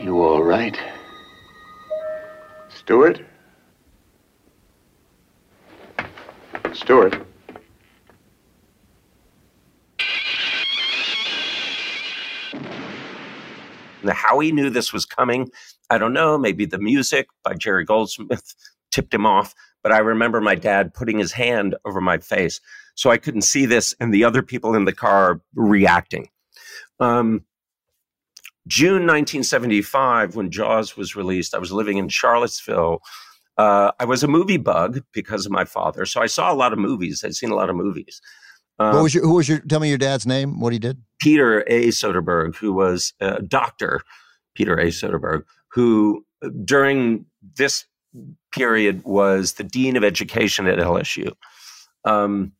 You 0.00 0.22
all 0.22 0.42
right? 0.42 0.78
Stuart? 2.68 3.20
Stuart? 6.72 7.26
Now, 14.04 14.14
how 14.14 14.40
he 14.40 14.50
knew 14.50 14.68
this 14.68 14.92
was 14.92 15.06
coming, 15.06 15.50
I 15.90 15.98
don't 15.98 16.12
know. 16.12 16.36
Maybe 16.36 16.64
the 16.64 16.78
music 16.78 17.28
by 17.44 17.54
Jerry 17.54 17.84
Goldsmith 17.84 18.54
tipped 18.90 19.14
him 19.14 19.26
off. 19.26 19.54
But 19.82 19.92
I 19.92 19.98
remember 19.98 20.40
my 20.40 20.54
dad 20.54 20.94
putting 20.94 21.18
his 21.18 21.32
hand 21.32 21.76
over 21.84 22.00
my 22.00 22.18
face 22.18 22.60
so 22.94 23.10
I 23.10 23.16
couldn't 23.16 23.42
see 23.42 23.66
this 23.66 23.94
and 24.00 24.12
the 24.12 24.24
other 24.24 24.42
people 24.42 24.74
in 24.74 24.84
the 24.84 24.92
car 24.92 25.40
reacting. 25.54 26.28
Um, 27.00 27.44
June 28.68 29.06
1975, 29.06 30.36
when 30.36 30.50
Jaws 30.50 30.96
was 30.96 31.16
released, 31.16 31.54
I 31.54 31.58
was 31.58 31.72
living 31.72 31.98
in 31.98 32.08
Charlottesville. 32.08 33.00
Uh, 33.58 33.90
I 33.98 34.04
was 34.04 34.22
a 34.22 34.28
movie 34.28 34.56
bug 34.56 35.02
because 35.12 35.46
of 35.46 35.52
my 35.52 35.64
father. 35.64 36.06
So 36.06 36.22
I 36.22 36.26
saw 36.26 36.52
a 36.52 36.54
lot 36.54 36.72
of 36.72 36.78
movies. 36.78 37.24
I'd 37.24 37.34
seen 37.34 37.50
a 37.50 37.56
lot 37.56 37.70
of 37.70 37.76
movies. 37.76 38.20
Um, 38.78 38.94
what 38.94 39.02
was 39.02 39.14
your, 39.14 39.24
who 39.24 39.34
was 39.34 39.48
your, 39.48 39.58
tell 39.60 39.80
me 39.80 39.88
your 39.88 39.98
dad's 39.98 40.26
name, 40.26 40.60
what 40.60 40.72
he 40.72 40.78
did? 40.78 41.02
Peter 41.20 41.60
A. 41.66 41.88
Soderbergh, 41.88 42.56
who 42.56 42.72
was 42.72 43.12
a 43.20 43.42
doctor, 43.42 44.00
Peter 44.54 44.78
A. 44.78 44.86
Soderbergh, 44.86 45.42
who 45.72 46.24
uh, 46.42 46.48
during 46.64 47.26
this 47.56 47.84
period 48.52 49.02
was 49.04 49.54
the 49.54 49.64
dean 49.64 49.96
of 49.96 50.04
education 50.04 50.66
at 50.66 50.78
LSU. 50.78 51.32
Um, 52.04 52.52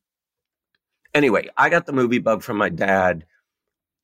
anyway, 1.15 1.49
I 1.57 1.69
got 1.69 1.87
the 1.87 1.93
movie 1.93 2.19
bug 2.19 2.43
from 2.43 2.57
my 2.57 2.69
dad. 2.69 3.25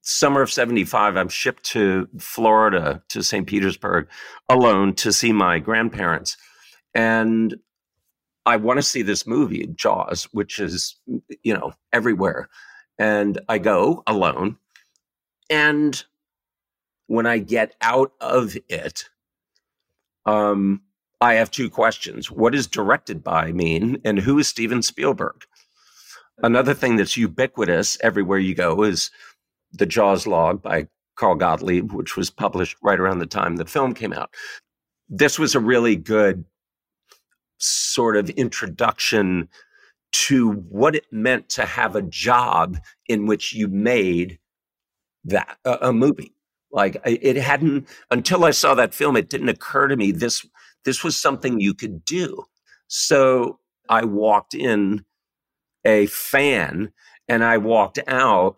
Summer 0.02 0.40
of 0.40 0.50
75, 0.50 1.16
I'm 1.16 1.28
shipped 1.28 1.64
to 1.64 2.08
Florida, 2.18 3.02
to 3.08 3.22
St. 3.22 3.46
Petersburg, 3.46 4.08
alone 4.48 4.94
to 4.94 5.12
see 5.12 5.32
my 5.32 5.58
grandparents. 5.58 6.36
And 6.94 7.56
I 8.46 8.56
want 8.56 8.78
to 8.78 8.82
see 8.82 9.02
this 9.02 9.26
movie, 9.26 9.68
Jaws, 9.74 10.24
which 10.32 10.58
is, 10.58 10.96
you 11.42 11.52
know, 11.52 11.72
everywhere. 11.92 12.48
And 12.98 13.38
I 13.48 13.58
go 13.58 14.02
alone. 14.06 14.56
And 15.50 16.02
when 17.06 17.26
I 17.26 17.38
get 17.38 17.74
out 17.80 18.12
of 18.20 18.56
it, 18.68 19.10
um, 20.24 20.82
I 21.20 21.34
have 21.34 21.50
two 21.50 21.68
questions. 21.68 22.30
What 22.30 22.52
does 22.52 22.66
directed 22.66 23.22
by 23.24 23.52
mean? 23.52 24.00
And 24.04 24.18
who 24.18 24.38
is 24.38 24.48
Steven 24.48 24.82
Spielberg? 24.82 25.44
Another 26.42 26.74
thing 26.74 26.96
that's 26.96 27.16
ubiquitous 27.16 27.98
everywhere 28.00 28.38
you 28.38 28.54
go 28.54 28.82
is 28.82 29.10
the 29.72 29.86
Jaws 29.86 30.26
log 30.26 30.62
by 30.62 30.86
Carl 31.16 31.34
Gottlieb, 31.34 31.92
which 31.92 32.16
was 32.16 32.30
published 32.30 32.76
right 32.82 32.98
around 32.98 33.18
the 33.18 33.26
time 33.26 33.56
the 33.56 33.64
film 33.66 33.92
came 33.92 34.12
out. 34.12 34.32
This 35.08 35.38
was 35.38 35.54
a 35.54 35.60
really 35.60 35.96
good 35.96 36.44
sort 37.58 38.16
of 38.16 38.30
introduction 38.30 39.48
to 40.10 40.52
what 40.52 40.94
it 40.94 41.06
meant 41.10 41.48
to 41.50 41.66
have 41.66 41.96
a 41.96 42.02
job 42.02 42.78
in 43.08 43.26
which 43.26 43.52
you 43.52 43.68
made 43.68 44.38
that 45.24 45.58
a, 45.64 45.92
movie. 45.92 46.32
Like 46.70 46.98
it 47.04 47.36
hadn't 47.36 47.88
until 48.10 48.44
I 48.44 48.52
saw 48.52 48.74
that 48.74 48.94
film, 48.94 49.16
it 49.16 49.28
didn't 49.28 49.48
occur 49.48 49.88
to 49.88 49.96
me 49.96 50.12
this 50.12 50.46
this 50.84 51.02
was 51.02 51.16
something 51.16 51.60
you 51.60 51.74
could 51.74 52.04
do. 52.04 52.44
So 52.86 53.58
I 53.88 54.04
walked 54.04 54.54
in 54.54 55.04
a 55.84 56.06
fan 56.06 56.92
and 57.28 57.44
I 57.44 57.58
walked 57.58 57.98
out 58.08 58.56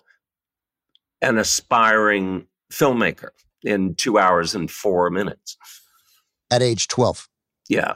an 1.22 1.38
aspiring 1.38 2.46
filmmaker 2.72 3.30
in 3.62 3.94
two 3.94 4.18
hours 4.18 4.54
and 4.54 4.70
four 4.70 5.10
minutes. 5.10 5.56
At 6.50 6.62
age 6.62 6.88
12. 6.88 7.28
Yeah. 7.68 7.94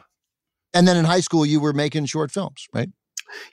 And 0.74 0.86
then 0.86 0.96
in 0.96 1.04
high 1.04 1.20
school, 1.20 1.46
you 1.46 1.60
were 1.60 1.72
making 1.72 2.06
short 2.06 2.30
films, 2.30 2.66
right? 2.72 2.90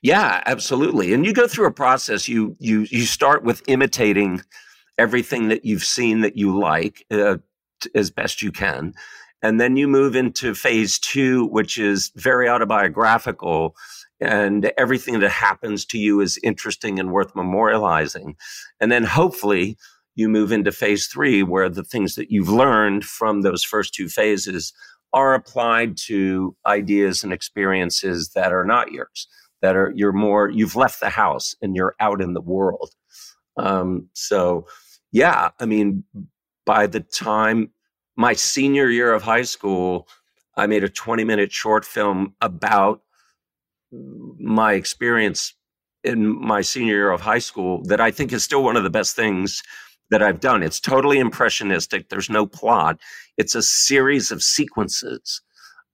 Yeah, 0.01 0.41
absolutely. 0.45 1.13
And 1.13 1.25
you 1.25 1.33
go 1.33 1.47
through 1.47 1.67
a 1.67 1.71
process. 1.71 2.27
You 2.27 2.55
you 2.59 2.85
you 2.89 3.05
start 3.05 3.43
with 3.43 3.63
imitating 3.67 4.41
everything 4.97 5.47
that 5.47 5.65
you've 5.65 5.83
seen 5.83 6.21
that 6.21 6.37
you 6.37 6.57
like 6.57 7.05
uh, 7.11 7.37
as 7.95 8.11
best 8.11 8.41
you 8.41 8.51
can, 8.51 8.93
and 9.41 9.59
then 9.59 9.77
you 9.77 9.87
move 9.87 10.15
into 10.15 10.53
phase 10.53 10.99
two, 10.99 11.45
which 11.47 11.77
is 11.77 12.11
very 12.15 12.49
autobiographical, 12.49 13.75
and 14.21 14.71
everything 14.77 15.19
that 15.19 15.31
happens 15.31 15.83
to 15.85 15.97
you 15.97 16.21
is 16.21 16.39
interesting 16.43 16.99
and 16.99 17.11
worth 17.11 17.33
memorializing. 17.33 18.35
And 18.79 18.91
then 18.91 19.03
hopefully 19.03 19.77
you 20.15 20.29
move 20.29 20.51
into 20.51 20.71
phase 20.71 21.07
three, 21.07 21.41
where 21.41 21.69
the 21.69 21.83
things 21.83 22.15
that 22.15 22.29
you've 22.29 22.49
learned 22.49 23.03
from 23.03 23.41
those 23.41 23.63
first 23.63 23.93
two 23.93 24.07
phases 24.07 24.73
are 25.13 25.33
applied 25.33 25.97
to 25.97 26.55
ideas 26.65 27.23
and 27.23 27.33
experiences 27.33 28.29
that 28.29 28.53
are 28.53 28.65
not 28.65 28.91
yours, 28.91 29.27
that 29.61 29.75
are 29.75 29.91
you're 29.95 30.11
more, 30.11 30.49
you've 30.49 30.75
left 30.75 30.99
the 30.99 31.09
house 31.09 31.55
and 31.61 31.75
you're 31.75 31.95
out 31.99 32.21
in 32.21 32.33
the 32.33 32.41
world. 32.41 32.91
Um, 33.57 34.07
so, 34.13 34.67
yeah, 35.11 35.49
I 35.59 35.65
mean, 35.65 36.03
by 36.65 36.87
the 36.87 37.01
time 37.01 37.71
my 38.15 38.33
senior 38.33 38.89
year 38.89 39.13
of 39.13 39.23
high 39.23 39.41
school, 39.41 40.07
I 40.55 40.67
made 40.67 40.83
a 40.83 40.89
20 40.89 41.23
minute 41.23 41.51
short 41.51 41.85
film 41.85 42.35
about 42.41 43.01
my 43.91 44.73
experience 44.73 45.53
in 46.03 46.39
my 46.39 46.61
senior 46.61 46.95
year 46.95 47.11
of 47.11 47.21
high 47.21 47.39
school 47.39 47.83
that 47.83 48.01
I 48.01 48.11
think 48.11 48.33
is 48.33 48.43
still 48.43 48.63
one 48.63 48.75
of 48.75 48.83
the 48.83 48.89
best 48.89 49.15
things 49.15 49.61
that 50.09 50.21
I've 50.21 50.39
done. 50.39 50.63
It's 50.63 50.79
totally 50.79 51.19
impressionistic. 51.19 52.09
There's 52.09 52.29
no 52.29 52.45
plot. 52.45 52.99
It's 53.37 53.55
a 53.55 53.61
series 53.61 54.31
of 54.31 54.43
sequences. 54.43 55.41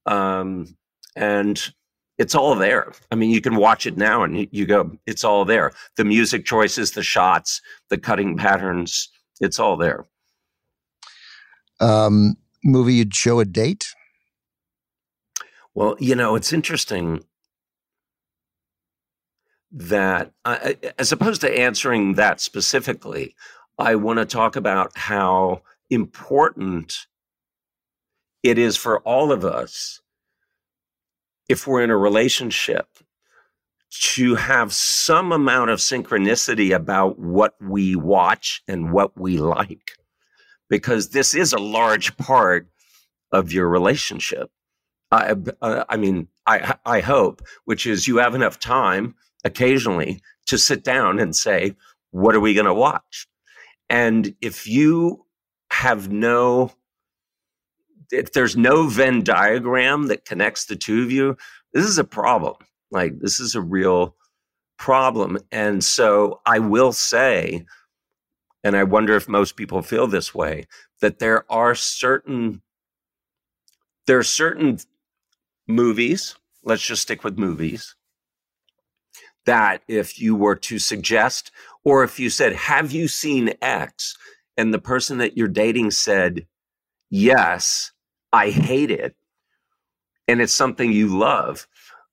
Um, 0.06 0.76
and 1.14 1.72
it's 2.18 2.34
all 2.34 2.54
there. 2.54 2.92
I 3.12 3.14
mean, 3.14 3.30
you 3.30 3.40
can 3.40 3.56
watch 3.56 3.86
it 3.86 3.96
now 3.96 4.24
and 4.24 4.48
you, 4.50 4.66
go, 4.66 4.96
it's 5.06 5.24
all 5.24 5.44
there. 5.44 5.72
The 5.96 6.04
music 6.04 6.44
choices, 6.44 6.92
the 6.92 7.02
shots, 7.02 7.60
the 7.90 7.98
cutting 7.98 8.36
patterns, 8.36 9.08
it's 9.40 9.60
all 9.60 9.76
there. 9.76 10.06
Um, 11.80 12.36
movie 12.64 12.94
you'd 12.94 13.14
show 13.14 13.38
a 13.38 13.44
date? 13.44 13.94
Well, 15.74 15.96
you 16.00 16.16
know, 16.16 16.34
it's 16.34 16.52
interesting 16.52 17.24
that, 19.70 20.32
uh, 20.44 20.72
as 20.98 21.12
opposed 21.12 21.40
to 21.42 21.58
answering 21.58 22.14
that 22.14 22.40
specifically, 22.40 23.34
I 23.78 23.94
want 23.96 24.18
to 24.18 24.24
talk 24.24 24.56
about 24.56 24.96
how 24.96 25.62
important 25.90 27.06
it 28.42 28.58
is 28.58 28.76
for 28.76 29.00
all 29.00 29.32
of 29.32 29.44
us, 29.44 30.00
if 31.48 31.66
we're 31.66 31.82
in 31.82 31.90
a 31.90 31.96
relationship, 31.96 32.86
to 33.90 34.34
have 34.34 34.72
some 34.72 35.32
amount 35.32 35.70
of 35.70 35.78
synchronicity 35.78 36.74
about 36.74 37.18
what 37.18 37.54
we 37.60 37.96
watch 37.96 38.62
and 38.68 38.92
what 38.92 39.18
we 39.18 39.38
like, 39.38 39.92
because 40.68 41.10
this 41.10 41.34
is 41.34 41.52
a 41.52 41.58
large 41.58 42.16
part 42.16 42.68
of 43.32 43.52
your 43.52 43.68
relationship. 43.68 44.50
I, 45.10 45.34
uh, 45.62 45.84
I 45.88 45.96
mean, 45.96 46.28
I, 46.46 46.76
I 46.84 47.00
hope, 47.00 47.42
which 47.64 47.86
is 47.86 48.06
you 48.06 48.18
have 48.18 48.34
enough 48.34 48.58
time 48.58 49.14
occasionally 49.44 50.20
to 50.46 50.58
sit 50.58 50.82
down 50.82 51.18
and 51.18 51.34
say, 51.34 51.74
what 52.10 52.34
are 52.34 52.40
we 52.40 52.54
going 52.54 52.66
to 52.66 52.74
watch? 52.74 53.26
And 53.90 54.34
if 54.40 54.66
you 54.66 55.24
have 55.70 56.10
no, 56.10 56.72
if 58.10 58.32
there's 58.32 58.56
no 58.56 58.88
Venn 58.88 59.22
diagram 59.22 60.06
that 60.08 60.24
connects 60.24 60.66
the 60.66 60.76
two 60.76 61.02
of 61.02 61.12
you, 61.12 61.36
this 61.72 61.86
is 61.86 61.98
a 61.98 62.04
problem. 62.04 62.56
Like, 62.90 63.18
this 63.20 63.40
is 63.40 63.54
a 63.54 63.60
real 63.60 64.16
problem. 64.78 65.38
And 65.52 65.84
so 65.84 66.40
I 66.46 66.58
will 66.58 66.92
say, 66.92 67.66
and 68.64 68.76
I 68.76 68.84
wonder 68.84 69.14
if 69.14 69.28
most 69.28 69.56
people 69.56 69.82
feel 69.82 70.06
this 70.06 70.34
way, 70.34 70.66
that 71.00 71.18
there 71.18 71.50
are 71.50 71.74
certain, 71.74 72.62
there 74.06 74.18
are 74.18 74.24
certain 74.24 74.78
movies, 75.66 76.36
let's 76.64 76.84
just 76.84 77.02
stick 77.02 77.24
with 77.24 77.38
movies, 77.38 77.94
that 79.48 79.82
if 79.88 80.20
you 80.20 80.36
were 80.36 80.56
to 80.56 80.78
suggest, 80.78 81.50
or 81.82 82.04
if 82.04 82.20
you 82.20 82.28
said, 82.28 82.52
Have 82.52 82.92
you 82.92 83.08
seen 83.08 83.54
X? 83.62 84.16
And 84.58 84.74
the 84.74 84.78
person 84.78 85.18
that 85.18 85.36
you're 85.36 85.48
dating 85.48 85.90
said, 85.92 86.46
Yes, 87.10 87.92
I 88.30 88.50
hate 88.50 88.90
it. 88.90 89.16
And 90.28 90.42
it's 90.42 90.52
something 90.52 90.92
you 90.92 91.08
love, 91.08 91.66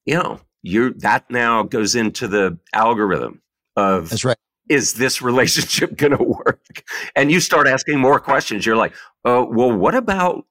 you 0.05 0.15
know, 0.15 0.39
you're 0.63 0.91
that 0.93 1.29
now 1.29 1.63
goes 1.63 1.93
into 1.93 2.27
the 2.27 2.57
algorithm 2.73 3.41
of 3.75 4.09
That's 4.09 4.23
right. 4.23 4.37
Is 4.69 4.93
this 4.93 5.21
relationship 5.21 5.97
going 5.97 6.17
to 6.17 6.23
work? 6.23 6.83
And 7.17 7.29
you 7.29 7.41
start 7.41 7.67
asking 7.67 7.99
more 7.99 8.19
questions. 8.19 8.65
You're 8.65 8.77
like, 8.77 8.93
oh, 9.25 9.45
well, 9.45 9.73
what 9.73 9.93
about 9.93 10.45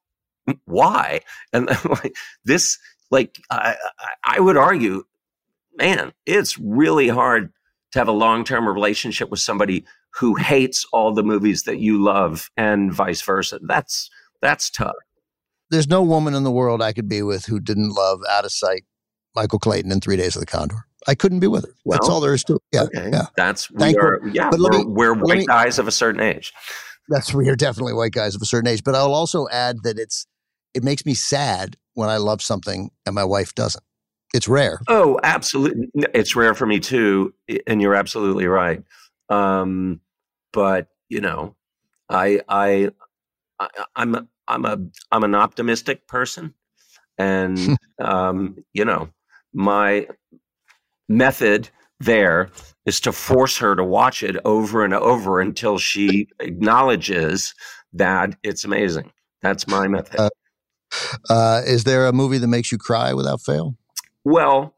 why? 0.65 1.21
And 1.51 1.67
like 1.89 2.15
this, 2.43 2.77
like 3.09 3.39
I, 3.49 3.75
I 4.23 4.39
would 4.39 4.55
argue 4.55 5.03
man, 5.77 6.13
it's 6.25 6.57
really 6.57 7.07
hard 7.07 7.51
to 7.91 7.99
have 7.99 8.07
a 8.07 8.13
long 8.13 8.43
term 8.43 8.67
relationship 8.67 9.29
with 9.29 9.39
somebody 9.39 9.85
who 10.15 10.35
hates 10.35 10.85
all 10.93 11.13
the 11.13 11.23
movies 11.23 11.63
that 11.63 11.79
you 11.79 12.01
love 12.01 12.49
and 12.57 12.93
vice 12.93 13.21
versa. 13.21 13.59
That's 13.63 14.09
that's 14.41 14.69
tough. 14.69 14.95
There's 15.71 15.87
no 15.87 16.03
woman 16.03 16.35
in 16.35 16.43
the 16.43 16.51
world 16.51 16.81
I 16.81 16.93
could 16.93 17.09
be 17.09 17.21
with 17.21 17.45
who 17.45 17.59
didn't 17.59 17.89
love 17.89 18.19
Out 18.29 18.45
of 18.45 18.51
Sight, 18.51 18.83
Michael 19.35 19.59
Clayton, 19.59 19.91
and 19.91 20.03
Three 20.03 20.15
Days 20.15 20.35
of 20.35 20.41
the 20.41 20.45
Condor. 20.45 20.85
I 21.07 21.15
couldn't 21.15 21.39
be 21.39 21.47
with 21.47 21.65
her. 21.65 21.73
Well, 21.83 21.97
that's 21.97 22.09
all 22.09 22.19
there 22.19 22.33
is 22.33 22.43
to 22.45 22.55
it. 22.55 22.61
Yeah, 22.71 22.83
okay. 22.83 23.09
yeah. 23.11 23.27
That's 23.35 23.69
we 23.71 23.77
Thank 23.79 23.97
are. 23.97 24.21
Yeah, 24.31 24.49
but 24.49 24.59
we're, 24.59 24.79
me, 24.79 24.85
we're 24.85 25.13
white 25.13 25.39
me, 25.39 25.45
guys 25.45 25.79
of 25.79 25.87
a 25.87 25.91
certain 25.91 26.21
age. 26.21 26.53
That's 27.09 27.33
we 27.33 27.49
are 27.49 27.55
definitely 27.55 27.93
white 27.93 28.11
guys 28.11 28.35
of 28.35 28.41
a 28.41 28.45
certain 28.45 28.67
age. 28.67 28.83
But 28.83 28.95
I'll 28.95 29.13
also 29.13 29.47
add 29.51 29.83
that 29.83 29.99
it's 29.99 30.25
it 30.73 30.83
makes 30.83 31.05
me 31.05 31.13
sad 31.13 31.77
when 31.93 32.09
I 32.09 32.17
love 32.17 32.41
something 32.41 32.89
and 33.05 33.15
my 33.15 33.23
wife 33.23 33.53
doesn't. 33.55 33.83
It's 34.33 34.47
rare. 34.47 34.79
Oh, 34.87 35.19
absolutely. 35.23 35.89
It's 36.13 36.35
rare 36.35 36.53
for 36.53 36.65
me 36.65 36.79
too. 36.79 37.33
And 37.67 37.81
you're 37.81 37.95
absolutely 37.95 38.47
right. 38.47 38.83
Um, 39.29 40.01
but 40.51 40.87
you 41.09 41.21
know, 41.21 41.55
I, 42.09 42.41
I, 42.47 42.91
I 43.59 43.67
I'm, 43.95 44.15
a, 44.15 44.27
I'm 44.47 44.65
a, 44.65 44.77
I'm 45.11 45.23
an 45.23 45.35
optimistic 45.35 46.07
person. 46.07 46.53
And, 47.17 47.77
um, 47.99 48.57
you 48.73 48.83
know, 48.85 49.09
my 49.53 50.07
method 51.07 51.69
there 51.99 52.49
is 52.85 52.99
to 53.01 53.11
force 53.11 53.57
her 53.57 53.75
to 53.75 53.83
watch 53.83 54.21
it 54.21 54.35
over 54.45 54.83
and 54.83 54.93
over 54.93 55.39
until 55.39 55.77
she 55.77 56.27
acknowledges 56.39 57.53
that 57.93 58.35
it's 58.43 58.65
amazing. 58.65 59.11
That's 59.41 59.67
my 59.67 59.87
method. 59.87 60.19
Uh, 60.19 60.29
uh, 61.29 61.61
is 61.65 61.83
there 61.83 62.07
a 62.07 62.13
movie 62.13 62.37
that 62.37 62.47
makes 62.47 62.71
you 62.71 62.77
cry 62.77 63.13
without 63.13 63.41
fail? 63.41 63.75
Well, 64.25 64.75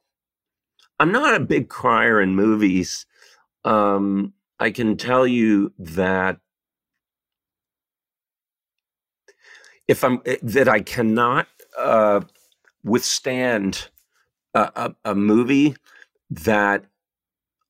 I'm 1.00 1.12
not 1.12 1.36
a 1.36 1.40
big 1.40 1.70
crier 1.70 2.22
in 2.22 2.36
movies. 2.36 3.06
Um, 3.66 4.34
I 4.60 4.72
can 4.72 4.98
tell 4.98 5.28
you 5.28 5.74
that 5.80 6.40
if 9.88 10.04
I'm 10.04 10.22
eh, 10.26 10.38
that 10.42 10.68
I 10.68 10.82
cannot 10.82 11.48
uh, 11.78 12.22
withstand 12.84 13.90
a, 14.54 14.72
a, 15.06 15.12
a 15.12 15.16
movie 15.16 15.76
that 16.30 16.86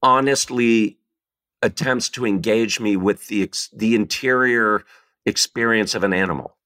honestly 0.04 0.98
attempts 1.62 2.10
to 2.10 2.26
engage 2.26 2.80
me 2.80 2.98
with 2.98 3.28
the 3.28 3.52
the 3.74 3.96
interior 3.96 4.84
experience 5.26 5.96
of 5.96 6.04
an 6.04 6.14
animal. 6.14 6.58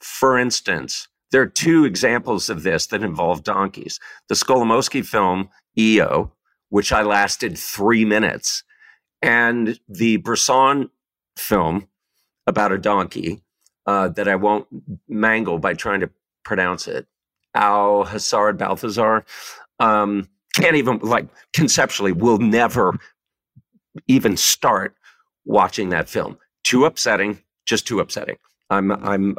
For 0.00 0.38
instance, 0.38 1.08
there 1.32 1.42
are 1.42 1.46
two 1.46 1.84
examples 1.84 2.48
of 2.48 2.62
this 2.62 2.86
that 2.88 3.02
involve 3.02 3.42
donkeys. 3.42 3.98
The 4.28 4.34
Skolimowski 4.34 5.04
film 5.04 5.48
EO, 5.76 6.30
which 6.68 6.92
I 6.92 7.02
lasted 7.02 7.58
three 7.58 8.04
minutes, 8.04 8.62
and 9.22 9.78
the 9.88 10.18
Bresson 10.18 10.90
film 11.36 11.88
about 12.46 12.72
a 12.72 12.78
donkey 12.78 13.42
uh, 13.86 14.08
that 14.08 14.28
I 14.28 14.36
won't 14.36 14.66
mangle 15.08 15.58
by 15.58 15.74
trying 15.74 16.00
to 16.00 16.10
pronounce 16.44 16.86
it. 16.86 17.06
Au 17.54 18.04
Hasard 18.04 18.58
Balthazar. 18.58 19.24
Um, 19.80 20.28
can't 20.54 20.76
even 20.76 20.98
like 20.98 21.26
conceptually 21.54 22.12
will 22.12 22.38
never 22.38 22.98
even 24.06 24.36
start 24.36 24.94
watching 25.44 25.88
that 25.90 26.08
film. 26.08 26.38
Too 26.62 26.84
upsetting, 26.84 27.38
just 27.64 27.86
too 27.86 28.00
upsetting. 28.00 28.36
I'm 28.70 28.92
I'm 28.92 29.36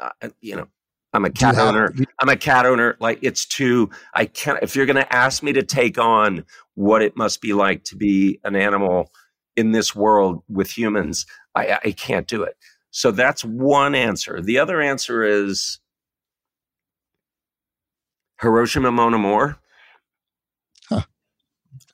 uh, 0.00 0.28
you 0.40 0.56
know 0.56 0.68
I'm 1.12 1.24
a 1.24 1.30
cat 1.30 1.56
have, 1.56 1.68
owner. 1.68 1.94
I'm 2.20 2.28
a 2.28 2.36
cat 2.36 2.64
owner. 2.64 2.96
Like 3.00 3.18
it's 3.22 3.44
too. 3.44 3.90
I 4.14 4.26
can't. 4.26 4.58
If 4.62 4.74
you're 4.74 4.86
going 4.86 4.96
to 4.96 5.14
ask 5.14 5.42
me 5.42 5.52
to 5.52 5.62
take 5.62 5.98
on 5.98 6.44
what 6.74 7.02
it 7.02 7.16
must 7.16 7.40
be 7.40 7.52
like 7.52 7.84
to 7.84 7.96
be 7.96 8.40
an 8.44 8.56
animal 8.56 9.10
in 9.56 9.72
this 9.72 9.94
world 9.94 10.42
with 10.48 10.70
humans, 10.70 11.26
I, 11.54 11.78
I 11.84 11.90
can't 11.92 12.26
do 12.26 12.42
it. 12.42 12.56
So 12.90 13.10
that's 13.10 13.44
one 13.44 13.94
answer. 13.94 14.40
The 14.40 14.58
other 14.58 14.80
answer 14.80 15.22
is 15.22 15.78
Hiroshima 18.40 18.90
Mon 18.90 19.14
Amour. 19.14 19.58
Huh. 20.88 21.02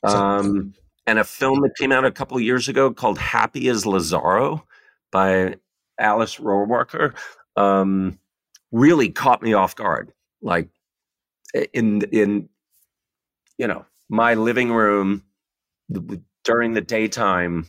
Um, 0.02 0.74
and 1.06 1.18
a 1.18 1.24
film 1.24 1.60
that 1.62 1.76
came 1.76 1.92
out 1.92 2.04
a 2.04 2.10
couple 2.10 2.38
years 2.40 2.68
ago 2.68 2.92
called 2.92 3.18
Happy 3.18 3.68
as 3.68 3.84
Lazzaro 3.84 4.62
by 5.10 5.56
Alice 5.98 6.36
Rohrwacher 6.36 7.14
um, 7.56 8.18
really 8.72 9.10
caught 9.10 9.42
me 9.42 9.54
off 9.54 9.74
guard. 9.74 10.12
Like 10.42 10.68
in 11.72 12.02
in 12.12 12.48
you 13.56 13.66
know 13.66 13.84
my 14.08 14.34
living 14.34 14.72
room 14.72 15.24
during 16.44 16.74
the 16.74 16.80
daytime, 16.80 17.66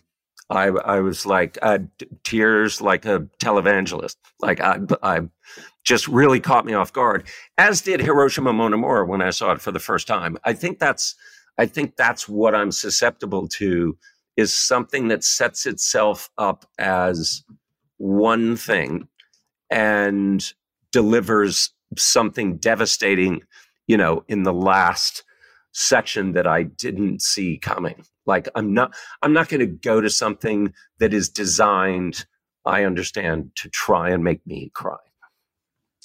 I 0.50 0.68
I 0.68 1.00
was 1.00 1.26
like 1.26 1.58
uh, 1.62 1.80
tears 2.24 2.82
like 2.82 3.06
a 3.06 3.28
televangelist. 3.42 4.16
Like 4.42 4.60
I 4.62 4.80
I 5.02 5.22
just 5.84 6.08
really 6.08 6.40
caught 6.40 6.66
me 6.66 6.74
off 6.74 6.94
guard. 6.94 7.28
As 7.58 7.82
did 7.82 8.02
Hiroshima 8.02 8.54
Mon 8.54 8.74
Amour 8.74 9.06
when 9.06 9.22
I 9.22 9.32
saw 9.32 9.52
it 9.52 9.62
for 9.62 9.72
the 9.72 9.80
first 9.80 10.08
time. 10.08 10.38
I 10.44 10.54
think 10.54 10.80
that's 10.80 11.16
I 11.58 11.66
think 11.66 11.96
that's 11.98 12.30
what 12.30 12.56
I'm 12.56 12.72
susceptible 12.72 13.48
to 13.50 13.98
is 14.38 14.54
something 14.54 15.10
that 15.10 15.24
sets 15.24 15.66
itself 15.66 16.30
up 16.38 16.66
as 16.78 17.44
one 17.98 18.56
thing 18.56 19.10
and 19.70 20.54
delivers 20.92 21.72
something 21.98 22.58
devastating, 22.58 23.42
you 23.88 23.98
know, 23.98 24.24
in 24.28 24.44
the 24.44 24.54
last 24.54 25.24
section 25.74 26.34
that 26.34 26.48
I 26.48 26.64
didn't 26.64 27.22
see 27.22 27.58
coming. 27.58 28.04
Like 28.26 28.48
I'm 28.56 28.74
not 28.74 28.94
I'm 29.22 29.34
not 29.34 29.50
going 29.50 29.62
to 29.62 29.66
go 29.66 30.02
to 30.02 30.10
something 30.10 30.74
that 31.00 31.14
is 31.14 31.30
designed 31.30 32.26
I 32.66 32.84
understand 32.84 33.52
to 33.56 33.70
try 33.70 34.10
and 34.10 34.24
make 34.24 34.46
me 34.46 34.72
cry. 34.74 34.98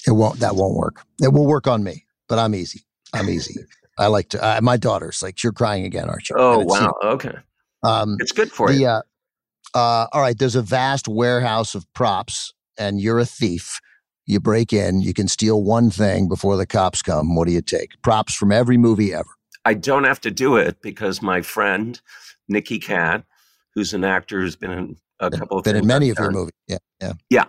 It 0.07 0.13
won't 0.13 0.41
that 0.41 0.57
won't 0.57 0.77
work. 0.77 1.05
It 1.23 1.33
will 1.33 1.47
work 1.47 1.67
on 1.67 1.85
me, 1.85 2.07
but 2.29 2.39
I'm 2.39 2.55
easy. 2.55 2.83
I'm 3.13 3.29
easy. 3.29 3.61
I 3.99 4.09
like 4.09 4.31
to. 4.31 4.45
Uh, 4.45 4.61
my 4.61 4.77
daughter's 4.77 5.23
like, 5.23 5.43
"You're 5.43 5.53
crying 5.53 5.85
again, 5.85 6.09
aren't 6.09 6.29
you?" 6.29 6.37
Oh 6.37 6.65
wow, 6.65 6.95
okay. 7.05 7.35
Um, 7.85 8.17
it's 8.19 8.33
good 8.33 8.51
for 8.51 8.73
the, 8.73 8.79
you. 8.79 8.87
Uh, 8.87 9.03
uh, 9.75 10.07
all 10.13 10.21
right, 10.21 10.37
there's 10.37 10.57
a 10.57 10.63
vast 10.63 11.07
warehouse 11.07 11.75
of 11.75 11.91
props, 11.95 12.53
and 12.77 13.01
you're 13.01 13.21
a 13.21 13.27
thief. 13.27 13.81
You 14.27 14.41
break 14.41 14.73
in, 14.73 15.01
you 15.01 15.13
can 15.13 15.29
steal 15.29 15.63
one 15.63 15.91
thing 15.91 16.29
before 16.29 16.57
the 16.57 16.67
cops 16.67 17.03
come. 17.03 17.35
What 17.35 17.47
do 17.47 17.53
you 17.53 17.63
take? 17.63 18.01
Props 18.03 18.35
from 18.35 18.53
every 18.53 18.79
movie 18.79 19.13
ever. 19.13 19.29
I 19.65 19.75
don't 19.75 20.05
have 20.05 20.21
to 20.23 20.31
do 20.31 20.57
it 20.57 20.81
because 20.83 21.23
my 21.23 21.43
friend 21.43 22.01
Nicky 22.49 22.79
Katt, 22.79 23.25
who's 23.75 23.93
an 23.93 24.05
actor 24.05 24.41
who's 24.41 24.57
been 24.57 24.71
in 24.71 24.97
a 25.21 25.31
couple 25.31 25.59
of 25.59 25.65
been 25.65 25.77
in 25.77 25.87
many 25.87 26.11
of 26.11 26.19
your 26.19 26.31
movies, 26.31 26.53
yeah, 26.69 26.79
yeah, 27.01 27.13
yeah, 27.31 27.45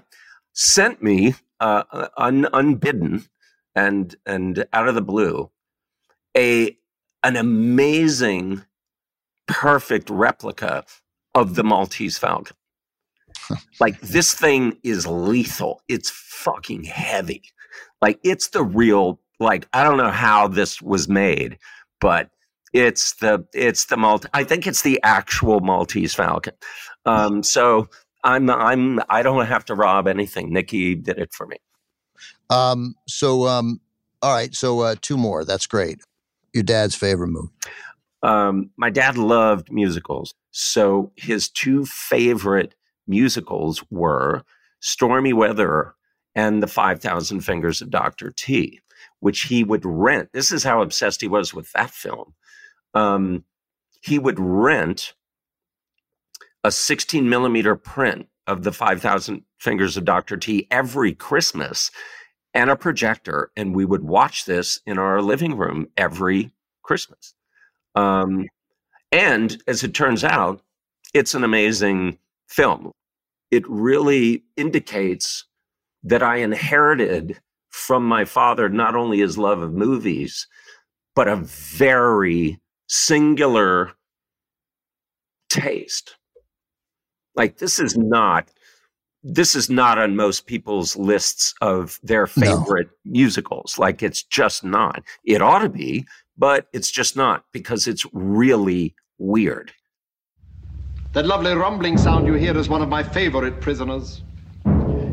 sent 0.54 1.02
me 1.02 1.36
uh, 1.60 2.08
un, 2.18 2.48
unbidden 2.54 3.26
and 3.76 4.16
and 4.26 4.66
out 4.72 4.88
of 4.88 4.96
the 4.96 5.02
blue 5.02 5.50
a 6.36 6.78
an 7.24 7.36
amazing, 7.36 8.64
perfect 9.48 10.10
replica 10.10 10.86
of 11.34 11.56
the 11.56 11.64
Maltese 11.64 12.18
Falcon. 12.18 12.56
Like 13.80 14.00
this 14.02 14.34
thing 14.34 14.78
is 14.84 15.06
lethal. 15.08 15.82
It's 15.88 16.10
fucking 16.10 16.84
heavy. 16.84 17.44
Like 18.02 18.20
it's 18.24 18.50
the 18.50 18.64
real. 18.64 19.20
Like 19.40 19.68
I 19.74 19.84
don't 19.84 19.98
know 19.98 20.12
how 20.12 20.48
this 20.48 20.82
was 20.82 21.10
made, 21.10 21.58
but 22.00 22.30
it's 22.74 23.16
the 23.16 23.46
it's 23.54 23.86
the 23.86 23.98
Maltese. 23.98 24.32
I 24.34 24.44
think 24.44 24.66
it's 24.68 24.82
the 24.82 25.00
actual 25.04 25.60
Maltese 25.60 26.14
Falcon. 26.14 26.54
Um, 27.06 27.44
so 27.44 27.90
I'm 28.24 28.50
I'm 28.50 29.00
I 29.10 29.24
don't 29.24 29.46
have 29.46 29.66
to 29.66 29.76
rob 29.76 30.08
anything. 30.08 30.54
Nicky 30.54 30.96
did 30.96 31.20
it 31.20 31.34
for 31.34 31.48
me. 31.48 31.58
Um, 32.50 32.96
so 33.08 33.46
um, 33.48 33.82
all 34.22 34.34
right. 34.34 34.54
So 34.56 34.80
uh, 34.82 34.96
two 35.02 35.18
more. 35.18 35.44
That's 35.44 35.68
great 35.68 36.00
your 36.56 36.64
dad's 36.64 36.96
favorite 36.96 37.28
movie? 37.28 37.50
Um, 38.24 38.72
my 38.78 38.90
dad 38.90 39.18
loved 39.18 39.72
musicals. 39.72 40.34
So 40.50 41.12
his 41.16 41.50
two 41.50 41.86
favorite 41.86 42.74
musicals 43.08 43.84
were 43.90 44.44
Stormy 44.80 45.34
Weather 45.34 45.96
and 46.36 46.62
The 46.62 46.68
5,000 46.68 47.42
Fingers 47.42 47.82
of 47.82 47.90
Dr. 47.90 48.32
T, 48.32 48.80
which 49.20 49.44
he 49.44 49.64
would 49.64 49.86
rent. 49.86 50.30
This 50.34 50.52
is 50.52 50.64
how 50.64 50.82
obsessed 50.82 51.22
he 51.22 51.28
was 51.28 51.54
with 51.54 51.72
that 51.72 51.92
film. 51.92 52.34
Um, 52.94 53.46
he 54.02 54.20
would 54.20 54.40
rent 54.40 55.14
a 56.64 56.72
16 56.72 57.30
millimeter 57.30 57.76
print 57.76 58.28
of 58.48 58.64
The 58.64 58.72
5,000 58.72 59.44
Fingers 59.60 59.98
of 59.98 60.06
Dr. 60.06 60.38
T 60.38 60.68
every 60.70 61.14
Christmas 61.14 61.92
and 62.54 62.70
a 62.70 62.76
projector, 62.76 63.52
and 63.58 63.76
we 63.76 63.86
would 63.86 64.04
watch 64.04 64.46
this 64.46 64.80
in 64.86 64.98
our 64.98 65.22
living 65.22 65.58
room 65.58 65.88
every 65.98 66.52
Christmas. 66.84 67.34
Um, 67.96 68.48
and 69.12 69.62
as 69.68 69.84
it 69.84 69.94
turns 69.94 70.24
out, 70.24 70.62
it's 71.14 71.34
an 71.34 71.44
amazing 71.44 72.18
film. 72.48 72.92
It 73.52 73.64
really 73.68 74.44
indicates 74.58 75.46
that 76.04 76.24
I 76.24 76.38
inherited 76.38 77.40
from 77.70 78.06
my 78.06 78.26
father 78.26 78.70
not 78.70 78.96
only 78.96 79.20
his 79.20 79.38
love 79.38 79.62
of 79.62 79.74
movies, 79.74 80.48
but 81.16 81.28
a 81.28 81.36
very 81.38 82.60
singular 82.88 83.92
taste. 85.50 86.16
Like, 87.36 87.58
this 87.58 87.80
is 87.80 87.98
not 87.98 88.50
this 89.28 89.56
is 89.56 89.72
not 89.72 89.98
on 89.98 90.16
most 90.16 90.46
people's 90.46 90.96
lists 90.96 91.56
of 91.60 92.00
their 92.04 92.28
favorite 92.28 92.90
no. 93.04 93.12
musicals. 93.12 93.80
Like 93.80 94.04
it's 94.04 94.22
just 94.22 94.64
not. 94.64 95.04
It 95.26 95.42
ought 95.42 95.60
to 95.60 95.70
be, 95.70 96.06
but 96.38 96.68
it's 96.74 96.92
just 96.92 97.18
not 97.18 97.44
because 97.52 97.88
it's 97.88 98.06
really 98.14 98.94
weird. 99.18 99.72
That 101.16 101.26
lovely 101.26 101.54
rumbling 101.54 101.98
sound 101.98 102.28
you 102.28 102.34
hear 102.34 102.58
is 102.58 102.68
one 102.68 102.82
of 102.82 102.90
my 102.90 103.02
favorite 103.02 103.62
prisoners. 103.62 104.22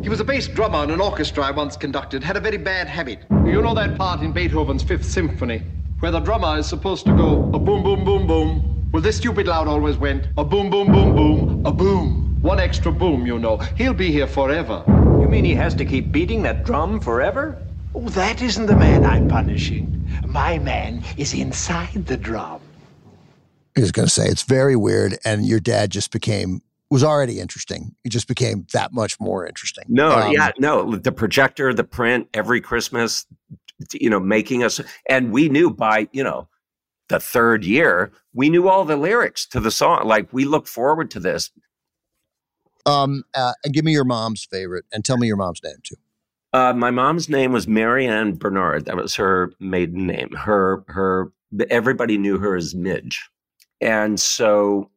He 0.03 0.09
was 0.09 0.19
a 0.19 0.25
bass 0.25 0.49
drummer 0.49 0.83
in 0.83 0.91
an 0.91 1.01
orchestra 1.01 1.45
I 1.45 1.53
once 1.53 1.77
conducted, 1.77 2.25
had 2.25 2.37
a 2.37 2.41
very 2.41 2.57
bad 2.57 2.89
habit. 2.89 3.25
You 3.47 3.63
know 3.63 3.73
that 3.75 3.97
part 3.97 4.21
in 4.21 4.33
Beethoven's 4.33 4.83
Fifth 4.83 5.05
Symphony, 5.05 5.63
where 6.01 6.11
the 6.11 6.19
drummer 6.19 6.59
is 6.59 6.67
supposed 6.67 7.07
to 7.07 7.17
go 7.17 7.49
a 7.55 7.59
boom, 7.61 7.85
boom, 7.85 8.05
boom, 8.05 8.27
boom. 8.27 8.89
Well, 8.91 9.01
this 9.01 9.19
stupid 9.19 9.47
loud 9.47 9.69
always 9.69 9.97
went 9.97 10.27
a 10.37 10.45
boom, 10.45 10.71
boom, 10.71 10.91
boom, 10.91 11.15
boom, 11.15 11.63
a 11.65 11.71
boom. 11.71 12.37
One 12.43 12.59
extra 12.59 12.91
boom, 12.91 13.25
you 13.25 13.39
know. 13.39 13.59
He'll 13.77 13.95
be 13.95 14.11
here 14.11 14.27
forever. 14.27 14.83
You 14.89 15.29
mean 15.29 15.45
he 15.45 15.55
has 15.55 15.73
to 15.77 15.85
keep 15.85 16.11
beating 16.11 16.43
that 16.43 16.65
drum 16.65 16.99
forever? 16.99 17.63
Oh, 17.95 18.09
that 18.09 18.43
isn't 18.43 18.67
the 18.67 18.75
man 18.75 19.07
I'm 19.07 19.29
punishing. 19.29 20.05
My 20.27 20.59
man 20.59 21.05
is 21.17 21.33
inside 21.33 22.07
the 22.07 22.17
drum. 22.17 22.61
I 23.77 23.81
was 23.81 23.93
going 23.93 24.07
to 24.07 24.13
say, 24.13 24.27
it's 24.27 24.43
very 24.43 24.77
weird. 24.77 25.19
And 25.25 25.47
your 25.47 25.61
dad 25.61 25.91
just 25.91 26.13
became, 26.13 26.61
was 26.91 27.03
already 27.03 27.41
interesting. 27.41 27.95
It 28.05 28.11
just 28.11 28.29
became 28.29 28.67
that 28.73 28.93
much 28.93 29.19
more 29.19 29.47
interesting. 29.47 29.85
No, 29.89 30.11
um, 30.11 30.33
yeah, 30.33 30.53
no. 30.59 30.97
The 30.97 31.13
projector, 31.13 31.73
the 31.73 31.85
print, 31.85 32.29
every 32.35 32.61
Christmas, 32.61 33.27
you 33.93 34.11
know, 34.11 34.21
making 34.21 34.63
us, 34.63 34.81
and 35.09 35.33
we 35.33 35.49
knew 35.49 35.71
by, 35.71 36.09
you 36.13 36.23
know, 36.23 36.49
the 37.09 37.19
third 37.19 37.65
year, 37.65 38.13
we 38.33 38.49
knew 38.49 38.69
all 38.69 38.85
the 38.85 38.97
lyrics 38.97 39.47
to 39.47 39.61
the 39.61 39.71
song. 39.71 40.07
Like 40.07 40.33
we 40.33 40.45
look 40.45 40.67
forward 40.67 41.11
to 41.13 41.21
this 41.21 41.51
um, 42.87 43.25
uh, 43.35 43.53
and 43.65 43.73
give 43.73 43.85
me 43.85 43.93
your 43.93 44.05
mom's 44.05 44.45
favorite, 44.45 44.85
and 44.93 45.05
tell 45.05 45.17
me 45.17 45.27
your 45.27 45.37
mom's 45.37 45.61
name 45.63 45.77
too. 45.83 45.97
Uh, 46.53 46.73
my 46.73 46.91
mom's 46.91 47.29
name 47.29 47.53
was 47.53 47.67
Marianne 47.67 48.35
Bernard. 48.35 48.85
That 48.85 48.97
was 48.97 49.15
her 49.15 49.53
maiden 49.61 50.07
name. 50.07 50.31
Her 50.33 50.85
her 50.89 51.33
everybody 51.71 52.19
knew 52.19 52.39
her 52.39 52.57
as 52.57 52.75
Midge, 52.75 53.29
and 53.83 54.19
so 54.19 54.91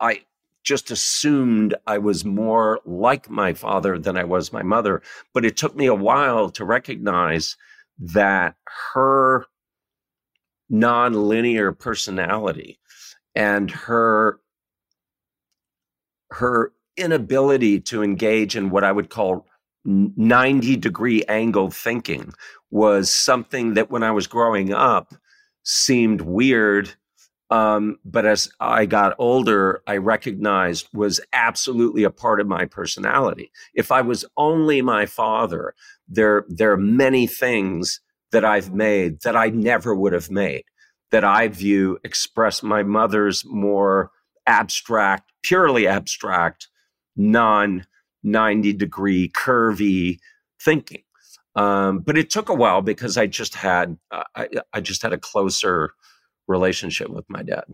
I 0.00 0.22
just 0.64 0.90
assumed 0.90 1.74
I 1.86 1.98
was 1.98 2.24
more 2.24 2.80
like 2.84 3.30
my 3.30 3.52
father 3.52 3.98
than 3.98 4.16
I 4.16 4.24
was 4.24 4.52
my 4.52 4.62
mother. 4.62 5.02
But 5.32 5.44
it 5.44 5.56
took 5.56 5.76
me 5.76 5.86
a 5.86 5.94
while 5.94 6.50
to 6.50 6.64
recognize 6.64 7.56
that 7.98 8.56
her 8.92 9.46
nonlinear 10.72 11.78
personality 11.78 12.78
and 13.34 13.70
her 13.70 14.40
her 16.32 16.72
inability 16.96 17.78
to 17.78 18.02
engage 18.02 18.56
in 18.56 18.70
what 18.70 18.82
I 18.82 18.90
would 18.90 19.10
call 19.10 19.46
90 19.84 20.76
degree 20.76 21.22
angle 21.28 21.70
thinking 21.70 22.32
was 22.70 23.10
something 23.10 23.74
that 23.74 23.90
when 23.90 24.02
I 24.02 24.10
was 24.10 24.26
growing 24.26 24.72
up 24.72 25.14
seemed 25.62 26.22
weird. 26.22 26.94
Um, 27.50 27.98
but 28.04 28.26
as 28.26 28.50
I 28.58 28.86
got 28.86 29.14
older, 29.18 29.82
I 29.86 29.98
recognized 29.98 30.88
was 30.92 31.20
absolutely 31.32 32.02
a 32.02 32.10
part 32.10 32.40
of 32.40 32.48
my 32.48 32.64
personality. 32.64 33.52
If 33.74 33.92
I 33.92 34.00
was 34.00 34.24
only 34.36 34.82
my 34.82 35.06
father, 35.06 35.74
there, 36.08 36.44
there 36.48 36.72
are 36.72 36.76
many 36.76 37.26
things 37.26 38.00
that 38.32 38.44
I've 38.44 38.74
made 38.74 39.20
that 39.22 39.36
I 39.36 39.50
never 39.50 39.94
would 39.94 40.12
have 40.12 40.30
made 40.30 40.64
that 41.12 41.24
I 41.24 41.48
view 41.48 41.98
express 42.02 42.62
my 42.62 42.82
mother's 42.82 43.44
more 43.46 44.10
abstract, 44.46 45.32
purely 45.42 45.86
abstract, 45.86 46.68
non 47.16 47.86
90 48.22 48.72
degree 48.72 49.30
curvy 49.30 50.18
thinking. 50.60 51.02
Um, 51.54 52.00
but 52.00 52.18
it 52.18 52.28
took 52.28 52.48
a 52.48 52.54
while 52.54 52.82
because 52.82 53.16
I 53.16 53.26
just 53.26 53.54
had 53.54 53.96
uh, 54.10 54.24
I, 54.34 54.48
I 54.74 54.80
just 54.80 55.02
had 55.02 55.12
a 55.12 55.18
closer 55.18 55.92
relationship 56.48 57.08
with 57.08 57.24
my 57.28 57.42
dad. 57.42 57.64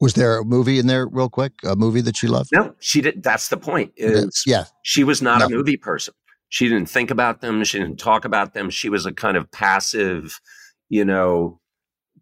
Was 0.00 0.14
there 0.14 0.38
a 0.38 0.44
movie 0.44 0.78
in 0.78 0.86
there, 0.86 1.06
real 1.08 1.28
quick? 1.28 1.52
A 1.64 1.74
movie 1.74 2.00
that 2.02 2.16
she 2.16 2.28
loved? 2.28 2.50
No, 2.52 2.74
she 2.78 3.00
didn't. 3.00 3.24
That's 3.24 3.48
the 3.48 3.56
point. 3.56 3.92
Is 3.96 4.44
yeah, 4.46 4.64
she 4.82 5.02
was 5.02 5.20
not 5.20 5.40
No. 5.40 5.46
a 5.46 5.50
movie 5.50 5.76
person. 5.76 6.14
She 6.50 6.68
didn't 6.68 6.88
think 6.88 7.10
about 7.10 7.40
them. 7.40 7.62
She 7.64 7.78
didn't 7.78 7.98
talk 7.98 8.24
about 8.24 8.54
them. 8.54 8.70
She 8.70 8.88
was 8.88 9.06
a 9.06 9.12
kind 9.12 9.36
of 9.36 9.50
passive, 9.50 10.40
you 10.88 11.04
know, 11.04 11.60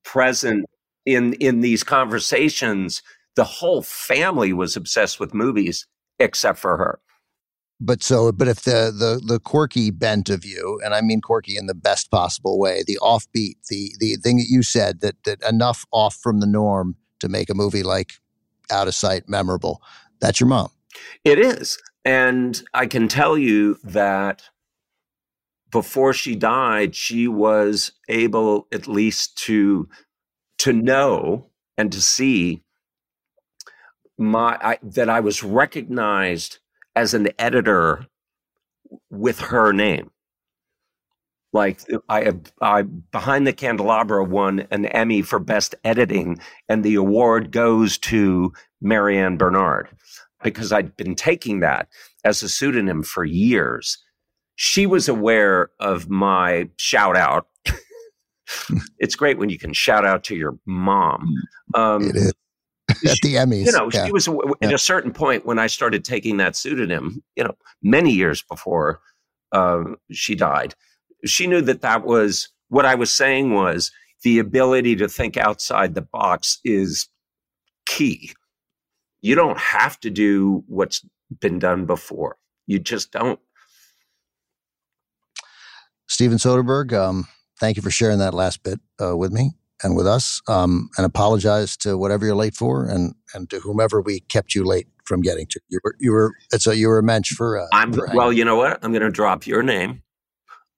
present 0.04 0.64
in 1.04 1.34
in 1.34 1.60
these 1.60 1.84
conversations. 1.84 3.02
The 3.36 3.44
whole 3.44 3.82
family 3.82 4.54
was 4.54 4.74
obsessed 4.76 5.20
with 5.20 5.34
movies, 5.34 5.86
except 6.18 6.58
for 6.58 6.78
her. 6.78 6.98
But 7.78 8.02
so, 8.02 8.32
but 8.32 8.48
if 8.48 8.62
the 8.62 8.90
the 8.90 9.20
the 9.24 9.38
quirky 9.38 9.90
bent 9.90 10.30
of 10.30 10.44
you, 10.44 10.80
and 10.82 10.94
I 10.94 11.02
mean 11.02 11.20
quirky 11.20 11.58
in 11.58 11.66
the 11.66 11.74
best 11.74 12.10
possible 12.10 12.58
way, 12.58 12.82
the 12.86 12.98
offbeat, 13.02 13.56
the 13.68 13.94
the 14.00 14.16
thing 14.16 14.38
that 14.38 14.46
you 14.48 14.62
said 14.62 15.00
that 15.00 15.22
that 15.24 15.42
enough 15.42 15.84
off 15.92 16.14
from 16.14 16.40
the 16.40 16.46
norm 16.46 16.96
to 17.20 17.28
make 17.28 17.50
a 17.50 17.54
movie 17.54 17.82
like 17.82 18.14
Out 18.70 18.88
of 18.88 18.94
Sight 18.94 19.28
memorable, 19.28 19.82
that's 20.20 20.40
your 20.40 20.48
mom. 20.48 20.70
It 21.24 21.38
is. 21.38 21.78
And 22.04 22.62
I 22.72 22.86
can 22.86 23.08
tell 23.08 23.36
you 23.36 23.78
that 23.84 24.42
before 25.70 26.14
she 26.14 26.34
died, 26.34 26.94
she 26.94 27.28
was 27.28 27.92
able 28.08 28.68
at 28.72 28.86
least 28.86 29.36
to 29.38 29.88
to 30.58 30.72
know 30.72 31.50
and 31.76 31.92
to 31.92 32.00
see 32.00 32.62
my 34.16 34.56
I, 34.62 34.78
that 34.82 35.10
I 35.10 35.20
was 35.20 35.42
recognized 35.42 36.60
as 36.96 37.14
an 37.14 37.28
editor 37.38 38.06
with 39.10 39.38
her 39.38 39.72
name. 39.72 40.10
Like 41.52 41.80
I, 42.08 42.32
I 42.60 42.82
behind 42.82 43.46
the 43.46 43.52
candelabra 43.52 44.24
won 44.24 44.66
an 44.70 44.86
Emmy 44.86 45.22
for 45.22 45.38
best 45.38 45.74
editing, 45.84 46.38
and 46.68 46.84
the 46.84 46.96
award 46.96 47.50
goes 47.50 47.96
to 47.98 48.52
Marianne 48.80 49.36
Bernard 49.36 49.88
because 50.42 50.72
I'd 50.72 50.96
been 50.96 51.14
taking 51.14 51.60
that 51.60 51.88
as 52.24 52.42
a 52.42 52.48
pseudonym 52.48 53.02
for 53.02 53.24
years. 53.24 53.98
She 54.56 54.86
was 54.86 55.08
aware 55.08 55.70
of 55.80 56.10
my 56.10 56.68
shout 56.76 57.16
out. 57.16 57.46
it's 58.98 59.14
great 59.14 59.38
when 59.38 59.48
you 59.48 59.58
can 59.58 59.72
shout 59.72 60.04
out 60.04 60.24
to 60.24 60.36
your 60.36 60.58
mom. 60.66 61.34
Um, 61.74 62.10
It 62.10 62.16
is 62.16 62.32
at 62.88 63.18
the 63.22 63.34
Emmys. 63.34 63.66
you 63.66 63.72
know, 63.72 63.90
yeah. 63.92 64.06
she 64.06 64.12
was 64.12 64.28
at 64.62 64.72
a 64.72 64.78
certain 64.78 65.12
point 65.12 65.46
when 65.46 65.58
I 65.58 65.66
started 65.66 66.04
taking 66.04 66.36
that 66.38 66.56
pseudonym, 66.56 67.22
you 67.34 67.44
know, 67.44 67.56
many 67.82 68.12
years 68.12 68.42
before 68.42 69.00
um, 69.52 69.96
she 70.12 70.34
died. 70.34 70.74
She 71.24 71.46
knew 71.46 71.60
that 71.62 71.82
that 71.82 72.04
was 72.04 72.48
what 72.68 72.84
I 72.84 72.94
was 72.94 73.12
saying 73.12 73.54
was 73.54 73.90
the 74.22 74.38
ability 74.38 74.96
to 74.96 75.08
think 75.08 75.36
outside 75.36 75.94
the 75.94 76.02
box 76.02 76.58
is 76.64 77.08
key. 77.86 78.32
You 79.20 79.34
don't 79.34 79.58
have 79.58 79.98
to 80.00 80.10
do 80.10 80.64
what's 80.66 81.04
been 81.40 81.58
done 81.58 81.86
before. 81.86 82.36
You 82.66 82.78
just 82.78 83.12
don't. 83.12 83.40
Steven 86.08 86.38
Soderbergh, 86.38 86.92
um, 86.92 87.26
thank 87.58 87.76
you 87.76 87.82
for 87.82 87.90
sharing 87.90 88.18
that 88.18 88.34
last 88.34 88.62
bit 88.62 88.78
uh, 89.02 89.16
with 89.16 89.32
me 89.32 89.52
and 89.82 89.96
with 89.96 90.06
us. 90.06 90.40
Um, 90.48 90.88
and 90.96 91.04
apologize 91.06 91.76
to 91.78 91.96
whatever 91.98 92.26
you're 92.26 92.34
late 92.36 92.54
for, 92.54 92.86
and 92.86 93.14
and 93.34 93.48
to 93.50 93.60
whomever 93.60 94.00
we 94.00 94.20
kept 94.20 94.54
you 94.54 94.64
late 94.64 94.86
from 95.04 95.20
getting 95.20 95.46
to. 95.48 95.60
You 95.68 95.80
were 95.84 95.94
you 95.98 96.12
were 96.12 96.32
it's 96.52 96.66
a 96.66 96.76
you 96.76 96.88
were 96.88 96.98
a 96.98 97.02
mensch 97.02 97.32
for. 97.32 97.58
Uh, 97.58 97.66
I'm 97.72 97.92
for 97.92 98.08
well, 98.14 98.32
you 98.32 98.44
know 98.44 98.56
what? 98.56 98.78
I'm 98.82 98.92
going 98.92 99.02
to 99.02 99.10
drop 99.10 99.46
your 99.46 99.62
name, 99.62 100.02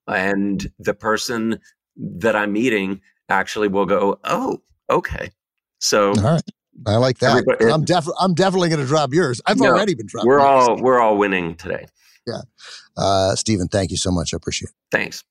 and 0.07 0.71
the 0.79 0.93
person 0.93 1.59
that 1.97 2.35
I'm 2.35 2.53
meeting 2.53 3.01
actually 3.29 3.67
will 3.67 3.85
go, 3.85 4.19
"Oh, 4.23 4.61
okay." 4.89 5.29
So 5.79 6.09
All 6.11 6.23
right. 6.23 6.41
I 6.87 6.95
like 6.95 7.19
that. 7.19 7.43
I'm 7.61 7.83
definitely 7.83 8.17
I'm 8.21 8.33
definitely 8.33 8.69
going 8.69 8.79
to 8.81 8.87
drop 8.87 9.13
yours. 9.13 9.41
I've 9.45 9.57
No, 9.59 9.67
already 9.67 9.95
been 9.95 10.05
dropping. 10.07 10.29
we're 10.29 10.39
all 10.39 10.77
we're 10.81 10.99
all 11.01 11.17
winning 11.17 11.55
today. 11.55 11.85
yeah. 12.25 12.41
Uh, 12.95 13.35
Stephen, 13.35 13.67
thank 13.67 13.91
you 13.91 13.97
so 13.97 14.11
much. 14.11 14.33
I 14.33 14.37
appreciate 14.37 14.69
it. 14.69 14.75
Thanks. 14.91 15.23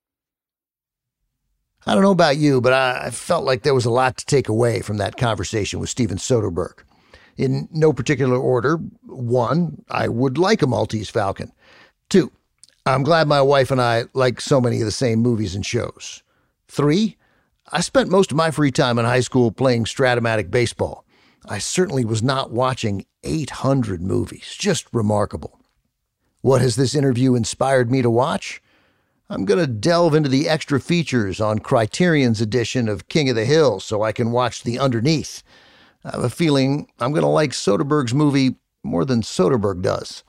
I 1.88 1.94
don't 1.94 2.02
know 2.02 2.10
about 2.10 2.36
you, 2.36 2.60
but 2.60 2.74
I, 2.74 3.06
I 3.06 3.10
felt 3.10 3.46
like 3.46 3.62
there 3.62 3.72
was 3.72 3.86
a 3.86 3.90
lot 3.90 4.18
to 4.18 4.26
take 4.26 4.50
away 4.50 4.82
from 4.82 4.98
that 4.98 5.16
conversation 5.16 5.80
with 5.80 5.88
Steven 5.88 6.18
Soderbergh. 6.18 6.82
In 7.38 7.66
no 7.72 7.94
particular 7.94 8.36
order, 8.36 8.76
one, 9.06 9.82
I 9.88 10.06
would 10.08 10.36
like 10.36 10.60
a 10.60 10.66
Maltese 10.66 11.08
Falcon. 11.08 11.50
Two, 12.10 12.30
I'm 12.84 13.04
glad 13.04 13.26
my 13.26 13.40
wife 13.40 13.70
and 13.70 13.80
I 13.80 14.04
like 14.12 14.38
so 14.38 14.60
many 14.60 14.80
of 14.80 14.84
the 14.84 14.90
same 14.90 15.20
movies 15.20 15.54
and 15.54 15.64
shows. 15.64 16.22
Three, 16.66 17.16
I 17.72 17.80
spent 17.80 18.10
most 18.10 18.32
of 18.32 18.36
my 18.36 18.50
free 18.50 18.70
time 18.70 18.98
in 18.98 19.06
high 19.06 19.20
school 19.20 19.50
playing 19.50 19.84
Strat-O-Matic 19.84 20.50
baseball. 20.50 21.06
I 21.48 21.56
certainly 21.56 22.04
was 22.04 22.22
not 22.22 22.50
watching 22.50 23.06
800 23.24 24.02
movies. 24.02 24.54
Just 24.58 24.86
remarkable. 24.92 25.58
What 26.42 26.60
has 26.60 26.76
this 26.76 26.94
interview 26.94 27.34
inspired 27.34 27.90
me 27.90 28.02
to 28.02 28.10
watch? 28.10 28.60
I'm 29.30 29.44
going 29.44 29.60
to 29.60 29.66
delve 29.66 30.14
into 30.14 30.30
the 30.30 30.48
extra 30.48 30.80
features 30.80 31.38
on 31.40 31.58
Criterion's 31.58 32.40
edition 32.40 32.88
of 32.88 33.08
King 33.08 33.28
of 33.28 33.36
the 33.36 33.44
Hill 33.44 33.78
so 33.78 34.02
I 34.02 34.12
can 34.12 34.32
watch 34.32 34.62
the 34.62 34.78
underneath. 34.78 35.42
I 36.04 36.12
have 36.12 36.24
a 36.24 36.30
feeling 36.30 36.90
I'm 36.98 37.12
going 37.12 37.22
to 37.22 37.28
like 37.28 37.50
Soderbergh's 37.50 38.14
movie 38.14 38.56
more 38.82 39.04
than 39.04 39.20
Soderbergh 39.20 39.82
does. 39.82 40.24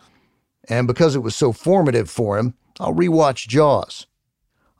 And 0.67 0.85
because 0.85 1.15
it 1.15 1.19
was 1.19 1.35
so 1.35 1.53
formative 1.53 2.09
for 2.09 2.37
him, 2.37 2.55
I'll 2.79 2.93
rewatch 2.93 3.47
Jaws. 3.47 4.05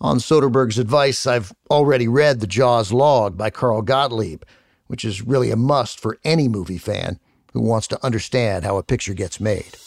On 0.01 0.17
Soderbergh's 0.17 0.78
advice, 0.78 1.26
I've 1.26 1.53
already 1.72 2.07
read 2.07 2.39
the 2.39 2.47
Jaws 2.47 2.91
log 2.91 3.38
by 3.38 3.49
Carl 3.49 3.82
Gottlieb, 3.82 4.43
which 4.88 5.05
is 5.05 5.22
really 5.22 5.51
a 5.51 5.55
must 5.55 5.99
for 5.99 6.17
any 6.26 6.47
movie 6.49 6.78
fan 6.78 7.20
who 7.53 7.61
wants 7.61 7.88
to 7.88 8.05
understand 8.05 8.65
how 8.65 8.78
a 8.78 8.84
picture 8.84 9.13
gets 9.13 9.39
made. 9.39 9.78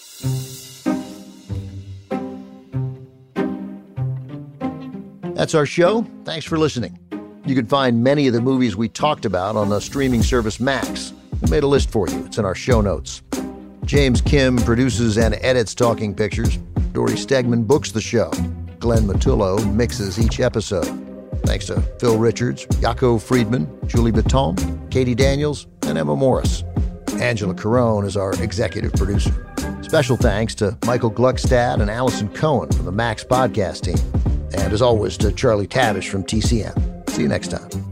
That's 5.43 5.57
our 5.57 5.67
show. 5.67 6.07
Thanks 6.23 6.47
for 6.47 6.57
listening. 6.57 7.01
You 7.45 7.57
can 7.57 7.67
find 7.67 8.05
many 8.05 8.29
of 8.29 8.33
the 8.33 8.41
movies 8.41 8.77
we 8.77 8.89
talked 8.89 9.25
about 9.25 9.57
on 9.57 9.71
the 9.71 9.81
streaming 9.81 10.23
service 10.23 10.61
Max. 10.61 11.13
We 11.41 11.51
made 11.51 11.65
a 11.65 11.67
list 11.67 11.91
for 11.91 12.09
you. 12.09 12.25
It's 12.27 12.39
in 12.39 12.45
our 12.45 12.55
show 12.55 12.81
notes. 12.81 13.23
James 13.85 14.21
Kim 14.21 14.57
produces 14.57 15.19
and 15.19 15.35
edits 15.41 15.75
Talking 15.75 16.15
Pictures. 16.15 16.59
Dory 16.93 17.15
Stegman 17.15 17.67
books 17.67 17.91
the 17.91 18.01
show. 18.01 18.31
Glenn 18.79 19.03
Matullo 19.03 19.59
mixes 19.75 20.21
each 20.21 20.39
episode. 20.39 20.87
Thanks 21.45 21.67
to 21.67 21.81
Phil 21.99 22.19
Richards, 22.19 22.65
Jaco 22.67 23.21
Friedman, 23.21 23.67
Julie 23.89 24.13
Baton, 24.13 24.55
Katie 24.91 25.17
Daniels, 25.17 25.67
and 25.83 25.99
Emma 25.99 26.15
Morris. 26.15 26.63
Angela 27.15 27.55
Carone 27.55 28.07
is 28.07 28.17
our 28.17 28.41
executive 28.41 28.93
producer. 28.93 29.35
Special 29.83 30.17
thanks 30.17 30.55
to 30.55 30.79
Michael 30.87 31.11
Gluckstad 31.11 31.81
and 31.81 31.91
Allison 31.91 32.29
Cohen 32.29 32.71
from 32.71 32.85
the 32.85 32.93
Max 32.93 33.25
podcast 33.25 33.81
team. 33.81 34.32
And 34.55 34.73
as 34.73 34.83
always, 34.83 35.17
to 35.19 35.33
Charlie 35.33 35.67
Tabesh 35.67 36.09
from 36.09 36.25
TCM. 36.25 37.11
See 37.11 37.23
you 37.23 37.29
next 37.29 37.49
time. 37.49 37.92